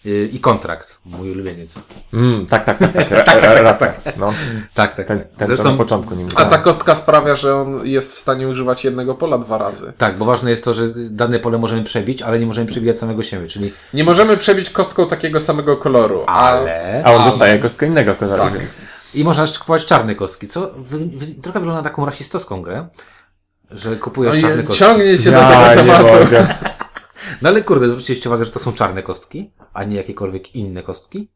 Y, 0.06 0.30
I 0.34 0.40
kontrakt, 0.40 1.00
mój 1.06 1.32
ulubieniec. 1.32 1.82
Mm, 2.14 2.46
tak, 2.46 2.64
tak, 2.66 2.78
tak, 2.78 2.94
tak, 2.94 3.10
ra- 3.12 3.40
ra- 3.40 3.62
racja. 3.62 3.94
No, 4.18 4.34
Tak, 4.74 4.94
tak, 4.94 5.08
ten, 5.08 5.20
tak. 5.20 5.28
ten 5.28 5.48
co 5.48 5.52
na 5.52 5.56
Zresztą, 5.56 5.78
początku 5.78 6.16
nim 6.16 6.28
A 6.36 6.46
ta 6.46 6.58
kostka 6.58 6.96
sprawia, 6.96 7.36
że 7.36 7.56
on 7.56 7.86
jest 7.88 8.16
w 8.16 8.20
stanie 8.20 8.48
używać 8.48 8.84
jednego 8.84 9.16
pola 9.16 9.38
dwa 9.38 9.58
razy. 9.58 9.94
tak, 9.98 10.18
bo 10.18 10.26
ważne 10.26 10.50
jest 10.50 10.64
to, 10.64 10.74
że 10.74 10.84
dane 10.96 11.40
pole 11.40 11.58
możemy 11.58 11.84
przebić, 11.84 12.22
ale 12.22 12.40
nie 12.40 12.46
możemy 12.46 12.68
przebijać 12.68 12.98
samego 12.98 13.24
siebie, 13.24 13.48
czyli 13.48 13.74
Nie 13.94 14.04
możemy 14.04 14.38
przebić 14.38 14.70
kostką 14.70 15.08
takiego 15.08 15.40
samego 15.40 15.76
koloru. 15.76 16.24
Ale... 16.28 17.02
A 17.06 17.12
on 17.14 17.26
dostaje 17.26 17.60
kostkę 17.60 17.86
innego 17.86 18.16
koloru, 18.16 18.44
więc... 18.60 18.82
I 19.14 19.24
można 19.24 19.44
jeszcze 19.44 19.60
kupować 19.60 19.86
czarne 19.86 20.16
kostki, 20.16 20.48
co 20.48 20.72
wy, 20.78 20.98
wy, 20.98 21.26
trochę 21.42 21.60
wygląda 21.60 21.82
na 21.82 21.90
taką 21.90 22.06
rasistowską 22.06 22.62
grę, 22.62 22.88
że 23.72 23.96
kupujesz 23.96 24.36
no, 24.36 24.42
czarne 24.42 24.64
kostki. 24.64 24.80
ciągnie 24.80 25.20
cię 25.20 25.32
do 25.32 25.38
Ja 25.38 25.70
tego 25.70 25.82
nie 25.84 25.98
tematu. 25.98 26.08
No 27.42 27.50
ale 27.50 27.62
kurde, 27.62 27.90
zwróciliście 27.90 28.30
uwagę, 28.30 28.46
że 28.46 28.52
to 28.52 28.60
są 28.60 28.72
czarne 28.72 29.04
kostki, 29.04 29.52
a 29.74 29.84
nie 29.84 29.96
jakiekolwiek 29.96 30.56
inne 30.56 30.84
kostki? 30.84 31.32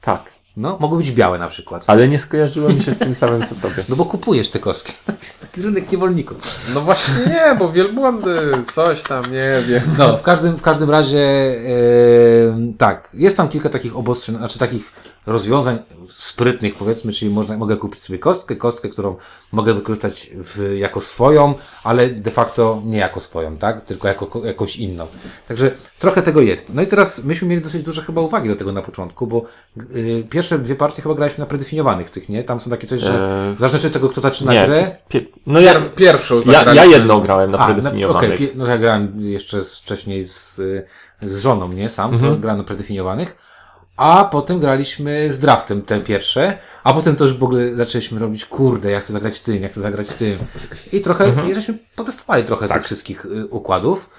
Tak, 0.00 0.32
No, 0.56 0.76
mogą 0.80 0.96
być 0.96 1.12
białe 1.12 1.38
na 1.38 1.48
przykład. 1.48 1.84
ale 1.86 2.08
nie 2.08 2.18
skojarzyło 2.18 2.68
mi 2.68 2.80
się 2.80 2.92
z 2.92 2.98
tym 2.98 3.14
samym, 3.14 3.42
co 3.42 3.54
tobie. 3.54 3.84
No 3.88 3.96
bo 3.96 4.04
kupujesz 4.04 4.48
te 4.48 4.58
kostki. 4.58 4.92
To 5.06 5.12
jest 5.12 5.40
taki 5.40 5.62
rynek 5.62 5.92
niewolników. 5.92 6.36
No 6.74 6.80
właśnie 6.80 7.14
nie, 7.26 7.56
bo 7.58 7.72
wielbłądy, 7.72 8.36
coś 8.72 9.02
tam, 9.02 9.24
nie 9.32 9.62
wiem. 9.68 9.82
No, 9.98 10.16
w 10.16 10.22
każdym, 10.22 10.56
w 10.56 10.62
każdym 10.62 10.90
razie 10.90 11.18
e, 11.20 12.72
tak, 12.78 13.08
jest 13.14 13.36
tam 13.36 13.48
kilka 13.48 13.68
takich 13.68 13.96
obostrzeń, 13.96 14.34
znaczy 14.36 14.58
takich 14.58 14.92
rozwiązań 15.26 15.78
sprytnych 16.10 16.74
powiedzmy, 16.74 17.12
czyli 17.12 17.30
można, 17.30 17.56
mogę 17.56 17.76
kupić 17.76 18.02
sobie 18.02 18.18
kostkę, 18.18 18.56
kostkę, 18.56 18.88
którą 18.88 19.16
mogę 19.52 19.74
wykorzystać 19.74 20.30
w, 20.34 20.74
jako 20.78 21.00
swoją, 21.00 21.54
ale 21.84 22.08
de 22.10 22.30
facto 22.30 22.82
nie 22.84 22.98
jako 22.98 23.20
swoją, 23.20 23.56
tak? 23.56 23.80
Tylko 23.80 24.08
jako 24.08 24.26
ko- 24.26 24.44
jakąś 24.44 24.76
inną. 24.76 25.06
Także 25.48 25.70
trochę 25.98 26.22
tego 26.22 26.40
jest. 26.40 26.74
No 26.74 26.82
i 26.82 26.86
teraz 26.86 27.24
myśmy 27.24 27.48
mieli 27.48 27.62
dosyć 27.62 27.82
duże 27.82 28.02
chyba 28.02 28.20
uwagi 28.20 28.48
do 28.48 28.56
tego 28.56 28.72
na 28.72 28.82
początku, 28.82 29.26
bo 29.26 29.42
y, 29.96 30.24
pierwsze 30.46 30.64
dwie 30.64 30.76
partie 30.76 31.02
chyba 31.02 31.14
graliśmy 31.14 31.38
na 31.42 31.46
predefiniowanych 31.46 32.10
tych, 32.10 32.28
nie? 32.28 32.44
Tam 32.44 32.60
są 32.60 32.70
takie 32.70 32.86
coś, 32.86 33.00
że 33.00 33.46
Eee, 33.48 33.56
zależności 33.56 33.86
od 33.86 33.92
tego, 33.92 34.08
kto 34.08 34.20
zaczyna 34.20 34.52
Nie, 34.52 34.66
grę, 34.66 34.96
pie- 35.10 35.24
no 35.46 35.60
ja, 35.60 35.74
Pier, 35.74 35.94
pierwszą 35.94 36.34
ja, 36.34 36.40
zagraliśmy. 36.40 36.86
ja 36.90 36.96
jedną 36.98 37.20
grałem 37.20 37.50
na 37.50 37.58
A, 37.58 37.66
predefiniowanych. 37.66 38.28
No, 38.28 38.34
okej, 38.34 38.48
pie- 38.48 38.52
no 38.54 38.66
ja 38.66 38.78
grałem 38.78 39.20
jeszcze 39.20 39.64
z, 39.64 39.78
wcześniej 39.78 40.24
z, 40.24 40.54
z 41.22 41.38
żoną, 41.40 41.68
nie 41.72 41.88
sam, 41.90 42.14
Mhm. 42.14 42.34
to 42.34 42.40
grałem 42.40 42.58
na 42.58 42.64
predefiniowanych. 42.64 43.36
A 43.96 44.24
potem 44.32 44.60
graliśmy 44.60 45.32
z 45.32 45.38
draftem 45.38 45.82
te 45.82 46.00
pierwsze, 46.00 46.58
a 46.84 46.94
potem 46.94 47.16
to 47.16 47.24
już 47.24 47.34
w 47.38 47.44
ogóle 47.44 47.74
zaczęliśmy 47.74 48.20
robić, 48.20 48.44
kurde, 48.44 48.90
ja 48.90 49.00
chcę 49.00 49.12
zagrać 49.12 49.40
tym, 49.40 49.62
ja 49.62 49.68
chcę 49.68 49.80
zagrać 49.80 50.06
tym. 50.08 50.38
I 50.92 51.00
trochę, 51.00 51.24
Mhm. 51.24 51.50
i 51.50 51.54
żeśmy 51.54 51.78
potestowali 51.96 52.44
trochę 52.44 52.68
Tak. 52.68 52.76
tych 52.76 52.86
wszystkich 52.86 53.24
y, 53.26 53.46
układów. 53.46 54.10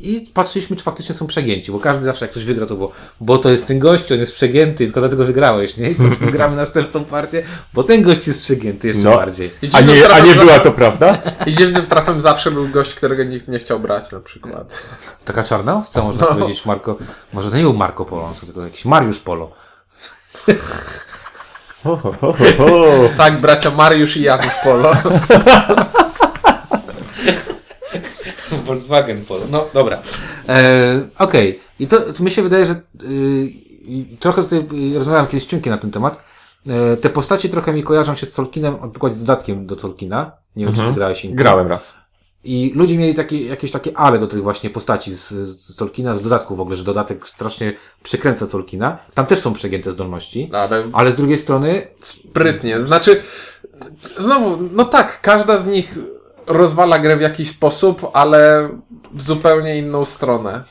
I 0.00 0.26
patrzyliśmy, 0.34 0.76
czy 0.76 0.82
faktycznie 0.84 1.14
są 1.14 1.26
przegięci, 1.26 1.72
bo 1.72 1.80
każdy 1.80 2.04
zawsze 2.04 2.24
jak 2.24 2.30
ktoś 2.30 2.44
wygra, 2.44 2.66
to 2.66 2.74
było, 2.74 2.92
bo 3.20 3.38
to 3.38 3.50
jest 3.50 3.66
ten 3.66 3.78
gość, 3.78 4.12
on 4.12 4.18
jest 4.18 4.34
przegięty, 4.34 4.84
tylko 4.84 5.00
dlatego 5.00 5.24
wygrałeś, 5.24 5.76
nie? 5.76 5.90
I 5.90 5.94
potem 5.94 6.30
gramy 6.36 6.56
następną 6.56 7.04
partię, 7.04 7.42
bo 7.74 7.82
ten 7.82 8.02
gość 8.02 8.26
jest 8.26 8.42
przegięty 8.42 8.88
jeszcze 8.88 9.02
No. 9.02 9.16
bardziej. 9.16 9.50
A 9.72 9.80
nie, 9.80 10.08
a 10.08 10.20
nie 10.20 10.34
za- 10.34 10.40
była 10.44 10.58
to 10.58 10.72
prawda? 10.72 11.18
I 11.46 11.52
dziwnym 11.52 11.86
trafem 11.86 12.20
zawsze 12.20 12.50
był 12.50 12.68
gość, 12.68 12.94
którego 12.94 13.24
nikt 13.24 13.48
nie 13.48 13.58
chciał 13.58 13.80
brać 13.80 14.12
na 14.12 14.20
przykład. 14.20 14.74
Taka 15.24 15.44
czarna 15.44 15.76
owca, 15.76 16.02
można 16.02 16.26
No. 16.30 16.34
powiedzieć, 16.34 16.66
Marko. 16.66 16.98
Może 17.32 17.50
to 17.50 17.56
nie 17.56 17.62
był 17.62 17.72
Marco 17.74 18.04
Polo, 18.04 18.32
tylko 18.46 18.62
jakiś 18.64 18.84
Mariusz 18.84 19.18
Polo. 19.18 19.50
Ho, 21.84 21.96
ho, 21.96 22.12
ho. 22.20 22.34
Tak, 23.16 23.40
bracia 23.40 23.70
Mariusz 23.70 24.16
i 24.16 24.22
Janusz 24.22 24.54
Polo. 24.64 24.92
Volkswagen 28.88 29.24
Polo. 29.24 29.44
No, 29.50 29.66
dobra. 29.74 30.02
E, 30.48 31.08
Okej. 31.18 31.60
I 31.80 31.86
to, 31.86 32.12
to 32.12 32.24
mi 32.24 32.30
się 32.30 32.42
wydaje, 32.42 32.64
że 32.64 32.72
y, 33.02 34.16
trochę 34.20 34.42
tutaj 34.42 34.58
y, 34.58 34.94
rozmawiałem 34.94 35.26
kiedyś 35.26 35.42
z 35.42 35.46
Ciunkiem 35.46 35.70
na 35.70 35.78
ten 35.78 35.90
temat. 35.90 36.24
E, 36.68 36.96
te 36.96 37.10
postacie 37.10 37.48
trochę 37.48 37.72
mi 37.72 37.82
kojarzą 37.82 38.14
się 38.14 38.26
z 38.26 38.32
Tolkienem, 38.32 38.76
na 38.80 38.88
przykład 38.88 39.14
z 39.14 39.18
dodatkiem 39.18 39.66
do 39.66 39.76
Tolkiena. 39.76 40.32
Nie 40.56 40.64
wiem, 40.64 40.74
czy 40.74 40.82
ty 40.82 40.92
grałeś 40.92 41.24
Inka. 41.24 41.36
Grałem 41.36 41.66
raz. 41.66 41.94
I 42.44 42.72
ludzie 42.74 42.98
mieli 42.98 43.14
takie, 43.14 43.46
jakieś 43.46 43.70
takie 43.70 43.98
ale 43.98 44.18
do 44.18 44.26
tych 44.26 44.42
właśnie 44.42 44.70
postaci 44.70 45.12
z, 45.12 45.28
z 45.72 45.76
Tolkiena, 45.76 46.16
z 46.16 46.20
dodatku 46.20 46.56
w 46.56 46.60
ogóle, 46.60 46.76
że 46.76 46.84
dodatek 46.84 47.28
strasznie 47.28 47.72
przekręca 48.02 48.46
Tolkiena. 48.46 48.98
Tam 49.14 49.26
też 49.26 49.38
są 49.38 49.54
przegięte 49.54 49.92
zdolności. 49.92 50.48
Ale 50.52 50.84
Ale 50.92 51.12
z 51.12 51.16
drugiej 51.16 51.38
strony, 51.38 51.86
sprytnie. 52.00 52.82
Znaczy, 52.82 53.22
znowu, 54.16 54.58
no 54.72 54.84
tak, 54.84 55.20
każda 55.20 55.58
z 55.58 55.66
nich 55.66 55.98
rozwala 56.48 56.98
grę 56.98 57.16
w 57.16 57.20
jakiś 57.20 57.48
sposób, 57.50 58.06
ale 58.12 58.68
w 59.14 59.22
zupełnie 59.22 59.78
inną 59.78 60.04
stronę. 60.04 60.64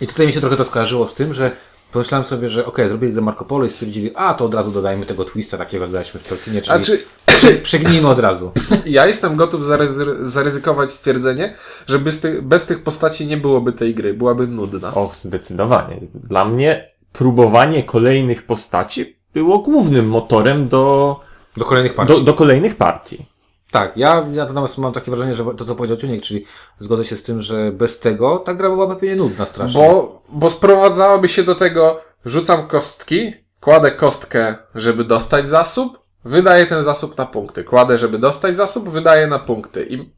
i 0.00 0.06
tutaj 0.06 0.26
mi 0.26 0.32
się 0.32 0.40
trochę 0.40 0.56
to 0.56 0.64
skojarzyło 0.64 1.06
z 1.06 1.14
tym, 1.14 1.32
że 1.32 1.50
pomyślałem 1.92 2.24
sobie, 2.24 2.48
że 2.48 2.66
okej, 2.66 2.88
zrobili 2.88 3.12
grę 3.12 3.22
Marco 3.22 3.44
Polo 3.44 3.64
i 3.64 3.70
stwierdzili, 3.70 4.10
a 4.14 4.34
to 4.34 4.44
od 4.44 4.54
razu 4.54 4.70
dodajmy 4.72 5.06
tego 5.06 5.24
twista 5.24 5.58
takiego, 5.58 5.84
jak 5.84 5.92
daliśmy 5.92 6.20
w 6.20 6.28
Tolkienie, 6.28 6.62
czyli 6.62 6.84
czy 6.84 7.02
prze, 7.26 7.52
przegnijmy 7.52 8.08
od 8.08 8.18
razu. 8.18 8.52
ja 8.86 9.06
jestem 9.06 9.36
gotów 9.36 9.62
zaryzy- 9.64 10.16
zaryzykować 10.26 10.90
stwierdzenie, 10.90 11.54
że 11.86 11.98
bez, 11.98 12.20
tych- 12.20 12.42
bez 12.42 12.66
tych 12.66 12.82
postaci 12.82 13.26
nie 13.26 13.36
byłoby 13.36 13.72
tej 13.72 13.94
gry, 13.94 14.14
byłaby 14.14 14.46
nudna. 14.46 14.94
Och, 14.94 15.16
zdecydowanie. 15.16 16.00
Dla 16.14 16.44
mnie 16.44 16.86
próbowanie 17.12 17.82
kolejnych 17.82 18.46
postaci 18.46 19.16
było 19.32 19.58
głównym 19.58 20.08
motorem 20.08 20.68
do, 20.68 21.16
Do 21.56 21.64
kolejnych 21.64 21.94
partii. 21.94 22.14
do, 22.14 22.20
do 22.20 22.34
kolejnych 22.34 22.76
partii. 22.76 23.26
Tak, 23.70 23.96
ja, 23.96 24.26
natomiast 24.34 24.78
mam 24.78 24.92
takie 24.92 25.10
wrażenie, 25.10 25.34
że 25.34 25.44
to, 25.44 25.64
co 25.64 25.74
powiedział 25.74 25.96
Ciuniek, 25.96 26.22
czyli 26.22 26.44
zgodzę 26.78 27.04
się 27.04 27.16
z 27.16 27.22
tym, 27.22 27.40
że 27.40 27.72
bez 27.72 27.98
tego 27.98 28.38
ta 28.38 28.54
gra 28.54 28.68
byłaby 28.68 28.96
pewnie 28.96 29.16
nudna 29.16 29.46
strasznie. 29.46 29.80
Bo, 29.80 30.22
bo 30.28 30.50
sprowadzałoby 30.50 31.28
się 31.28 31.42
do 31.42 31.54
tego, 31.54 32.00
rzucam 32.24 32.66
kostki, 32.66 33.32
kładę 33.60 33.90
kostkę, 33.90 34.56
żeby 34.74 35.04
dostać 35.04 35.48
zasób, 35.48 36.00
wydaję 36.24 36.66
ten 36.66 36.82
zasób 36.82 37.18
na 37.18 37.26
punkty. 37.26 37.64
Kładę, 37.64 37.98
żeby 37.98 38.18
dostać 38.18 38.56
zasób, 38.56 38.88
wydaję 38.88 39.26
na 39.26 39.38
punkty. 39.38 39.86
I 39.90 40.10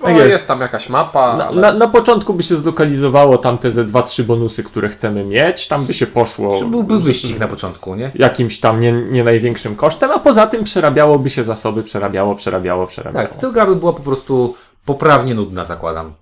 o, 0.00 0.04
Tak 0.04 0.16
jest. 0.16 0.32
jest. 0.32 0.48
tam 0.48 0.60
jakaś 0.60 0.88
mapa, 0.88 1.36
Na, 1.36 1.46
ale... 1.48 1.60
na, 1.60 1.72
na 1.72 1.88
początku 1.88 2.34
by 2.34 2.42
się 2.42 2.56
zlokalizowało 2.56 3.38
tam 3.38 3.58
te 3.58 3.70
ze 3.70 3.84
dwa, 3.84 4.02
trzy 4.02 4.24
bonusy, 4.24 4.62
które 4.62 4.88
chcemy 4.88 5.24
mieć. 5.24 5.68
Tam 5.68 5.84
by 5.86 5.94
się 5.94 6.06
poszło 6.06 6.56
Że 6.56 6.64
byłby 6.64 6.98
wyścig 7.00 7.38
na 7.38 7.48
początku, 7.48 7.94
nie? 7.94 8.10
jakimś 8.14 8.60
tam 8.60 8.80
nie, 8.80 8.92
nie 8.92 9.22
największym 9.24 9.76
kosztem, 9.76 10.10
a 10.10 10.18
poza 10.18 10.46
tym 10.46 10.64
przerabiałoby 10.64 11.30
się 11.30 11.44
zasoby, 11.44 11.82
przerabiało, 11.82 12.34
przerabiało, 12.34 12.86
przerabiało. 12.86 13.28
Tak, 13.28 13.38
to 13.38 13.52
gra 13.52 13.66
by 13.66 13.76
była 13.76 13.92
po 13.92 14.02
prostu 14.02 14.54
poprawnie 14.84 15.34
nudna, 15.34 15.64
zakładam. 15.64 16.14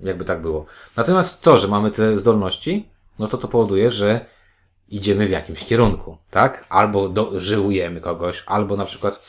Jakby 0.00 0.24
tak 0.24 0.42
było. 0.42 0.64
Natomiast 0.96 1.40
to, 1.42 1.58
że 1.58 1.68
mamy 1.68 1.90
te 1.90 2.18
zdolności, 2.18 2.88
no 3.18 3.26
to 3.26 3.36
to 3.36 3.48
powoduje, 3.48 3.90
że 3.90 4.26
idziemy 4.88 5.26
w 5.26 5.30
jakimś 5.30 5.64
kierunku, 5.64 6.16
tak? 6.30 6.64
Albo 6.68 7.08
do, 7.08 7.40
żyłujemy 7.40 8.00
kogoś, 8.00 8.42
albo 8.46 8.76
na 8.76 8.84
przykład 8.84 9.20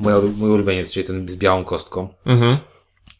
moja, 0.00 0.16
mój 0.36 0.50
ulubieniec, 0.50 0.92
czyli 0.92 1.06
ten 1.06 1.28
z 1.28 1.36
białą 1.36 1.64
kostką. 1.64 2.08
Mhm. 2.26 2.56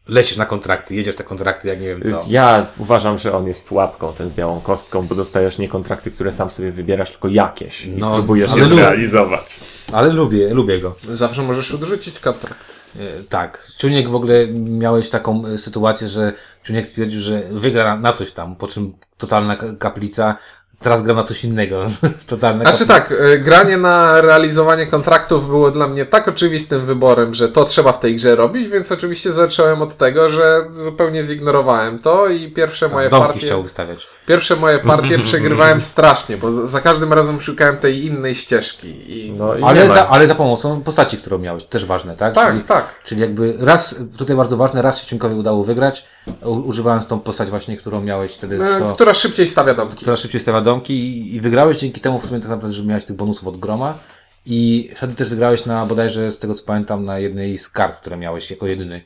Lecisz 0.09 0.37
na 0.37 0.47
kontrakty, 0.47 0.95
jedziesz 0.95 1.19
na 1.19 1.25
kontrakty, 1.25 1.69
jak 1.69 1.81
nie 1.81 1.87
wiem 1.87 2.03
co. 2.03 2.25
Ja 2.29 2.66
uważam, 2.79 3.19
że 3.19 3.37
on 3.37 3.47
jest 3.47 3.62
pułapką, 3.64 4.12
ten 4.12 4.29
z 4.29 4.33
białą 4.33 4.61
kostką, 4.61 5.03
bo 5.07 5.14
dostajesz 5.14 5.59
nie 5.59 5.69
kontrakty, 5.69 6.11
które 6.11 6.33
sam 6.33 6.51
sobie 6.51 6.71
wybierasz, 6.73 7.11
tylko 7.11 7.29
jakieś. 7.29 7.85
I 7.87 7.90
No, 7.90 8.14
próbujesz 8.14 8.55
je 8.57 8.64
zrealizować. 8.69 9.61
Ale 9.92 10.12
lubię, 10.12 10.55
lubię 10.55 10.81
go. 10.81 10.95
Zawsze 11.11 11.42
możesz 11.42 11.75
odrzucić 11.75 12.21
kontrakt. 12.21 12.61
E, 12.97 13.23
Tak. 13.29 13.66
Czuniek 13.79 14.09
w 14.09 14.14
ogóle 14.14 14.47
miałeś 14.53 15.11
taką 15.11 15.47
e, 15.47 15.59
sytuację, 15.59 16.09
że 16.09 16.33
Czuniek 16.62 16.87
stwierdził, 16.87 17.21
że 17.21 17.42
wygra 17.51 17.97
na- 17.97 18.12
coś 18.12 18.33
tam, 18.33 18.57
po 18.57 18.66
czym 18.66 18.92
totalna 19.19 19.57
ka- 19.57 19.75
kaplica, 19.79 20.37
teraz 20.81 21.03
gra 21.03 21.15
na 21.15 21.23
coś 21.23 21.45
innego. 21.45 21.83
Totalna 22.27 22.65
Znaczy 22.65 22.87
tak, 22.87 23.11
y, 23.12 23.39
granie 23.39 23.77
na 23.77 24.21
realizowanie 24.21 24.87
kontraktów 24.87 25.47
było 25.47 25.71
dla 25.71 25.87
mnie 25.89 26.07
tak 26.07 26.29
oczywistym 26.29 26.87
wyborem, 26.87 27.35
że 27.35 27.49
to 27.49 27.65
trzeba 27.65 27.93
w 27.93 28.01
tej 28.01 28.17
grze 28.17 28.37
robić, 28.37 28.69
więc 28.69 28.93
oczywiście 28.93 29.33
zacząłem 29.33 29.83
od 29.83 29.97
tego, 29.97 30.29
że 30.29 30.61
zupełnie 30.73 31.23
zignorowałem 31.23 31.99
to 31.99 32.29
i 32.29 32.53
pierwsze 32.53 32.89
moje 32.89 33.09
Domki 33.09 33.27
partie... 33.27 33.47
chciał 33.47 33.62
wystawiać. 33.62 34.07
Pierwsze 34.27 34.57
moje 34.57 34.79
partie 34.79 35.19
przegrywałem 35.29 35.81
strasznie, 35.81 36.37
bo 36.37 36.67
za- 36.67 36.81
każdym 36.81 37.12
razem 37.12 37.41
szukałem 37.41 37.77
tej 37.77 38.05
innej 38.05 38.35
ścieżki. 38.35 38.89
I... 39.27 39.33
No 39.33 39.55
i 39.55 39.59
nie 39.62 39.67
Ale 39.69 39.89
za, 39.89 40.09
ale 40.09 40.27
za 40.27 40.35
pomocą 40.35 40.83
postaci, 40.83 41.17
którą 41.17 41.39
miałeś. 41.39 41.65
Też 41.65 41.85
ważne, 41.85 42.17
tak? 42.17 42.35
Tak, 42.35 42.49
czyli, 42.49 42.61
tak. 42.62 43.01
Czyli 43.05 43.21
jakby 43.21 43.55
raz, 43.61 43.95
tutaj 44.19 44.37
bardzo 44.37 44.57
ważne, 44.57 44.83
raz 44.83 45.01
się 45.01 45.07
Ciunkowi 45.07 45.35
udało 45.35 45.65
wygrać, 45.65 46.05
używając 46.45 47.07
tą 47.07 47.21
postać 47.21 47.51
właśnie, 47.51 47.77
którą 47.77 48.01
miałeś 48.01 48.35
wtedy, 48.35 48.65
E, 48.65 48.79
co, 48.79 48.95
Która 48.95 49.15
szybciej 49.15 49.47
stawia 49.47 49.75
domki. 49.75 49.97
która 49.97 50.17
szybciej 50.17 50.41
stawia 50.41 50.61
i, 50.88 51.35
i 51.35 51.40
wygrałeś 51.40 51.76
dzięki 51.76 52.00
temu 52.00 52.18
w 52.18 52.26
sumie 52.26 52.40
tak 52.40 52.50
naprawdę, 52.50 52.76
że 52.76 52.85
miałeś 52.85 53.05
tych 53.05 53.16
bonusów 53.16 53.48
od 53.48 53.57
groma. 53.57 53.98
I 54.46 54.90
wtedy 54.96 55.14
też 55.14 55.31
wygrałeś 55.31 55.66
na 55.66 55.87
bodajże, 55.87 56.31
z 56.31 56.38
tego 56.38 56.55
co 56.55 56.64
pamiętam, 56.64 57.05
na 57.05 57.18
jednej 57.18 57.59
z 57.59 57.68
kart, 57.68 58.00
które 58.00 58.16
miałeś 58.16 58.50
jako 58.50 58.66
jedyny. 58.66 59.02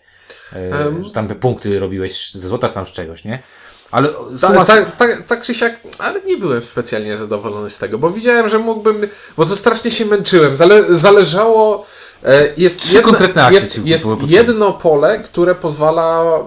Em. 0.52 1.04
że 1.04 1.10
tam 1.10 1.28
te 1.28 1.34
punkty 1.34 1.78
robiłeś 1.78 2.32
ze 2.32 2.48
złota, 2.48 2.68
tam 2.68 2.86
z 2.86 2.92
czegoś, 2.92 3.24
nie? 3.24 3.42
Ale 3.90 4.08
suma... 4.38 4.64
tak, 4.64 4.96
tak, 4.96 5.22
tak 5.22 5.42
czy 5.42 5.54
siak, 5.54 5.80
ale 5.98 6.22
nie 6.22 6.36
byłem 6.36 6.62
specjalnie 6.62 7.16
zadowolony 7.16 7.70
z 7.70 7.78
tego, 7.78 7.98
bo 7.98 8.10
widziałem, 8.10 8.48
że 8.48 8.58
mógłbym, 8.58 9.08
bo 9.36 9.46
to 9.46 9.56
strasznie 9.56 9.90
się 9.90 10.06
męczyłem. 10.06 10.56
Zale, 10.56 10.96
zależało, 10.96 11.86
jest, 12.56 12.80
Trzy 12.80 13.02
konkretne 13.02 13.44
akcje 13.44 13.83
jest, 13.85 14.06
jest 14.06 14.06
jedno 14.26 14.72
pole, 14.72 15.18
które 15.18 15.54
pozwala 15.54 16.24
e, 16.24 16.42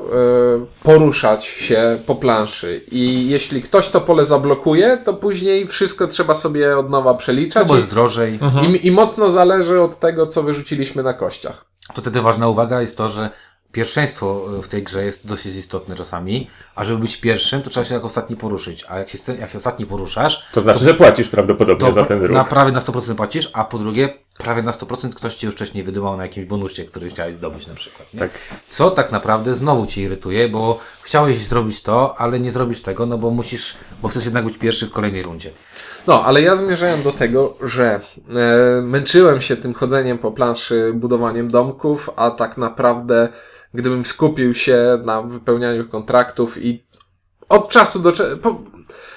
poruszać 0.84 1.46
się 1.46 2.00
po 2.06 2.16
planszy 2.16 2.84
i 2.92 3.30
jeśli 3.30 3.62
ktoś 3.62 3.90
to 3.90 4.02
pole 4.02 4.26
zablokuje, 4.26 4.98
to 5.06 5.14
później 5.14 5.68
wszystko 5.68 6.08
trzeba 6.08 6.36
sobie 6.36 6.78
od 6.78 6.90
nowa 6.90 7.12
no 7.12 7.18
przeliczać 7.18 7.68
bo 7.68 7.76
jest 7.76 7.90
drożej. 7.90 8.40
i, 8.68 8.88
i 8.88 8.92
mocno 8.92 9.30
zależy 9.30 9.82
od 9.82 10.00
tego, 10.00 10.26
co 10.26 10.44
wyrzuciliśmy 10.44 11.04
na 11.04 11.14
kościach. 11.14 11.66
To 11.94 12.02
wtedy 12.02 12.22
ważna 12.22 12.48
uwaga 12.48 12.82
jest 12.82 12.98
to, 12.98 13.10
że 13.10 13.30
pierwszeństwo 13.74 14.46
w 14.64 14.68
tej 14.68 14.84
grze 14.84 15.06
jest 15.06 15.28
dosyć 15.28 15.56
istotne 15.56 15.96
czasami, 15.96 16.50
a 16.76 16.84
żeby 16.84 17.00
być 17.00 17.18
pierwszym, 17.18 17.62
to 17.62 17.70
trzeba 17.70 17.84
się 17.86 17.94
jak 17.94 18.06
ostatni 18.06 18.36
poruszyć. 18.36 18.86
A 18.90 18.98
jak 19.00 19.10
się, 19.10 19.18
jak 19.40 19.50
się 19.50 19.58
ostatni 19.58 19.86
poruszasz, 19.86 20.44
To 20.54 20.62
znaczy, 20.62 20.84
że 20.84 20.94
płacisz 20.94 21.30
prawdopodobnie 21.30 21.88
to 21.88 21.94
za 21.94 22.06
ten 22.06 22.22
ruch. 22.22 22.32
na 22.38 22.44
prawie 22.44 22.72
na 22.72 22.80
100% 22.80 23.16
płacisz, 23.16 23.50
a 23.54 23.64
po 23.64 23.78
drugie, 23.78 24.14
prawie 24.38 24.62
na 24.64 24.72
100% 24.72 25.14
ktoś 25.14 25.36
ci 25.36 25.46
już 25.46 25.56
wcześniej 25.56 25.84
wydymał 25.84 26.18
na 26.18 26.24
jakimś 26.24 26.46
bonusie, 26.46 26.86
który 26.86 27.10
chciałeś 27.10 27.36
zdobyć 27.36 27.68
na 27.68 27.74
przykład. 27.76 28.14
Nie? 28.14 28.20
Tak. 28.20 28.32
Co 28.70 28.92
tak 28.92 29.12
naprawdę 29.12 29.54
znowu 29.54 29.86
ci 29.86 30.02
irytuje, 30.02 30.50
bo 30.50 30.80
chciałeś 31.02 31.38
zrobić 31.38 31.82
to, 31.82 32.16
ale 32.18 32.40
nie 32.40 32.52
zrobisz 32.52 32.82
tego, 32.82 33.06
no 33.06 33.18
bo 33.18 33.30
musisz, 33.30 33.76
bo 34.02 34.08
chcesz 34.08 34.26
jednak 34.26 34.46
być 34.46 34.58
pierwszy 34.58 34.88
w 34.88 34.92
kolejnej 34.92 35.22
rundzie. 35.22 35.50
No, 36.08 36.24
ale 36.26 36.42
ja 36.42 36.56
zmierzałem 36.56 37.04
do 37.04 37.12
tego, 37.12 37.58
że 37.62 37.86
e, 37.96 38.02
męczyłem 38.82 39.42
się 39.42 39.58
tym 39.58 39.74
chodzeniem 39.74 40.18
po 40.18 40.32
planszy, 40.32 40.92
budowaniem 40.96 41.52
domków, 41.52 42.10
a 42.16 42.32
tak 42.32 42.58
naprawdę, 42.58 43.30
gdybym 43.74 44.06
skupił 44.06 44.54
się 44.54 45.00
na 45.06 45.22
wypełnianiu 45.22 45.88
kontraktów 45.88 46.66
i 46.66 46.84
od 47.50 47.70
czasu 47.70 48.00
do 48.00 48.12
czasu. 48.12 48.38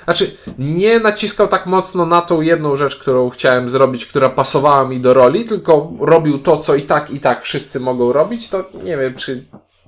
Znaczy, 0.04 0.36
nie 0.58 1.00
naciskał 1.00 1.48
tak 1.48 1.66
mocno 1.66 2.06
na 2.06 2.22
tą 2.22 2.40
jedną 2.40 2.76
rzecz, 2.76 2.96
którą 2.96 3.30
chciałem 3.30 3.68
zrobić, 3.68 4.06
która 4.06 4.28
pasowała 4.28 4.88
mi 4.88 5.00
do 5.00 5.14
roli, 5.14 5.44
tylko 5.44 5.92
robił 6.00 6.38
to, 6.38 6.56
co 6.56 6.74
i 6.74 6.82
tak, 6.82 7.10
i 7.10 7.20
tak 7.20 7.42
wszyscy 7.42 7.80
mogą 7.80 8.12
robić, 8.12 8.48
to 8.48 8.64
nie 8.84 8.96
wiem, 8.96 9.14
czy 9.14 9.44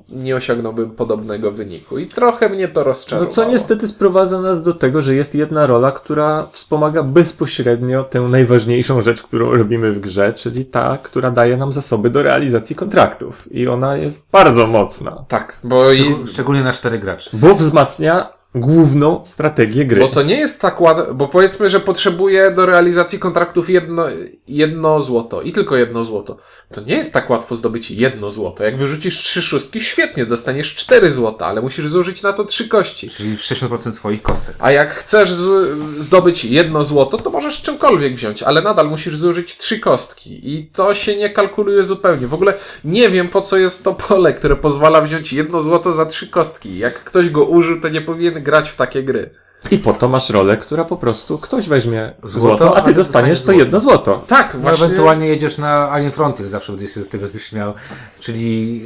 nie 0.08 0.36
osiągnąłbym 0.36 0.90
podobnego 0.90 1.50
wyniku. 1.52 1.98
I 1.98 2.06
trochę 2.06 2.48
mnie 2.48 2.68
to 2.68 2.80
No 2.80 2.84
rozczarowało. 2.84 3.32
co 3.32 3.44
niestety 3.44 3.86
sprowadza 3.86 4.40
nas 4.40 4.62
do 4.62 4.74
tego, 4.74 5.02
że 5.02 5.14
jest 5.14 5.34
jedna 5.34 5.66
rola, 5.66 5.92
która 5.92 6.46
wspomaga 6.46 7.02
bezpośrednio 7.02 8.04
tę 8.04 8.20
najważniejszą 8.20 9.02
rzecz, 9.02 9.22
którą 9.22 9.56
robimy 9.56 9.92
w 9.92 10.00
grze, 10.00 10.32
czyli 10.32 10.64
ta, 10.64 10.98
która 11.02 11.30
daje 11.30 11.56
nam 11.56 11.72
zasoby 11.72 12.10
do 12.10 12.22
realizacji 12.22 12.76
kontraktów. 12.76 13.52
I 13.52 13.68
ona 13.68 13.96
jest 13.96 14.28
bardzo 14.32 14.66
mocna, 14.66 15.24
Tak, 15.28 15.58
bo 15.64 15.92
i, 15.92 15.96
Szczeg- 15.98 16.26
Szczególnie 16.26 16.62
na 16.62 16.72
cztery 16.72 16.98
graczy. 16.98 17.30
bo 17.32 17.54
wzmacnia 17.54 18.37
główną 18.54 19.24
strategię 19.24 19.84
gry. 19.84 20.00
Bo 20.00 20.08
to 20.08 20.22
nie 20.22 20.36
jest 20.36 20.60
tak 20.60 20.80
łatwe, 20.80 21.14
bo 21.14 21.28
powiedzmy, 21.28 21.70
że 21.70 21.80
potrzebuję 21.80 22.50
do 22.50 22.66
realizacji 22.66 23.18
kontraktów 23.18 23.70
jedno, 23.70 24.04
jedno 24.48 25.00
złoto 25.00 25.42
i 25.42 25.52
tylko 25.52 25.76
jedno 25.76 26.04
złoto. 26.04 26.36
To 26.74 26.80
nie 26.80 26.94
jest 26.94 27.12
tak 27.12 27.30
łatwo 27.30 27.54
zdobyć 27.54 27.90
jedno 27.90 28.30
złoto. 28.30 28.64
Jak 28.64 28.76
wyrzucisz 28.76 29.18
trzy 29.18 29.42
szóstki, 29.42 29.80
świetnie, 29.80 30.26
dostaniesz 30.26 30.74
cztery 30.74 31.10
złota, 31.10 31.46
ale 31.46 31.62
musisz 31.62 31.88
zużyć 31.88 32.22
na 32.22 32.32
to 32.32 32.44
trzy 32.44 32.68
kości. 32.68 33.08
Czyli 33.08 33.36
60% 33.36 33.92
swoich 33.92 34.22
kostek. 34.22 34.54
A 34.58 34.70
jak 34.70 34.90
chcesz 34.90 35.32
z, 35.32 35.78
zdobyć 35.98 36.44
jedno 36.44 36.84
złoto, 36.84 37.18
to 37.18 37.27
możesz 37.38 37.62
czymkolwiek 37.62 38.14
wziąć, 38.14 38.42
ale 38.42 38.62
nadal 38.62 38.88
musisz 38.88 39.16
zużyć 39.16 39.56
trzy 39.56 39.78
kostki. 39.80 40.50
I 40.54 40.66
to 40.66 40.94
się 40.94 41.16
nie 41.16 41.30
kalkuluje 41.30 41.84
zupełnie. 41.84 42.26
W 42.26 42.34
ogóle 42.34 42.54
nie 42.84 43.10
wiem, 43.10 43.28
po 43.28 43.40
co 43.40 43.56
jest 43.56 43.84
to 43.84 43.94
pole, 43.94 44.32
które 44.34 44.56
pozwala 44.56 45.00
wziąć 45.00 45.32
jedno 45.32 45.60
złoto 45.60 45.92
za 45.92 46.06
trzy 46.06 46.28
kostki. 46.28 46.78
Jak 46.78 47.04
ktoś 47.04 47.30
go 47.30 47.44
użył, 47.44 47.80
to 47.80 47.88
nie 47.88 48.00
powinien 48.00 48.42
grać 48.42 48.68
w 48.70 48.76
takie 48.76 49.02
gry. 49.02 49.30
I 49.70 49.78
po 49.78 49.92
to 49.92 50.08
masz 50.08 50.30
rolę, 50.30 50.56
która 50.56 50.84
po 50.84 50.96
prostu 50.96 51.38
ktoś 51.38 51.68
weźmie 51.68 52.12
Złoto, 52.22 52.56
złoto, 52.58 52.76
a 52.76 52.78
a 52.78 52.82
ty 52.82 52.90
ty 52.90 52.96
dostaniesz 52.96 53.42
to 53.42 53.52
jedno 53.52 53.80
złoto. 53.80 54.24
Tak, 54.26 54.54
No 54.54 54.60
właśnie. 54.60 54.84
ewentualnie 54.84 55.28
jedziesz 55.28 55.58
na 55.58 55.90
Alien 55.90 56.10
Frontier, 56.10 56.48
zawsze 56.48 56.72
będziesz 56.72 56.94
się 56.94 57.00
z 57.00 57.08
tego 57.08 57.26
śmiał. 57.38 57.72
Czyli 58.20 58.82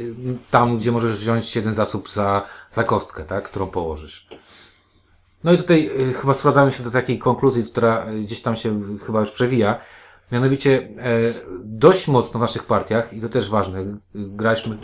tam, 0.51 0.77
gdzie 0.77 0.91
możesz 0.91 1.17
wziąć 1.17 1.55
jeden 1.55 1.73
zasób 1.73 2.11
za, 2.11 2.41
za 2.71 2.83
kostkę, 2.83 3.23
tak? 3.23 3.43
Którą 3.43 3.67
położysz. 3.67 4.27
No 5.43 5.53
i 5.53 5.57
tutaj 5.57 5.89
y, 6.09 6.13
chyba 6.13 6.33
sprowadzamy 6.33 6.71
się 6.71 6.83
do 6.83 6.91
takiej 6.91 7.19
konkluzji, 7.19 7.63
która 7.63 8.07
y, 8.07 8.19
gdzieś 8.19 8.41
tam 8.41 8.55
się 8.55 8.81
chyba 9.05 9.19
już 9.19 9.31
przewija. 9.31 9.79
Mianowicie 10.31 10.89
e, 10.97 11.19
dość 11.63 12.07
mocno 12.07 12.37
w 12.37 12.41
naszych 12.41 12.63
partiach, 12.63 13.13
i 13.13 13.21
to 13.21 13.29
też 13.29 13.49
ważne, 13.49 13.79
y, 13.81 13.97
graliśmy 14.13 14.77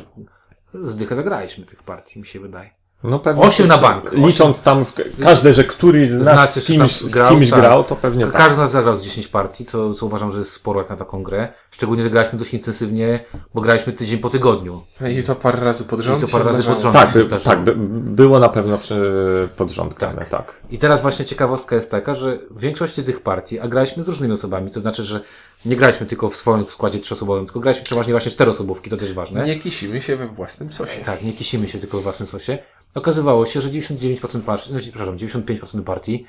zdychę 0.74 1.15
zagraliśmy 1.15 1.65
tych 1.65 1.84
partii, 1.84 2.19
mi 2.19 2.26
się 2.26 2.39
wydaje. 2.39 2.79
No 3.04 3.20
pewnie. 3.20 3.44
Osiem 3.44 3.68
na 3.68 3.78
bank. 3.78 4.12
Licząc 4.12 4.62
tam 4.62 4.86
każde, 5.22 5.54
że 5.54 5.64
któryś 5.64 6.10
z 6.10 6.18
nas 6.18 6.36
nas 6.36 6.60
z 6.60 6.66
kimś, 6.66 7.00
tam 7.00 7.10
z 7.10 7.16
grał, 7.16 7.30
kimś 7.30 7.50
tak. 7.50 7.60
grał, 7.60 7.84
to 7.84 7.96
pewnie 7.96 8.26
tak. 8.26 8.34
Każdy 8.34 8.56
z 8.56 8.58
nas 8.58 8.72
zagrał 8.72 8.96
z 8.96 9.02
10 9.02 9.28
partii, 9.28 9.66
co, 9.66 9.94
co 9.94 10.06
uważam, 10.06 10.32
że 10.32 10.40
jest 10.40 10.52
sporo 10.52 10.82
jak 10.82 10.90
na 10.90 10.96
taką 10.96 11.24
grę. 11.24 11.48
Szczególnie, 11.72 12.04
że 12.04 12.10
graliśmy 12.10 12.40
dość 12.40 12.54
intensywnie, 12.54 13.26
bo 13.54 13.62
graliśmy 13.62 13.94
tydzień 13.94 14.20
po 14.20 14.30
tygodniu. 14.30 14.84
I 15.20 15.24
to 15.24 15.36
parę 15.36 15.60
razy 15.60 15.84
pod 15.84 16.00
rząd 16.00 16.24
I 16.24 16.26
to 16.26 16.32
parę 16.32 16.46
razy 16.46 16.64
pod 16.64 16.80
rząd. 16.80 16.94
Tak, 16.94 17.10
by, 17.14 17.26
tak 17.26 17.64
by, 17.64 17.76
było 18.12 18.40
na 18.40 18.50
pewno 18.50 18.78
przy 18.78 19.50
podrząd 19.58 19.94
grane, 19.94 20.26
tak. 20.30 20.64
I 20.70 20.78
teraz 20.78 21.02
właśnie 21.02 21.26
ciekawostka 21.26 21.76
jest 21.76 21.92
taka, 21.92 22.14
że 22.14 22.40
w 22.52 22.60
większości 22.62 23.04
tych 23.04 23.22
partii, 23.22 23.60
a 23.60 23.68
graliśmy 23.68 24.04
z 24.04 24.08
różnymi 24.08 24.34
osobami, 24.34 24.72
to 24.72 24.80
znaczy, 24.80 25.04
że 25.04 25.22
nie 25.65 25.76
graliśmy 25.76 26.06
tylko 26.06 26.30
w 26.30 26.36
swoim 26.36 26.65
składzie 26.65 27.00
trzyosobowym, 27.00 27.45
tylko 27.45 27.60
graliśmy 27.60 27.84
przeważnie 27.84 28.13
właśnie 28.13 28.32
czteroosobówki, 28.32 28.89
to 28.89 28.98
też 28.98 29.13
ważne. 29.13 29.45
Nie 29.45 29.60
kisimy 29.60 30.02
się 30.02 30.17
we 30.17 30.28
własnym 30.28 30.72
sosie. 30.72 31.02
Tak, 31.02 31.24
nie 31.24 31.34
kisimy 31.34 31.67
się 31.67 31.80
tylko 31.80 32.00
w 32.00 32.04
własnym 32.04 32.28
sosie. 32.28 32.58
Okazywało 32.95 33.45
się, 33.45 33.62
że 33.62 33.69
99% 33.69 34.41
partii, 34.41 34.74
no, 34.74 34.80
przepraszam, 34.80 35.17
95% 35.17 35.84
partii 35.84 36.26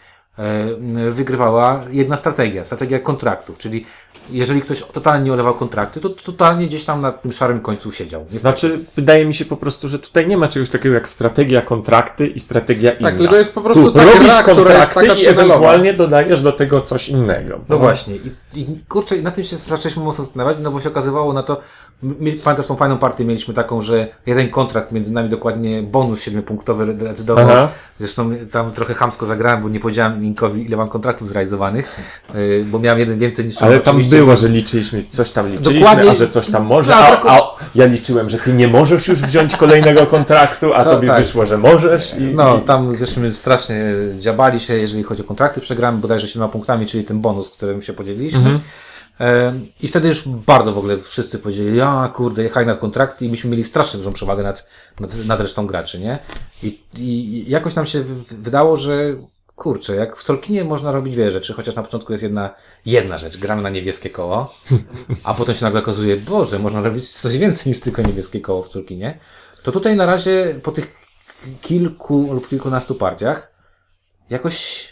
wygrywała 1.10 1.84
jedna 1.90 2.16
strategia, 2.16 2.64
strategia 2.64 2.98
kontraktów, 2.98 3.58
czyli 3.58 3.84
jeżeli 4.30 4.60
ktoś 4.60 4.82
totalnie 4.82 5.24
nie 5.24 5.32
olewał 5.32 5.54
kontrakty, 5.54 6.00
to 6.00 6.10
totalnie 6.10 6.66
gdzieś 6.66 6.84
tam 6.84 7.00
na 7.00 7.12
tym 7.12 7.32
szarym 7.32 7.60
końcu 7.60 7.92
siedział. 7.92 8.20
Niestety. 8.20 8.40
Znaczy, 8.40 8.84
wydaje 8.96 9.24
mi 9.24 9.34
się 9.34 9.44
po 9.44 9.56
prostu, 9.56 9.88
że 9.88 9.98
tutaj 9.98 10.26
nie 10.26 10.36
ma 10.36 10.48
czegoś 10.48 10.68
takiego 10.68 10.94
jak 10.94 11.08
strategia 11.08 11.62
kontrakty 11.62 12.26
i 12.26 12.38
strategia 12.38 12.92
inna. 12.92 13.08
Tak, 13.08 13.18
tylko 13.18 13.36
jest 13.36 13.54
po 13.54 13.60
prostu 13.60 13.84
Tu 13.84 13.92
ta 13.92 14.04
robisz 14.04 14.20
gra, 14.20 14.42
która 14.42 14.76
jest 14.76 14.92
kontrakty 14.92 14.94
taka 14.94 15.14
i 15.14 15.24
tunelowa. 15.24 15.42
ewentualnie 15.44 15.92
dodajesz 15.92 16.40
do 16.40 16.52
tego 16.52 16.80
coś 16.80 17.08
innego. 17.08 17.60
No 17.68 17.78
właśnie. 17.78 18.14
I, 18.54 18.60
I 18.60 18.66
kurczę, 18.88 19.16
i 19.16 19.22
na 19.22 19.30
tym 19.30 19.44
się 19.44 19.56
zaczęliśmy 19.56 20.04
mocno 20.04 20.24
zastanawiać, 20.24 20.56
no 20.62 20.70
bo 20.70 20.80
się 20.80 20.88
okazywało 20.88 21.32
na 21.32 21.42
to, 21.42 21.60
my, 22.02 22.32
pamiętasz 22.32 22.66
tą 22.66 22.76
fajną 22.76 22.98
partię 22.98 23.24
mieliśmy 23.24 23.54
taką, 23.54 23.80
że 23.80 24.08
jeden 24.26 24.48
kontrakt 24.48 24.92
między 24.92 25.12
nami 25.12 25.28
dokładnie 25.28 25.82
bonus 25.82 26.22
siedmiopunktowy 26.22 26.94
decydował. 26.94 27.44
Aha. 27.50 27.68
Zresztą 27.98 28.30
tam 28.52 28.72
trochę 28.72 28.94
chamsko 28.94 29.26
zagrałem, 29.26 29.62
bo 29.62 29.68
nie 29.68 29.80
powiedziałem 29.80 30.20
Linkowi, 30.20 30.66
ile 30.66 30.76
mam 30.76 30.88
kontraktów 30.88 31.28
zrealizowanych, 31.28 32.00
yy, 32.34 32.64
bo 32.64 32.78
miałem 32.78 32.98
jeden 32.98 33.18
więcej 33.18 33.44
niż 33.44 33.62
Ale 33.62 33.80
tam 33.80 33.96
oczywiście. 33.96 34.16
było, 34.16 34.36
że 34.36 34.48
liczyliśmy, 34.48 35.02
coś 35.10 35.30
tam 35.30 35.46
liczyliśmy, 35.52 35.80
Dokładnie. 35.80 36.10
a 36.10 36.14
że 36.14 36.28
coś 36.28 36.46
tam 36.46 36.64
może, 36.64 36.96
a, 36.96 37.30
a 37.30 37.40
ja 37.74 37.86
liczyłem, 37.86 38.30
że 38.30 38.38
ty 38.38 38.52
nie 38.52 38.68
możesz 38.68 39.08
już 39.08 39.20
wziąć 39.20 39.56
kolejnego 39.56 40.06
kontraktu, 40.06 40.74
a 40.74 40.84
Co, 40.84 40.90
tobie 40.90 41.08
tak. 41.08 41.22
wyszło, 41.22 41.46
że 41.46 41.58
możesz 41.58 42.14
i, 42.18 42.34
No, 42.34 42.58
i 42.58 42.60
tam 42.60 42.96
żeśmy 42.96 43.32
strasznie 43.32 43.84
dziabali 44.18 44.60
się, 44.60 44.74
jeżeli 44.74 45.02
chodzi 45.02 45.22
o 45.22 45.24
kontrakty. 45.24 45.60
Przegramy 45.60 45.98
bodajże 45.98 46.28
7 46.28 46.48
punktami, 46.48 46.86
czyli 46.86 47.04
ten 47.04 47.20
bonus, 47.20 47.50
którym 47.50 47.82
się 47.82 47.92
podzieliliśmy. 47.92 48.38
Mhm. 48.38 48.60
I 49.83 49.88
wtedy 49.88 50.09
już 50.09 50.28
bardzo 50.28 50.72
w 50.72 50.78
ogóle 50.78 50.98
wszyscy 50.98 51.38
powiedzieli, 51.38 51.80
a 51.80 52.09
kurde, 52.14 52.42
jechali 52.42 52.66
na 52.66 52.74
kontrakty 52.74 53.26
i 53.26 53.28
myśmy 53.28 53.50
mieli 53.50 53.64
strasznie 53.64 53.98
dużą 53.98 54.12
przewagę 54.12 54.42
nad, 54.42 54.68
nad, 55.00 55.24
nad 55.26 55.40
resztą 55.40 55.66
graczy, 55.66 55.98
nie? 55.98 56.18
I, 56.62 56.78
I 56.98 57.50
jakoś 57.50 57.74
nam 57.74 57.87
się 57.87 58.02
wydało, 58.30 58.76
że 58.76 59.16
kurczę, 59.56 59.96
jak 59.96 60.16
w 60.16 60.22
Solkinie 60.22 60.64
można 60.64 60.92
robić 60.92 61.16
wiele 61.16 61.30
rzeczy, 61.30 61.52
chociaż 61.52 61.74
na 61.74 61.83
początku 61.83 62.12
jest 62.12 62.22
jedna, 62.22 62.50
jedna 62.87 63.18
rzecz, 63.18 63.37
gramy 63.37 63.62
na 63.62 63.70
niebieskie 63.70 64.11
koło, 64.11 64.54
a 65.24 65.35
potem 65.35 65.54
się 65.54 65.64
nagle 65.64 65.80
okazuje, 65.80 66.16
Boże, 66.16 66.59
można 66.59 66.83
robić 66.83 67.09
coś 67.09 67.38
więcej 67.38 67.70
niż 67.70 67.80
tylko 67.80 68.02
niebieskie 68.02 68.40
koło 68.40 68.62
w 68.62 68.72
Solkinie, 68.72 69.18
to 69.62 69.72
tutaj 69.72 69.96
na 69.96 70.06
razie 70.06 70.61
po 70.62 70.72
tych 70.72 70.94
kilku 71.61 72.35
lub 72.35 72.48
kilkunastu 72.48 72.94
partiach 72.94 73.52
jakoś 74.30 74.88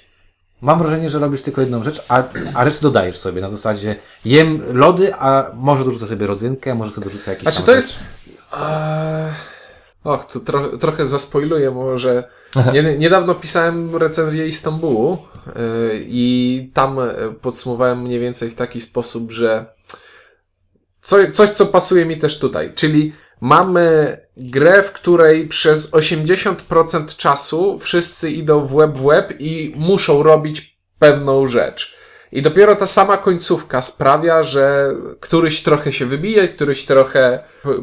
mam 0.60 0.78
wrażenie, 0.78 1.10
że 1.10 1.18
robisz 1.18 1.42
tylko 1.42 1.60
jedną 1.60 1.82
rzecz, 1.82 2.04
a, 2.08 2.22
a 2.54 2.64
resztę 2.64 2.82
dodajesz 2.82 3.16
sobie 3.16 3.40
na 3.40 3.50
zasadzie 3.50 3.96
jem 4.24 4.62
lody, 4.78 5.14
a 5.14 5.50
może 5.54 5.84
dorzucę 5.84 6.06
sobie 6.06 6.26
rodzynkę, 6.26 6.74
może 6.74 6.90
sobie 6.92 7.04
dorzucę 7.04 7.30
jakieś 7.30 7.42
Znaczy 7.42 7.62
to 7.62 7.66
rzeczy. 7.66 7.74
jest... 7.74 7.98
Eee, 8.52 9.32
Och, 10.04 10.24
tu 10.24 10.40
tro, 10.40 10.76
trochę 10.76 11.06
zaspoiluję 11.06 11.70
może. 11.70 12.28
Nie, 12.74 12.82
niedawno 12.82 13.34
pisałem 13.34 13.96
recenzję 13.96 14.46
Istambułu 14.46 15.18
yy, 15.46 15.52
i 16.08 16.70
tam 16.74 16.98
e, 16.98 17.14
podsumowałem 17.40 18.02
mniej 18.02 18.20
więcej 18.20 18.50
w 18.50 18.54
taki 18.54 18.80
sposób, 18.80 19.32
że 19.32 19.66
co, 21.00 21.16
coś, 21.32 21.50
co 21.50 21.66
pasuje 21.66 22.06
mi 22.06 22.18
też 22.18 22.38
tutaj, 22.38 22.72
czyli 22.74 23.12
mamy 23.40 24.16
grę, 24.38 24.82
w 24.82 24.92
której 24.92 25.48
przez 25.48 25.92
80% 25.92 27.16
czasu 27.16 27.78
wszyscy 27.78 28.30
idą 28.30 28.66
w 28.66 28.74
łeb 28.74 28.98
w 28.98 29.04
łeb 29.04 29.34
i 29.38 29.74
muszą 29.76 30.22
robić 30.22 30.78
pewną 30.98 31.46
rzecz. 31.46 31.98
I 32.32 32.42
dopiero 32.42 32.76
ta 32.76 32.86
sama 32.86 33.16
końcówka 33.16 33.82
sprawia, 33.82 34.42
że 34.42 34.94
któryś 35.20 35.62
trochę 35.62 35.92
się 35.92 36.06
wybije, 36.06 36.48
któryś 36.48 36.84
trochę 36.84 37.38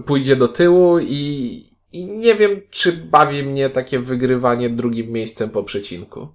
pójdzie 0.05 0.35
do 0.35 0.47
tyłu 0.47 0.99
i, 0.99 1.63
i 1.91 2.05
nie 2.05 2.35
wiem, 2.35 2.61
czy 2.69 2.91
bawi 2.91 3.43
mnie 3.43 3.69
takie 3.69 3.99
wygrywanie 3.99 4.69
drugim 4.69 5.11
miejscem 5.11 5.49
po 5.49 5.63
przecinku. 5.63 6.27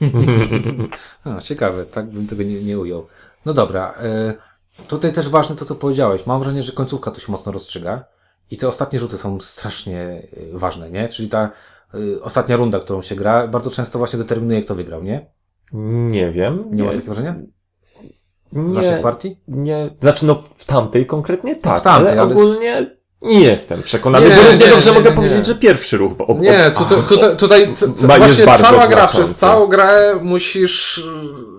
A, 1.24 1.40
ciekawe, 1.40 1.84
tak 1.84 2.06
bym 2.06 2.26
tego 2.26 2.42
nie, 2.42 2.62
nie 2.62 2.78
ujął. 2.78 3.06
No 3.46 3.54
dobra, 3.54 3.94
e, 4.02 4.34
tutaj 4.88 5.12
też 5.12 5.28
ważne 5.28 5.56
to, 5.56 5.64
co 5.64 5.74
powiedziałeś. 5.74 6.26
Mam 6.26 6.40
wrażenie, 6.40 6.62
że 6.62 6.72
końcówka 6.72 7.10
tu 7.10 7.20
się 7.20 7.32
mocno 7.32 7.52
rozstrzyga 7.52 8.04
i 8.50 8.56
te 8.56 8.68
ostatnie 8.68 8.98
rzuty 8.98 9.18
są 9.18 9.40
strasznie 9.40 10.00
e, 10.00 10.22
ważne, 10.52 10.90
nie? 10.90 11.08
Czyli 11.08 11.28
ta 11.28 11.50
e, 11.94 11.98
ostatnia 12.22 12.56
runda, 12.56 12.78
którą 12.78 13.02
się 13.02 13.14
gra, 13.14 13.48
bardzo 13.48 13.70
często 13.70 13.98
właśnie 13.98 14.18
determinuje, 14.18 14.60
kto 14.64 14.74
wygrał, 14.74 15.02
nie? 15.02 15.30
nie 16.10 16.30
wiem. 16.30 16.64
Nie, 16.70 16.82
masz 16.82 16.94
takiego 16.94 17.14
wrażenia? 17.14 17.36
W 18.52 18.56
nie, 18.68 18.74
naszych 18.74 19.00
partii? 19.02 19.40
nie, 19.48 19.88
znaczy 20.00 20.26
no 20.26 20.42
w 20.54 20.64
tamtej 20.64 21.06
konkretnie 21.06 21.56
tak, 21.56 21.78
w 21.78 21.82
tamtej, 21.82 22.12
ale 22.12 22.22
ale 22.22 22.36
z- 22.36 22.38
ogólnie 22.40 22.96
nie 23.22 23.40
jestem 23.40 23.82
przekonany, 23.82 24.28
Nie, 24.28 24.36
bo 24.36 24.42
równie 24.42 24.66
nie, 24.66 24.70
dobrze 24.72 24.90
nie, 24.90 24.96
mogę 24.96 25.10
nie, 25.10 25.16
powiedzieć, 25.16 25.38
nie. 25.38 25.44
że 25.44 25.54
pierwszy 25.54 25.96
ruch, 25.96 26.12
bo 26.14 26.36
Nie, 26.40 26.66
ob, 26.66 26.74
tutaj, 26.88 26.98
tutaj, 27.36 27.36
tutaj 27.36 28.08
Ma- 28.08 28.18
właśnie 28.18 28.44
cała 28.44 28.70
gra, 28.72 28.86
znaczący. 28.86 29.14
przez 29.14 29.34
całą 29.34 29.66
grę 29.66 30.18
musisz 30.22 30.98
y, 30.98 31.53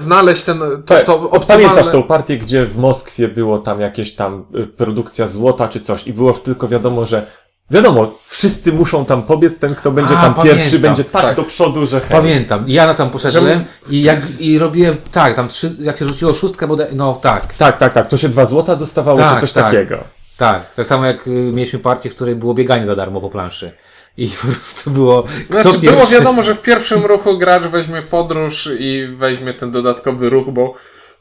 znaleźć 0.00 0.42
ten, 0.42 0.58
to, 0.58 0.94
Tak, 0.94 1.06
to 1.06 1.30
optymalne... 1.30 1.68
Pamiętasz 1.68 1.92
tą 1.92 2.02
partię, 2.02 2.38
gdzie 2.38 2.66
w 2.66 2.78
Moskwie 2.78 3.28
było 3.28 3.58
tam 3.58 3.80
jakieś 3.80 4.14
tam 4.14 4.44
y, 4.56 4.66
produkcja 4.66 5.26
złota 5.26 5.68
czy 5.68 5.80
coś 5.80 6.06
i 6.06 6.12
było 6.12 6.32
tylko 6.32 6.68
wiadomo, 6.68 7.04
że 7.06 7.26
wiadomo, 7.70 8.12
wszyscy 8.22 8.72
muszą 8.72 9.04
tam 9.04 9.22
pobiec, 9.22 9.58
ten 9.58 9.74
kto 9.74 9.90
będzie 9.90 10.14
A, 10.18 10.22
tam 10.22 10.34
pierwszy 10.34 10.64
pamiętam. 10.64 10.80
będzie 10.80 11.04
tak, 11.04 11.22
Tak. 11.22 11.36
do 11.36 11.42
przodu, 11.42 11.86
że 11.86 12.00
hej. 12.00 12.10
Pamiętam. 12.10 12.68
I 12.68 12.72
ja 12.72 12.86
na 12.86 12.94
tam 12.94 13.10
poszedłem 13.10 13.64
i, 13.90 14.02
jak, 14.02 14.40
i 14.40 14.58
robiłem, 14.58 14.96
tak, 15.12 15.34
tam 15.34 15.48
trzy, 15.48 15.70
jak 15.80 15.96
się 15.98 16.04
rzuciło 16.04 16.34
szóstkę, 16.34 16.66
bo 16.66 16.76
no 16.92 17.18
tak, 17.22 17.54
Tak, 17.54 17.76
tak, 17.76 17.92
tak, 17.92 18.08
to 18.08 18.16
się 18.16 18.28
dwa 18.28 18.44
złota 18.46 18.76
dostawało 18.76 19.18
Tak, 19.18 19.34
czy 19.34 19.40
coś 19.40 19.52
tak. 19.52 19.64
takiego. 19.64 19.98
tak. 20.36 20.74
Tak 20.74 20.86
samo 20.86 21.06
jak 21.06 21.26
y, 21.26 21.30
mieliśmy 21.30 21.78
partię, 21.78 22.10
w 22.10 22.14
której 22.14 22.34
było 22.34 22.54
bieganie 22.54 22.86
za 22.86 22.96
darmo 22.96 23.20
po 23.20 23.30
planszy. 23.30 23.72
I 24.16 24.28
po 24.28 24.46
prostu 24.46 24.90
było, 24.90 25.22
kto 25.22 25.62
Znaczy, 25.62 25.78
było 25.78 25.92
pierwszy... 25.92 26.14
wiadomo, 26.14 26.42
że 26.42 26.54
w 26.54 26.62
pierwszym 26.62 27.06
ruchu 27.06 27.38
gracz 27.38 27.62
weźmie 27.62 28.02
podróż 28.02 28.68
i 28.80 29.06
weźmie 29.16 29.54
ten 29.54 29.70
dodatkowy 29.70 30.30
ruch, 30.30 30.50
bo 30.50 30.74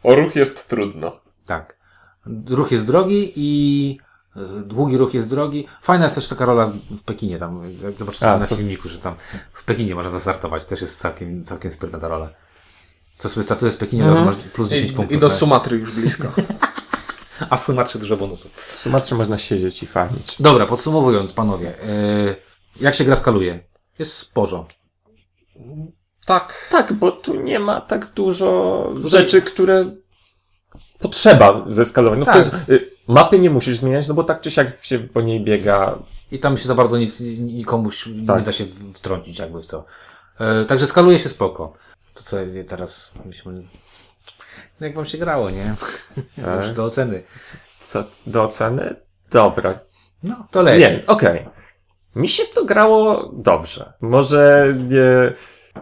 o 0.03 0.15
ruch 0.15 0.35
jest 0.35 0.67
trudno. 0.69 1.19
Tak. 1.45 1.77
Ruch 2.49 2.71
jest 2.71 2.87
drogi 2.87 3.33
i 3.35 3.99
y, 4.37 4.39
długi 4.65 4.97
ruch 4.97 5.13
jest 5.13 5.29
drogi. 5.29 5.67
Fajna 5.81 6.05
jest 6.05 6.15
też 6.15 6.27
taka 6.27 6.45
rola 6.45 6.65
z- 6.65 6.71
w 6.71 7.03
Pekinie 7.03 7.37
tam. 7.37 7.71
jak 7.83 7.97
Zobaczycie 7.99 8.31
A, 8.31 8.37
na 8.37 8.45
filmiku, 8.45 8.89
że 8.89 8.97
tam 8.97 9.15
w 9.53 9.63
Pekinie 9.63 9.95
można 9.95 10.11
zastartować. 10.11 10.65
Też 10.65 10.81
jest 10.81 10.99
całkiem, 10.99 11.43
całkiem 11.43 11.71
sprytna 11.71 11.99
ta 11.99 12.07
rola. 12.07 12.29
Co 13.17 13.29
sobie 13.29 13.43
startujesz 13.43 13.75
w 13.75 13.77
Pekinie, 13.77 14.03
mhm. 14.03 14.25
masz 14.25 14.35
plus 14.35 14.69
10 14.69 14.91
I, 14.91 14.93
punktów. 14.93 15.17
I 15.17 15.19
do? 15.19 15.29
Sumatry 15.29 15.77
już 15.77 15.91
blisko. 15.91 16.27
A 17.49 17.57
w 17.57 17.63
Sumatrze 17.63 17.99
dużo 17.99 18.17
bonusów. 18.17 18.51
W 18.55 18.79
Sumatrze 18.79 19.15
można 19.15 19.37
siedzieć 19.37 19.83
i 19.83 19.87
farmić. 19.87 20.35
Dobra, 20.39 20.65
podsumowując, 20.65 21.33
panowie. 21.33 21.69
y, 21.69 22.46
jak 22.81 22.95
się 22.95 23.03
gra 23.03 23.15
skaluje? 23.15 23.59
Jest 23.99 24.13
sporo. 24.13 24.67
tak. 26.25 26.67
Tak, 26.71 26.93
bo 26.93 27.11
tu 27.11 27.41
nie 27.41 27.59
ma 27.59 27.81
tak 27.81 28.05
dużo 28.11 28.89
rzeczy, 29.03 29.41
które 29.41 29.85
potrzeba 30.99 31.65
zeskalować. 31.67 32.19
No 32.19 32.25
w 32.25 32.27
Tak. 32.27 32.35
końcu, 32.35 32.71
y, 32.71 32.89
mapy 33.07 33.39
nie 33.39 33.49
musisz 33.49 33.77
zmieniać, 33.77 34.07
no 34.07 34.13
bo 34.13 34.23
tak 34.23 34.41
czy 34.41 34.51
siak 34.51 34.83
się 34.85 34.99
po 34.99 35.21
niej 35.21 35.43
biega. 35.43 35.99
I 36.31 36.39
tam 36.39 36.57
się 36.57 36.67
za 36.67 36.75
bardzo 36.75 36.97
nic 36.97 37.19
nikomuś 37.39 38.09
Tak. 38.27 38.37
nie 38.39 38.45
da 38.45 38.51
się 38.51 38.65
w- 38.65 38.93
wtrącić, 38.93 39.39
jakby 39.39 39.59
w 39.61 39.65
co. 39.65 39.85
E, 40.39 40.65
także 40.65 40.87
skaluje 40.87 41.19
się 41.19 41.29
spoko. 41.29 41.73
To 42.13 42.23
co 42.23 42.37
teraz 42.67 43.13
myśmy... 43.25 43.63
Jak 44.81 44.95
wam 44.95 45.05
się 45.05 45.17
grało, 45.17 45.49
nie? 45.49 45.75
Już 46.57 46.75
do 46.75 46.85
oceny. 46.85 47.23
Co 47.79 48.03
do 48.27 48.43
oceny? 48.43 48.95
Dobra. 49.31 49.73
No, 50.23 50.47
to 50.51 50.61
leci. 50.61 50.79
Nie, 50.79 51.07
okej. 51.07 51.45
Mi 52.15 52.27
się 52.27 52.43
w 52.43 52.53
to 52.53 52.65
grało 52.65 53.31
dobrze. 53.33 53.93
Może 54.01 54.73
nie, 54.89 55.33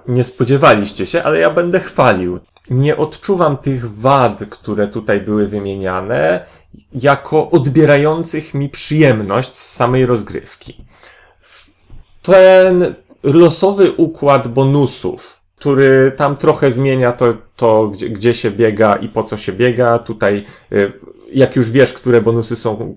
nie 0.08 0.24
spodziewaliście 0.24 1.06
się, 1.06 1.24
ale 1.24 1.40
ja 1.40 1.50
będę 1.50 1.80
chwalił. 1.80 2.40
Nie 2.70 2.98
odczuwam 2.98 3.58
tych 3.58 3.92
wad, 3.92 4.40
które 4.50 4.88
tutaj 4.88 5.22
były 5.22 5.48
wymieniane, 5.48 6.46
jako 6.94 7.52
odbierających 7.52 8.54
mi 8.54 8.70
przyjemność 8.70 9.56
z 9.56 9.74
samej 9.74 10.06
rozgrywki. 10.06 10.86
Ten 12.22 12.96
losowy 13.24 13.92
układ 13.92 14.48
bonusów, 14.48 15.42
który 15.56 16.12
tam 16.18 16.38
trochę 16.38 16.72
zmienia 16.72 17.12
to, 17.12 17.34
to 17.56 17.88
gdzie, 17.88 18.10
gdzie 18.10 18.34
się 18.34 18.52
biega 18.52 18.96
i 18.96 19.10
po 19.10 19.24
co 19.24 19.38
się 19.38 19.54
biega, 19.54 20.00
tutaj 20.00 20.44
y, 20.74 20.92
jak 21.34 21.56
już 21.56 21.72
wiesz, 21.72 21.94
które 21.94 22.22
bonusy 22.22 22.56
są, 22.56 22.96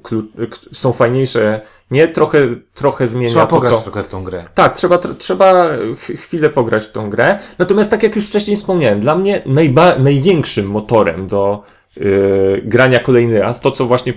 są 0.72 0.92
fajniejsze, 0.92 1.60
nie? 1.90 2.08
Trochę, 2.08 2.38
trochę 2.74 3.06
zmienia 3.06 3.28
Trzeba 3.28 3.46
to, 3.46 3.54
pograć 3.56 3.72
co... 3.74 3.80
trochę 3.80 4.02
w 4.02 4.08
tą 4.08 4.24
grę. 4.24 4.42
Tak, 4.54 4.72
trzeba, 4.72 4.96
tr- 4.96 5.16
trzeba 5.16 5.68
ch- 5.96 6.20
chwilę 6.20 6.50
pograć 6.50 6.84
w 6.84 6.90
tą 6.90 7.10
grę. 7.10 7.38
Natomiast 7.58 7.90
tak 7.90 8.02
jak 8.02 8.16
już 8.16 8.26
wcześniej 8.26 8.56
wspomniałem, 8.56 9.00
dla 9.00 9.16
mnie 9.16 9.40
najba- 9.46 9.98
największym 9.98 10.66
motorem 10.66 11.26
do 11.26 11.62
yy, 11.96 12.62
grania 12.64 12.98
kolejny 12.98 13.38
raz, 13.38 13.60
to 13.60 13.70
co 13.70 13.86
właśnie 13.86 14.14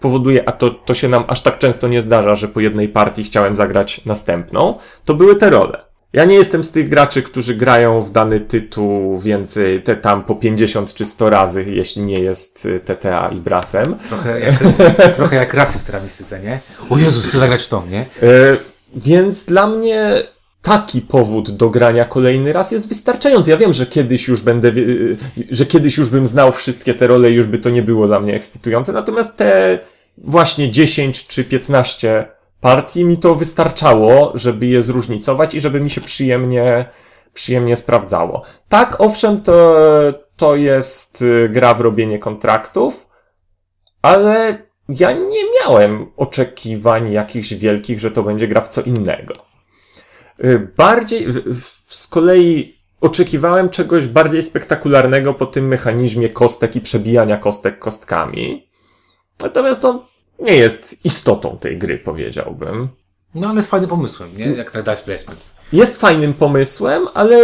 powoduje, 0.00 0.48
a 0.48 0.52
to, 0.52 0.70
to 0.70 0.94
się 0.94 1.08
nam 1.08 1.24
aż 1.28 1.40
tak 1.42 1.58
często 1.58 1.88
nie 1.88 2.02
zdarza, 2.02 2.34
że 2.34 2.48
po 2.48 2.60
jednej 2.60 2.88
partii 2.88 3.24
chciałem 3.24 3.56
zagrać 3.56 4.04
następną, 4.04 4.74
to 5.04 5.14
były 5.14 5.36
te 5.36 5.50
role. 5.50 5.87
Ja 6.12 6.24
nie 6.24 6.34
jestem 6.34 6.64
z 6.64 6.70
tych 6.70 6.88
graczy, 6.88 7.22
którzy 7.22 7.54
grają 7.54 8.00
w 8.00 8.10
dany 8.10 8.40
tytuł 8.40 9.18
więcej, 9.18 9.82
te 9.82 9.96
tam 9.96 10.24
po 10.24 10.34
50 10.34 10.94
czy 10.94 11.04
100 11.04 11.30
razy, 11.30 11.64
jeśli 11.68 12.02
nie 12.02 12.20
jest 12.20 12.66
y, 12.66 12.80
TTA 12.80 13.28
i 13.28 13.36
Brasem. 13.36 13.96
Trochę 14.08 14.40
jak, 14.40 14.54
trochę 15.16 15.36
jak 15.36 15.54
rasy 15.54 15.78
w 15.78 15.82
teramistyce, 15.82 16.40
nie? 16.40 16.60
O 16.90 16.98
Jezus, 16.98 17.26
chcę 17.28 17.38
zagrać 17.38 17.62
w 17.62 17.68
tą, 17.68 17.86
nie? 17.86 18.00
E, 18.00 18.06
więc 18.96 19.44
dla 19.44 19.66
mnie 19.66 20.22
taki 20.62 21.00
powód 21.00 21.50
do 21.50 21.70
grania 21.70 22.04
kolejny 22.04 22.52
raz 22.52 22.72
jest 22.72 22.88
wystarczający. 22.88 23.50
Ja 23.50 23.56
wiem, 23.56 23.72
że 23.72 23.86
kiedyś 23.86 24.28
już 24.28 24.42
będę, 24.42 24.72
wie- 24.72 24.84
że 25.50 25.66
kiedyś 25.66 25.96
już 25.98 26.10
bym 26.10 26.26
znał 26.26 26.52
wszystkie 26.52 26.94
te 26.94 27.06
role 27.06 27.30
i 27.30 27.34
już 27.34 27.46
by 27.46 27.58
to 27.58 27.70
nie 27.70 27.82
było 27.82 28.06
dla 28.06 28.20
mnie 28.20 28.34
ekscytujące, 28.34 28.92
natomiast 28.92 29.36
te 29.36 29.78
właśnie 30.18 30.70
10 30.70 31.26
czy 31.26 31.44
15 31.44 32.26
partii 32.60 33.04
mi 33.04 33.18
to 33.18 33.34
wystarczało, 33.34 34.32
żeby 34.34 34.66
je 34.66 34.82
zróżnicować 34.82 35.54
i 35.54 35.60
żeby 35.60 35.80
mi 35.80 35.90
się 35.90 36.00
przyjemnie, 36.00 36.84
przyjemnie 37.34 37.76
sprawdzało. 37.76 38.42
Tak, 38.68 39.00
owszem, 39.00 39.40
to, 39.40 39.76
to 40.36 40.56
jest 40.56 41.22
y, 41.22 41.48
gra 41.48 41.74
w 41.74 41.80
robienie 41.80 42.18
kontraktów, 42.18 43.08
ale 44.02 44.62
ja 44.88 45.12
nie 45.12 45.44
miałem 45.60 46.12
oczekiwań 46.16 47.12
jakichś 47.12 47.54
wielkich, 47.54 48.00
że 48.00 48.10
to 48.10 48.22
będzie 48.22 48.48
gra 48.48 48.60
w 48.60 48.68
co 48.68 48.82
innego. 48.82 49.34
Y, 50.44 50.72
Bardziej, 50.76 51.26
z 51.88 52.06
kolei 52.06 52.78
oczekiwałem 53.00 53.68
czegoś 53.68 54.06
bardziej 54.06 54.42
spektakularnego 54.42 55.34
po 55.34 55.46
tym 55.46 55.68
mechanizmie 55.68 56.28
kostek 56.28 56.76
i 56.76 56.80
przebijania 56.80 57.36
kostek 57.36 57.78
kostkami. 57.78 58.68
Natomiast 59.42 59.82
to 59.82 60.04
nie 60.38 60.56
jest 60.56 61.04
istotą 61.04 61.58
tej 61.58 61.78
gry, 61.78 61.98
powiedziałbym. 61.98 62.88
No 63.34 63.48
ale 63.48 63.56
jest 63.56 63.70
fajnym 63.70 63.90
pomysłem, 63.90 64.36
nie? 64.36 64.46
Jak 64.46 64.70
tak 64.70 64.82
dice 64.82 65.02
placement. 65.04 65.40
Jest 65.72 66.00
fajnym 66.00 66.34
pomysłem, 66.34 67.08
ale 67.14 67.38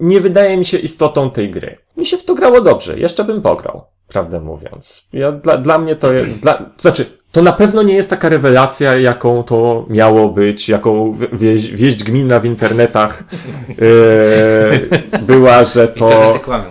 nie 0.00 0.20
wydaje 0.20 0.56
mi 0.56 0.64
się 0.64 0.78
istotą 0.78 1.30
tej 1.30 1.50
gry. 1.50 1.78
Mi 1.96 2.06
się 2.06 2.16
w 2.16 2.24
to 2.24 2.34
grało 2.34 2.60
dobrze, 2.60 2.98
jeszcze 2.98 3.24
bym 3.24 3.42
pograł, 3.42 3.84
prawdę 4.08 4.40
mówiąc. 4.40 5.08
Ja, 5.12 5.32
dla, 5.32 5.58
dla 5.58 5.78
mnie 5.78 5.96
to 5.96 6.12
jest, 6.12 6.38
dla, 6.38 6.70
znaczy, 6.76 7.17
to 7.32 7.42
na 7.42 7.52
pewno 7.52 7.82
nie 7.82 7.94
jest 7.94 8.10
taka 8.10 8.28
rewelacja, 8.28 8.96
jaką 8.96 9.42
to 9.42 9.86
miało 9.90 10.28
być, 10.28 10.68
jaką 10.68 11.12
w- 11.12 11.38
wieść, 11.76 12.04
gminna 12.04 12.40
w 12.40 12.44
internetach 12.44 13.24
yy, 13.68 14.88
była, 15.32 15.64
że 15.64 15.88
to 15.88 16.40
kłamią, 16.44 16.64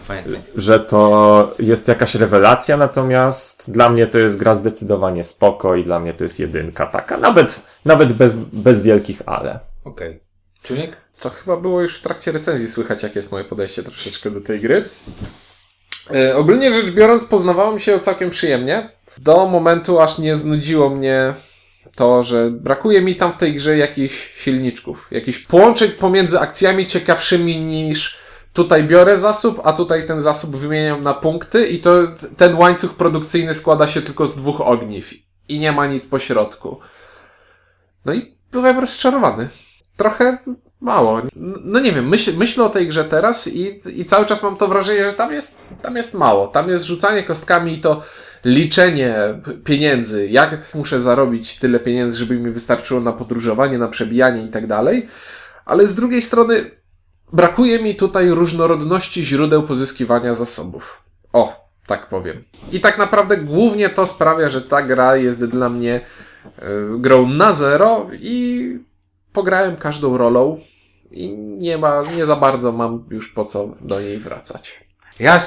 że 0.55 0.79
to 0.79 1.55
jest 1.59 1.87
jakaś 1.87 2.15
rewelacja, 2.15 2.77
natomiast 2.77 3.71
dla 3.71 3.89
mnie 3.89 4.07
to 4.07 4.19
jest 4.19 4.37
gra 4.39 4.53
zdecydowanie 4.55 5.23
spoko 5.23 5.75
i 5.75 5.83
dla 5.83 5.99
mnie 5.99 6.13
to 6.13 6.23
jest 6.23 6.39
jedynka 6.39 6.85
taka, 6.85 7.17
nawet, 7.17 7.63
nawet 7.85 8.13
bez, 8.13 8.33
bez 8.53 8.81
wielkich 8.81 9.21
ale. 9.25 9.59
Okej. 9.83 10.19
Czujnik? 10.63 10.91
To 11.19 11.29
chyba 11.29 11.57
było 11.57 11.81
już 11.81 11.97
w 11.97 12.01
trakcie 12.01 12.31
recenzji 12.31 12.67
słychać, 12.67 13.03
jakie 13.03 13.19
jest 13.19 13.31
moje 13.31 13.43
podejście 13.43 13.83
troszeczkę 13.83 14.31
do 14.31 14.41
tej 14.41 14.59
gry. 14.59 14.83
E, 16.15 16.35
ogólnie 16.37 16.71
rzecz 16.71 16.91
biorąc, 16.91 17.25
poznawałem 17.25 17.79
się 17.79 17.99
całkiem 17.99 18.29
przyjemnie. 18.29 18.96
Do 19.19 19.47
momentu, 19.47 19.99
aż 19.99 20.17
nie 20.17 20.35
znudziło 20.35 20.89
mnie 20.89 21.33
to, 21.95 22.23
że 22.23 22.51
brakuje 22.51 23.01
mi 23.01 23.15
tam 23.15 23.33
w 23.33 23.37
tej 23.37 23.55
grze 23.55 23.77
jakichś 23.77 24.33
silniczków, 24.43 25.07
jakichś 25.11 25.39
połączeń 25.39 25.91
pomiędzy 25.91 26.39
akcjami 26.39 26.85
ciekawszymi 26.85 27.59
niż 27.59 28.17
tutaj 28.53 28.83
biorę 28.83 29.17
zasób, 29.17 29.61
a 29.63 29.73
tutaj 29.73 30.07
ten 30.07 30.21
zasób 30.21 30.55
wymieniam 30.55 31.01
na 31.01 31.13
punkty 31.13 31.67
i 31.67 31.79
to 31.79 31.93
ten 32.37 32.55
łańcuch 32.55 32.93
produkcyjny 32.93 33.53
składa 33.53 33.87
się 33.87 34.01
tylko 34.01 34.27
z 34.27 34.35
dwóch 34.35 34.61
ogniw 34.61 35.13
i 35.49 35.59
nie 35.59 35.71
ma 35.71 35.87
nic 35.87 36.07
po 36.07 36.19
środku. 36.19 36.79
No 38.05 38.13
i 38.13 38.35
byłem 38.51 38.79
rozczarowany. 38.79 39.49
Trochę 39.97 40.37
mało. 40.81 41.21
No 41.63 41.79
nie 41.79 41.91
wiem, 41.91 42.09
myśl, 42.09 42.33
myślę 42.37 42.65
o 42.65 42.69
tej 42.69 42.87
grze 42.87 43.03
teraz 43.03 43.47
i, 43.47 43.79
i 43.95 44.05
cały 44.05 44.25
czas 44.25 44.43
mam 44.43 44.57
to 44.57 44.67
wrażenie, 44.67 45.05
że 45.05 45.13
tam 45.13 45.31
jest, 45.31 45.61
tam 45.81 45.95
jest 45.95 46.13
mało. 46.13 46.47
Tam 46.47 46.69
jest 46.69 46.83
rzucanie 46.83 47.23
kostkami 47.23 47.73
i 47.73 47.81
to 47.81 48.01
liczenie 48.45 49.15
pieniędzy. 49.63 50.27
Jak 50.27 50.75
muszę 50.75 50.99
zarobić 50.99 51.59
tyle 51.59 51.79
pieniędzy, 51.79 52.17
żeby 52.17 52.39
mi 52.39 52.51
wystarczyło 52.51 53.01
na 53.01 53.13
podróżowanie, 53.13 53.77
na 53.77 53.87
przebijanie 53.87 54.43
i 54.43 54.47
tak 54.47 54.67
dalej. 54.67 55.07
Ale 55.65 55.87
z 55.87 55.95
drugiej 55.95 56.21
strony 56.21 56.71
brakuje 57.33 57.83
mi 57.83 57.95
tutaj 57.95 58.29
różnorodności 58.29 59.25
źródeł 59.25 59.63
pozyskiwania 59.63 60.33
zasobów. 60.33 61.03
O, 61.33 61.69
tak 61.87 62.09
powiem. 62.09 62.43
I 62.71 62.79
tak 62.79 62.97
naprawdę 62.97 63.37
głównie 63.37 63.89
to 63.89 64.05
sprawia, 64.05 64.49
że 64.49 64.61
ta 64.61 64.81
gra 64.81 65.15
jest 65.15 65.45
dla 65.45 65.69
mnie 65.69 66.01
y, 66.45 66.61
grą 66.97 67.29
na 67.29 67.51
zero 67.51 68.07
i 68.19 68.79
pograłem 69.33 69.75
każdą 69.75 70.17
rolą 70.17 70.59
i 71.11 71.37
nie 71.37 71.77
ma, 71.77 72.03
nie 72.17 72.25
za 72.25 72.35
bardzo 72.35 72.71
mam 72.71 73.05
już 73.09 73.33
po 73.33 73.45
co 73.45 73.75
do 73.81 74.01
niej 74.01 74.17
wracać. 74.17 74.86
Ja, 75.19 75.39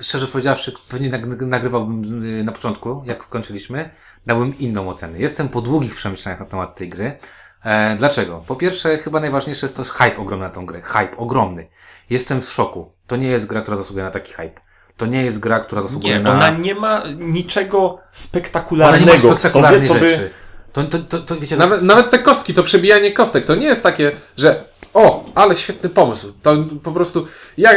y, 0.00 0.02
szczerze 0.02 0.26
powiedziawszy, 0.26 0.72
pewnie 0.88 1.10
nag- 1.10 1.46
nagrywałbym 1.46 2.24
y, 2.24 2.44
na 2.44 2.52
początku, 2.52 3.02
jak 3.06 3.24
skończyliśmy, 3.24 3.90
dałbym 4.26 4.58
inną 4.58 4.88
ocenę. 4.88 5.18
Jestem 5.18 5.48
po 5.48 5.60
długich 5.60 5.94
przemyśleniach 5.94 6.40
na 6.40 6.46
temat 6.46 6.76
tej 6.76 6.88
gry. 6.88 7.16
E, 7.64 7.96
dlaczego? 7.96 8.44
Po 8.46 8.56
pierwsze, 8.56 8.98
chyba 8.98 9.20
najważniejsze 9.20 9.66
jest 9.66 9.76
to 9.76 9.84
hype 9.84 10.16
ogromny 10.16 10.46
na 10.46 10.50
tą 10.50 10.66
grę. 10.66 10.82
Hype 10.82 11.16
ogromny. 11.16 11.68
Jestem 12.10 12.40
w 12.40 12.50
szoku. 12.50 12.92
To 13.06 13.16
nie 13.16 13.28
jest 13.28 13.46
gra, 13.46 13.62
która 13.62 13.76
zasługuje 13.76 14.04
na 14.04 14.10
taki 14.10 14.32
hype. 14.32 14.60
To 14.96 15.06
nie 15.06 15.24
jest 15.24 15.40
gra, 15.40 15.60
która 15.60 15.82
zasługuje 15.82 16.14
Nie, 16.14 16.20
na... 16.20 16.32
ona 16.32 16.50
nie 16.50 16.74
ma 16.74 17.02
niczego 17.18 17.78
Ona 17.78 17.92
nie 17.92 18.02
ma 18.02 18.08
spektakularnego 18.10 19.12
w 19.12 19.18
sobie, 19.18 19.32
spektakularnych 19.32 19.88
co 19.88 19.94
by... 19.94 20.08
rzeczy. 20.08 20.30
To, 20.72 20.84
to, 20.84 20.98
to, 20.98 21.18
to 21.18 21.36
wiecie, 21.40 21.56
Nawet, 21.56 21.80
to, 21.80 21.86
nawet 21.86 22.10
te 22.10 22.18
kostki, 22.18 22.54
to 22.54 22.62
przebijanie 22.62 23.12
kostek, 23.12 23.44
to 23.44 23.54
nie 23.54 23.66
jest 23.66 23.82
takie, 23.82 24.12
że 24.36 24.64
o, 24.94 25.24
ale 25.34 25.56
świetny 25.56 25.88
pomysł. 25.88 26.32
To 26.42 26.56
po 26.82 26.92
prostu, 26.92 27.26
ja, 27.56 27.70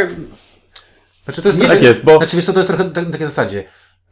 Znaczy 1.26 1.42
to 1.42 1.50
jest 1.50 1.62
Nie 1.62 1.68
tak 1.68 1.82
jest, 1.82 2.04
bo- 2.06 2.18
Znaczy 2.18 2.36
wiesz 2.36 2.46
co, 2.46 2.54
to 2.54 2.60
jest 2.60 2.68
trochę 2.70 2.90
tak, 2.92 3.06
na 3.06 3.12
takiej 3.12 3.28
zasadzie. 3.28 3.64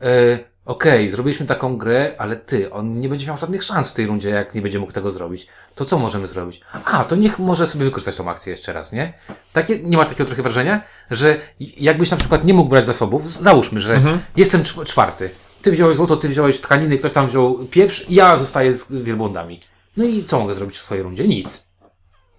E, 0.02 0.40
Okej, 0.66 1.12
zrobiliśmy 1.12 1.46
taką 1.46 1.78
grę, 1.78 2.12
ale 2.18 2.36
ty, 2.36 2.72
on 2.72 3.00
nie 3.00 3.10
będzie 3.10 3.28
miał 3.28 3.38
żadnych 3.38 3.64
szans 3.64 3.90
w 3.90 3.94
tej 3.94 4.06
rundzie, 4.06 4.30
jak 4.30 4.56
nie 4.56 4.62
będzie 4.62 4.80
mógł 4.80 4.92
tego 4.92 5.12
zrobić. 5.12 5.48
To 5.76 5.86
co 5.86 5.98
możemy 6.00 6.28
zrobić? 6.28 6.62
A, 6.86 7.04
to 7.04 7.16
niech 7.16 7.40
może 7.40 7.68
sobie 7.68 7.86
wykorzystać 7.86 8.16
tą 8.16 8.30
akcję 8.30 8.52
jeszcze 8.52 8.74
raz, 8.74 8.92
nie? 8.92 9.14
Takie, 9.54 9.80
nie 9.80 9.98
masz 9.98 10.08
takiego 10.08 10.26
trochę 10.28 10.42
wrażenia, 10.42 10.82
że 11.12 11.40
jakbyś 11.60 12.12
na 12.12 12.18
przykład 12.18 12.44
nie 12.44 12.54
mógł 12.54 12.70
brać 12.70 12.86
zasobów, 12.86 13.30
załóżmy, 13.44 13.80
że 13.80 14.02
jestem 14.36 14.62
czw- 14.62 14.86
czwarty. 14.86 15.30
Ty 15.62 15.72
wziąłeś 15.72 15.98
złoto, 15.98 16.18
ty 16.18 16.30
wziąłeś 16.30 16.60
tkaniny, 16.62 16.98
ktoś 16.98 17.12
tam 17.12 17.28
wziął 17.28 17.66
pieprz, 17.66 18.06
ja 18.10 18.38
zostaję 18.38 18.74
z 18.74 18.92
wielbłądami. 18.92 19.60
No 19.98 20.04
i 20.06 20.24
co 20.26 20.40
mogę 20.40 20.54
zrobić 20.54 20.78
w 20.78 20.82
swojej 20.82 21.04
rundzie? 21.04 21.28
Nic. 21.28 21.68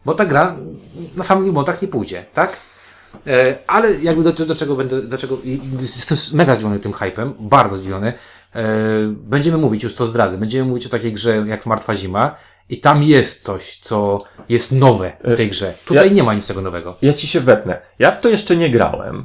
Bo 0.05 0.15
ta 0.15 0.25
gra 0.25 0.57
na 1.17 1.25
samych 1.25 1.45
wielbłądach 1.45 1.83
nie 1.83 1.89
pójdzie, 1.89 2.25
tak? 2.35 2.57
E, 3.27 3.57
ale 3.67 3.95
jakby 3.95 4.23
do, 4.23 4.33
do 4.33 4.55
czego 4.55 4.77
będę, 4.77 5.03
do 5.03 5.19
czego, 5.19 5.39
jestem 5.81 6.19
mega 6.33 6.55
zdziwiony 6.55 6.79
tym 6.79 6.93
hypem, 6.93 7.35
bardzo 7.39 7.77
zdziwiony. 7.77 8.13
E, 8.55 8.63
będziemy 9.17 9.59
mówić, 9.59 9.83
już 9.83 9.95
to 9.95 10.07
zdradzę, 10.07 10.39
będziemy 10.39 10.69
mówić 10.69 10.87
o 10.87 10.89
takiej 10.89 11.13
grze 11.13 11.45
jak 11.47 11.67
Martwa 11.67 11.97
Zima 11.97 12.37
i 12.69 12.81
tam 12.81 13.03
jest 13.03 13.43
coś, 13.43 13.79
co 13.83 14.19
jest 14.49 14.73
nowe 14.73 15.13
w 15.25 15.35
tej 15.35 15.51
grze. 15.51 15.75
Tutaj 15.85 16.13
nie 16.13 16.23
ma 16.23 16.35
nic 16.35 16.47
tego 16.47 16.63
nowego. 16.63 16.97
Ja 17.03 17.13
ci 17.13 17.27
się 17.27 17.41
wetnę. 17.41 17.83
Ja 17.99 18.11
w 18.11 18.21
to 18.21 18.29
jeszcze 18.29 18.57
nie 18.57 18.71
grałem, 18.71 19.25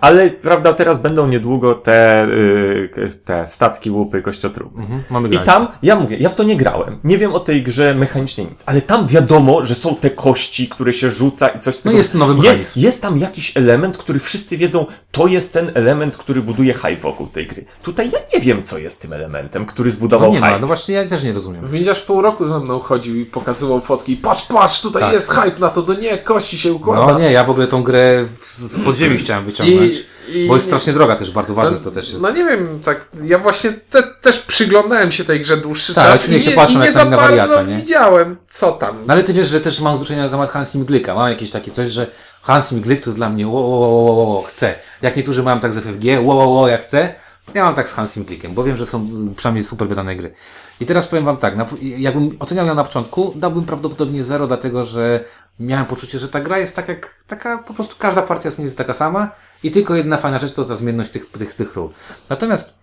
ale 0.00 0.30
prawda, 0.30 0.72
teraz 0.72 0.98
będą 0.98 1.26
niedługo 1.28 1.74
te, 1.74 2.26
y, 2.26 3.10
te 3.24 3.46
statki, 3.46 3.90
łupy, 3.90 4.22
kościotrup. 4.22 4.78
Mhm, 4.78 5.02
mamy 5.10 5.28
I 5.28 5.38
tam, 5.38 5.68
ja 5.82 5.96
mówię, 5.96 6.16
ja 6.20 6.28
w 6.28 6.34
to 6.34 6.42
nie 6.42 6.56
grałem. 6.56 6.98
Nie 7.04 7.18
wiem 7.18 7.32
o 7.32 7.40
tej 7.40 7.62
grze 7.62 7.94
mechanicznie 7.94 8.44
nic, 8.44 8.62
ale 8.66 8.80
tam 8.82 9.06
wiadomo, 9.06 9.64
że 9.66 9.74
są 9.74 9.94
te 9.94 10.10
kości, 10.10 10.68
które 10.68 10.92
się 10.92 11.10
rzuca 11.10 11.48
i 11.48 11.58
coś 11.58 11.74
z 11.74 11.82
tego. 11.82 11.96
jest 11.96 12.14
nowy 12.14 12.34
Je, 12.34 12.42
mechanizm. 12.42 12.80
jest 12.80 13.02
tam 13.02 13.18
jakiś 13.18 13.56
element, 13.56 13.98
który 13.98 14.18
wszyscy 14.20 14.56
wiedzą, 14.56 14.86
to 15.12 15.26
jest 15.26 15.52
ten 15.52 15.70
element, 15.74 16.16
który 16.16 16.42
buduje 16.42 16.74
hype 16.74 16.96
wokół 16.96 17.26
tej 17.26 17.46
gry. 17.46 17.64
Tutaj 17.82 18.10
ja 18.12 18.18
nie 18.34 18.40
wiem, 18.40 18.62
co 18.62 18.78
jest 18.78 19.02
tym 19.02 19.12
elementem, 19.12 19.66
który 19.66 19.90
No 19.90 19.94
zbudował 19.94 20.30
nie 20.30 20.36
hype. 20.36 20.50
ma, 20.50 20.58
no 20.58 20.66
właśnie 20.66 20.94
ja 20.94 21.08
też 21.08 21.22
nie 21.22 21.32
rozumiem. 21.32 21.66
Windziarz 21.68 22.00
pół 22.00 22.22
roku 22.22 22.46
ze 22.46 22.60
mną 22.60 22.78
chodził 22.78 23.16
i 23.16 23.24
pokazywał 23.26 23.80
fotki. 23.80 24.16
Patrz, 24.16 24.42
patrz, 24.42 24.80
tutaj 24.80 25.02
Tak. 25.02 25.12
jest 25.12 25.30
hype 25.30 25.58
na 25.60 25.68
to, 25.68 25.84
no 25.88 25.94
nie, 25.94 26.18
kości 26.18 26.58
się 26.58 26.72
układa. 26.72 27.12
No 27.12 27.18
nie, 27.18 27.32
ja 27.32 27.44
w 27.44 27.50
ogóle 27.50 27.66
tą 27.66 27.82
grę 27.82 28.24
z 28.42 28.78
podziemi 28.84 29.16
chciałem 29.16 29.44
wyciągnąć, 29.44 29.59
I- 29.66 30.04
i- 30.28 30.48
bo 30.48 30.54
jest 30.54 30.66
strasznie 30.66 30.92
droga 30.92 31.16
też, 31.16 31.30
bardzo 31.30 31.54
ważne 31.54 31.78
to 31.78 31.90
też 31.90 32.10
jest. 32.10 32.22
No 32.22 32.30
nie 32.30 32.44
wiem, 32.44 32.80
tak, 32.84 33.08
ja 33.24 33.38
właśnie 33.38 33.72
te, 33.90 34.02
też 34.02 34.38
przyglądałem 34.38 35.12
się 35.12 35.24
tej 35.24 35.40
grze 35.40 35.56
dłuższy 35.56 35.94
Tak, 35.94 36.04
czas 36.04 36.28
nie 36.28 36.36
i 36.36 36.42
się 36.42 36.50
nie, 36.50 36.56
patrzą 36.56 36.74
i 36.74 36.78
nie 36.78 36.84
jak 36.84 36.94
za 36.94 37.04
bardzo 37.04 37.26
wariata, 37.26 37.62
nie? 37.62 37.76
widziałem, 37.76 38.36
co 38.48 38.72
tam. 38.72 39.06
No 39.06 39.12
ale 39.14 39.22
ty 39.22 39.32
wiesz, 39.32 39.48
że 39.48 39.60
też 39.60 39.80
mam 39.80 39.96
zwyczajnie 39.96 40.22
na 40.22 40.28
temat 40.28 40.50
Hansi 40.50 40.78
Mglika. 40.78 41.14
Mam 41.14 41.28
jakieś 41.28 41.50
takie 41.50 41.70
coś, 41.70 41.90
że 41.90 42.06
Hansi 42.42 42.74
Mglik 42.74 43.04
to 43.04 43.12
dla 43.12 43.30
mnie 43.30 43.46
wo, 43.46 43.52
wo, 43.52 43.78
wo, 43.78 44.04
wo, 44.04 44.14
wo, 44.14 44.26
wo, 44.26 44.42
chcę. 44.42 44.74
Jak 45.02 45.16
niektórzy 45.16 45.42
mają 45.42 45.60
tak 45.60 45.72
z 45.72 45.78
FFG, 45.78 46.16
wo, 46.24 46.34
wo, 46.34 46.46
wo, 46.46 46.68
ja 46.68 46.78
chcę. 46.78 47.14
Ja 47.54 47.64
mam 47.64 47.74
tak 47.74 47.88
z 47.88 47.92
Hansim 47.92 48.24
Klickiem, 48.24 48.54
bo 48.54 48.64
wiem, 48.64 48.76
że 48.76 48.86
są 48.86 49.08
przynajmniej 49.36 49.64
super 49.64 49.88
wydane 49.88 50.16
gry. 50.16 50.34
I 50.80 50.86
teraz 50.86 51.08
powiem 51.08 51.24
wam 51.24 51.36
tak, 51.36 51.54
jakbym 51.82 52.36
oceniał 52.38 52.66
ją 52.66 52.74
na 52.74 52.84
początku, 52.84 53.32
dałbym 53.36 53.64
prawdopodobnie 53.64 54.24
zero, 54.24 54.46
dlatego 54.46 54.84
że 54.84 55.24
miałem 55.60 55.86
poczucie, 55.86 56.18
że 56.18 56.28
ta 56.28 56.40
gra 56.40 56.58
jest 56.58 56.76
tak 56.76 56.88
jak, 56.88 57.14
taka, 57.26 57.58
po 57.58 57.74
prostu 57.74 57.96
każda 57.98 58.22
partia 58.22 58.46
jest 58.46 58.58
mniej 58.58 58.72
taka 58.72 58.94
sama 58.94 59.30
i 59.62 59.70
tylko 59.70 59.94
jedna 59.94 60.16
fajna 60.16 60.38
rzecz 60.38 60.52
to 60.52 60.64
ta 60.64 60.76
zmienność 60.76 61.10
tych, 61.10 61.30
tych, 61.30 61.54
tych 61.54 61.76
ról. 61.76 61.90
Natomiast 62.28 62.74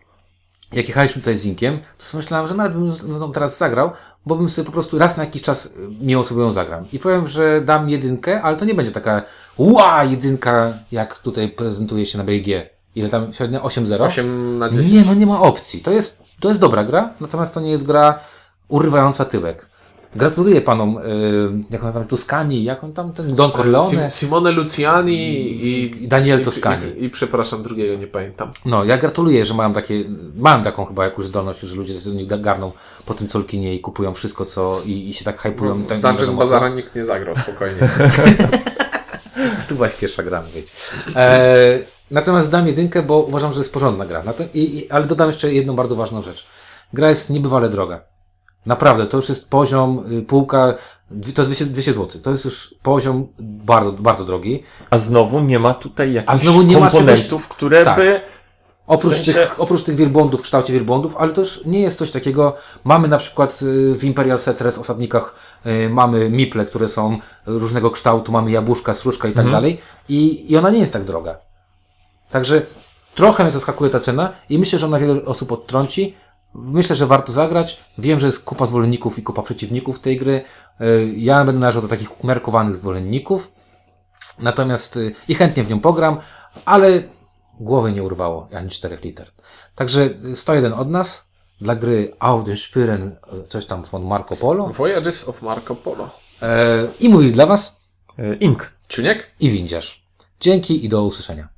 jak 0.74 0.88
jechaliśmy 0.88 1.22
tutaj 1.22 1.38
z 1.38 1.46
Inkiem, 1.46 1.80
to 1.98 2.06
sobie 2.06 2.22
myślałem, 2.22 2.48
że 2.48 2.56
nawet 2.56 2.74
bym 2.74 3.20
ją 3.22 3.32
teraz 3.32 3.58
zagrał, 3.58 3.92
bo 4.26 4.36
bym 4.36 4.50
sobie 4.50 4.66
po 4.66 4.72
prostu 4.72 5.00
raz 5.00 5.18
na 5.18 5.24
jakiś 5.24 5.42
czas 5.42 5.66
y, 5.66 5.72
miło 6.02 6.24
sobie 6.24 6.42
ją 6.42 6.52
zagram. 6.52 6.86
I 6.94 7.00
powiem, 7.00 7.28
że 7.28 7.62
dam 7.62 7.90
jedynkę, 7.90 8.42
ale 8.42 8.58
to 8.58 8.66
nie 8.66 8.76
będzie 8.76 8.92
taka 8.92 9.22
ła 9.58 10.04
jedynka, 10.04 10.74
jak 10.92 11.18
tutaj 11.18 11.50
prezentuje 11.50 12.06
się 12.06 12.18
na 12.18 12.24
BG. 12.24 12.77
Ile 12.98 13.10
tam 13.10 13.34
średnio? 13.34 13.60
8-0? 13.60 14.02
8 14.04 14.60
na 14.60 14.70
10. 14.70 14.92
Nie, 14.94 15.02
no 15.06 15.14
nie 15.14 15.26
ma 15.26 15.42
opcji. 15.42 15.80
To 15.82 15.92
jest, 15.92 16.22
to 16.40 16.50
jest 16.50 16.62
dobra 16.62 16.84
gra, 16.84 17.14
natomiast 17.22 17.54
to 17.54 17.60
nie 17.60 17.72
jest 17.72 17.86
gra 17.86 18.20
urywająca 18.68 19.26
tyłek. 19.26 19.68
Gratuluję 20.16 20.62
panom, 20.62 20.98
y, 20.98 21.02
jak 21.70 21.84
on 21.84 21.94
tam, 21.94 22.06
Tuscani, 22.06 22.64
jak 22.64 22.84
on 22.84 22.94
tam, 22.94 23.14
ten 23.14 23.36
Don 23.36 23.52
Corleone. 23.52 23.90
Sim- 23.90 24.10
Simone 24.10 24.52
Luciani 24.52 25.14
i, 25.52 26.04
i 26.04 26.08
Daniel 26.08 26.42
i, 26.42 26.44
Toscani. 26.44 26.86
I, 26.98 27.04
I 27.04 27.10
przepraszam, 27.10 27.64
drugiego 27.64 27.98
nie 27.98 28.08
pamiętam. 28.08 28.52
No, 28.66 28.84
ja 28.84 28.98
gratuluję, 28.98 29.46
że 29.46 29.54
mają 29.54 29.74
takie, 29.74 30.04
mam 30.36 30.64
taką 30.64 30.86
chyba 30.86 31.04
jakąś 31.06 31.26
zdolność, 31.26 31.60
że 31.60 31.76
ludzie 31.76 32.00
sobie 32.00 32.26
garną 32.28 32.72
po 33.06 33.14
tym 33.14 33.28
Colkinie 33.28 33.76
i 33.76 33.80
kupują 33.80 34.14
wszystko, 34.14 34.46
co, 34.46 34.82
i, 34.86 35.10
i 35.10 35.14
się 35.14 35.26
tak 35.26 35.40
hypują. 35.40 35.84
tak, 35.84 35.98
nie 35.98 36.02
Dungeon 36.02 36.18
wiadomo 36.18 36.38
co. 36.38 36.40
Bazara 36.40 36.70
nikt 36.70 36.96
nie 36.96 37.06
zagrał, 37.06 37.36
spokojnie. 37.36 37.80
Tu 39.70 39.76
była 39.76 39.88
pierwsza 39.88 40.24
gra, 40.24 40.44
wiecie. 40.56 40.74
E, 41.16 41.80
natomiast 42.12 42.52
dam 42.52 42.68
jedynkę, 42.68 43.04
bo 43.04 43.20
uważam, 43.20 43.54
że 43.54 43.60
jest 43.60 43.74
porządna 43.74 44.06
gra. 44.06 44.24
I, 44.54 44.78
i, 44.78 44.92
ale 44.92 45.06
dodam 45.06 45.28
jeszcze 45.28 45.54
jedną 45.54 45.76
bardzo 45.76 45.96
ważną 45.96 46.22
rzecz. 46.22 46.46
Gra 46.94 47.10
jest 47.10 47.30
niebywale 47.30 47.70
droga. 47.70 48.02
Naprawdę, 48.66 49.06
to 49.06 49.18
już 49.18 49.30
jest 49.30 49.50
poziom, 49.50 50.04
y, 50.12 50.22
półka, 50.22 50.74
to 51.36 51.42
jest 51.42 51.50
200, 51.50 51.66
200 51.66 51.94
zł. 51.94 52.22
To 52.22 52.32
jest 52.32 52.46
już 52.46 52.76
poziom 52.82 53.28
bardzo, 53.40 53.92
bardzo 53.92 54.24
drogi. 54.24 54.64
A 54.90 54.98
znowu 54.98 55.40
nie 55.40 55.60
ma 55.60 55.74
tutaj 55.74 56.14
jakichś 56.14 56.40
znowu 56.40 56.62
nie 56.62 56.78
ma 56.78 56.90
komponentów, 56.90 57.48
które 57.48 57.86
Tak. 57.86 57.98
by... 57.98 58.22
Oprócz, 58.88 59.14
W 59.14 59.16
sensie- 59.16 59.34
tych, 59.34 59.62
oprócz 59.62 59.84
tych 59.84 59.96
wielbłądów 59.96 60.40
w 60.40 60.44
kształcie 60.44 60.74
wielbłądów, 60.74 61.16
ale 61.18 61.32
to 61.32 61.42
już 61.42 61.66
nie 61.66 61.80
jest 61.82 61.98
coś 61.98 62.12
takiego. 62.12 62.56
Mamy 62.84 63.08
na 63.08 63.18
przykład 63.18 63.60
y, 63.62 63.96
w 63.96 64.04
Imperial 64.04 64.40
Settlers 64.40 64.78
osadnikach 64.78 65.36
y, 65.66 65.90
mamy 65.90 66.30
miple, 66.30 66.66
które 66.66 66.88
są 66.88 67.18
różnego 67.46 67.92
kształtu, 67.92 68.32
mamy 68.32 68.52
jabłuszka, 68.52 68.94
sruszka 68.94 69.28
i 69.28 69.32
tak 69.32 69.46
dalej. 69.52 69.80
I, 70.10 70.52
I 70.52 70.58
ona 70.58 70.70
nie 70.70 70.80
jest 70.80 70.94
tak 70.94 71.06
droga. 71.06 71.38
Także 72.30 72.62
trochę 73.16 73.44
mnie 73.44 73.54
to 73.54 73.60
skakuje 73.60 73.90
ta 73.92 74.00
cena 74.00 74.34
i 74.50 74.60
myślę, 74.60 74.80
że 74.80 74.86
ona 74.86 75.00
wiele 75.00 75.26
osób 75.26 75.52
odtrąci. 75.52 76.16
Myślę, 76.54 76.96
że 76.96 77.08
warto 77.08 77.32
zagrać. 77.34 77.80
Wiem, 77.98 78.20
że 78.20 78.26
jest 78.26 78.44
kupa 78.44 78.66
zwolenników 78.66 79.20
i 79.20 79.24
kupa 79.24 79.42
przeciwników 79.44 80.00
tej 80.00 80.18
gry. 80.18 80.42
Y, 80.82 81.14
Ja 81.18 81.46
będę 81.46 81.60
należał 81.60 81.82
do 81.82 81.88
takich 81.88 82.24
umiarkowanych 82.24 82.76
zwolenników. 82.76 83.52
Natomiast 84.40 84.98
y, 84.98 85.14
i 85.28 85.36
chętnie 85.36 85.64
w 85.64 85.70
nią 85.70 85.80
pogram, 85.80 86.18
ale 86.66 87.04
głowy 87.60 87.92
nie 87.92 88.04
urwało 88.04 88.48
ani 88.56 88.70
4 88.70 88.98
liter. 89.04 89.28
Także 89.76 90.02
y, 90.26 90.36
101 90.36 90.74
od 90.74 90.90
nas 90.90 91.30
dla 91.62 91.76
gry 91.76 92.14
Auf 92.20 92.44
den 92.44 92.56
Spüren, 92.56 93.12
y, 93.44 93.48
coś 93.48 93.66
tam 93.66 93.84
von 93.84 94.06
Marco 94.06 94.36
Polo. 94.36 94.68
Voyages 94.68 95.30
of 95.30 95.42
Marco 95.42 95.76
Polo. 95.76 96.10
E, 96.42 96.88
I 97.00 97.10
mój 97.10 97.32
dla 97.32 97.46
Was 97.46 97.80
Ink. 98.40 98.72
Ciuniek? 98.90 99.28
i 99.40 99.50
windziarz. 99.50 100.04
Dzięki 100.40 100.86
i 100.86 100.90
do 100.90 101.04
usłyszenia. 101.04 101.57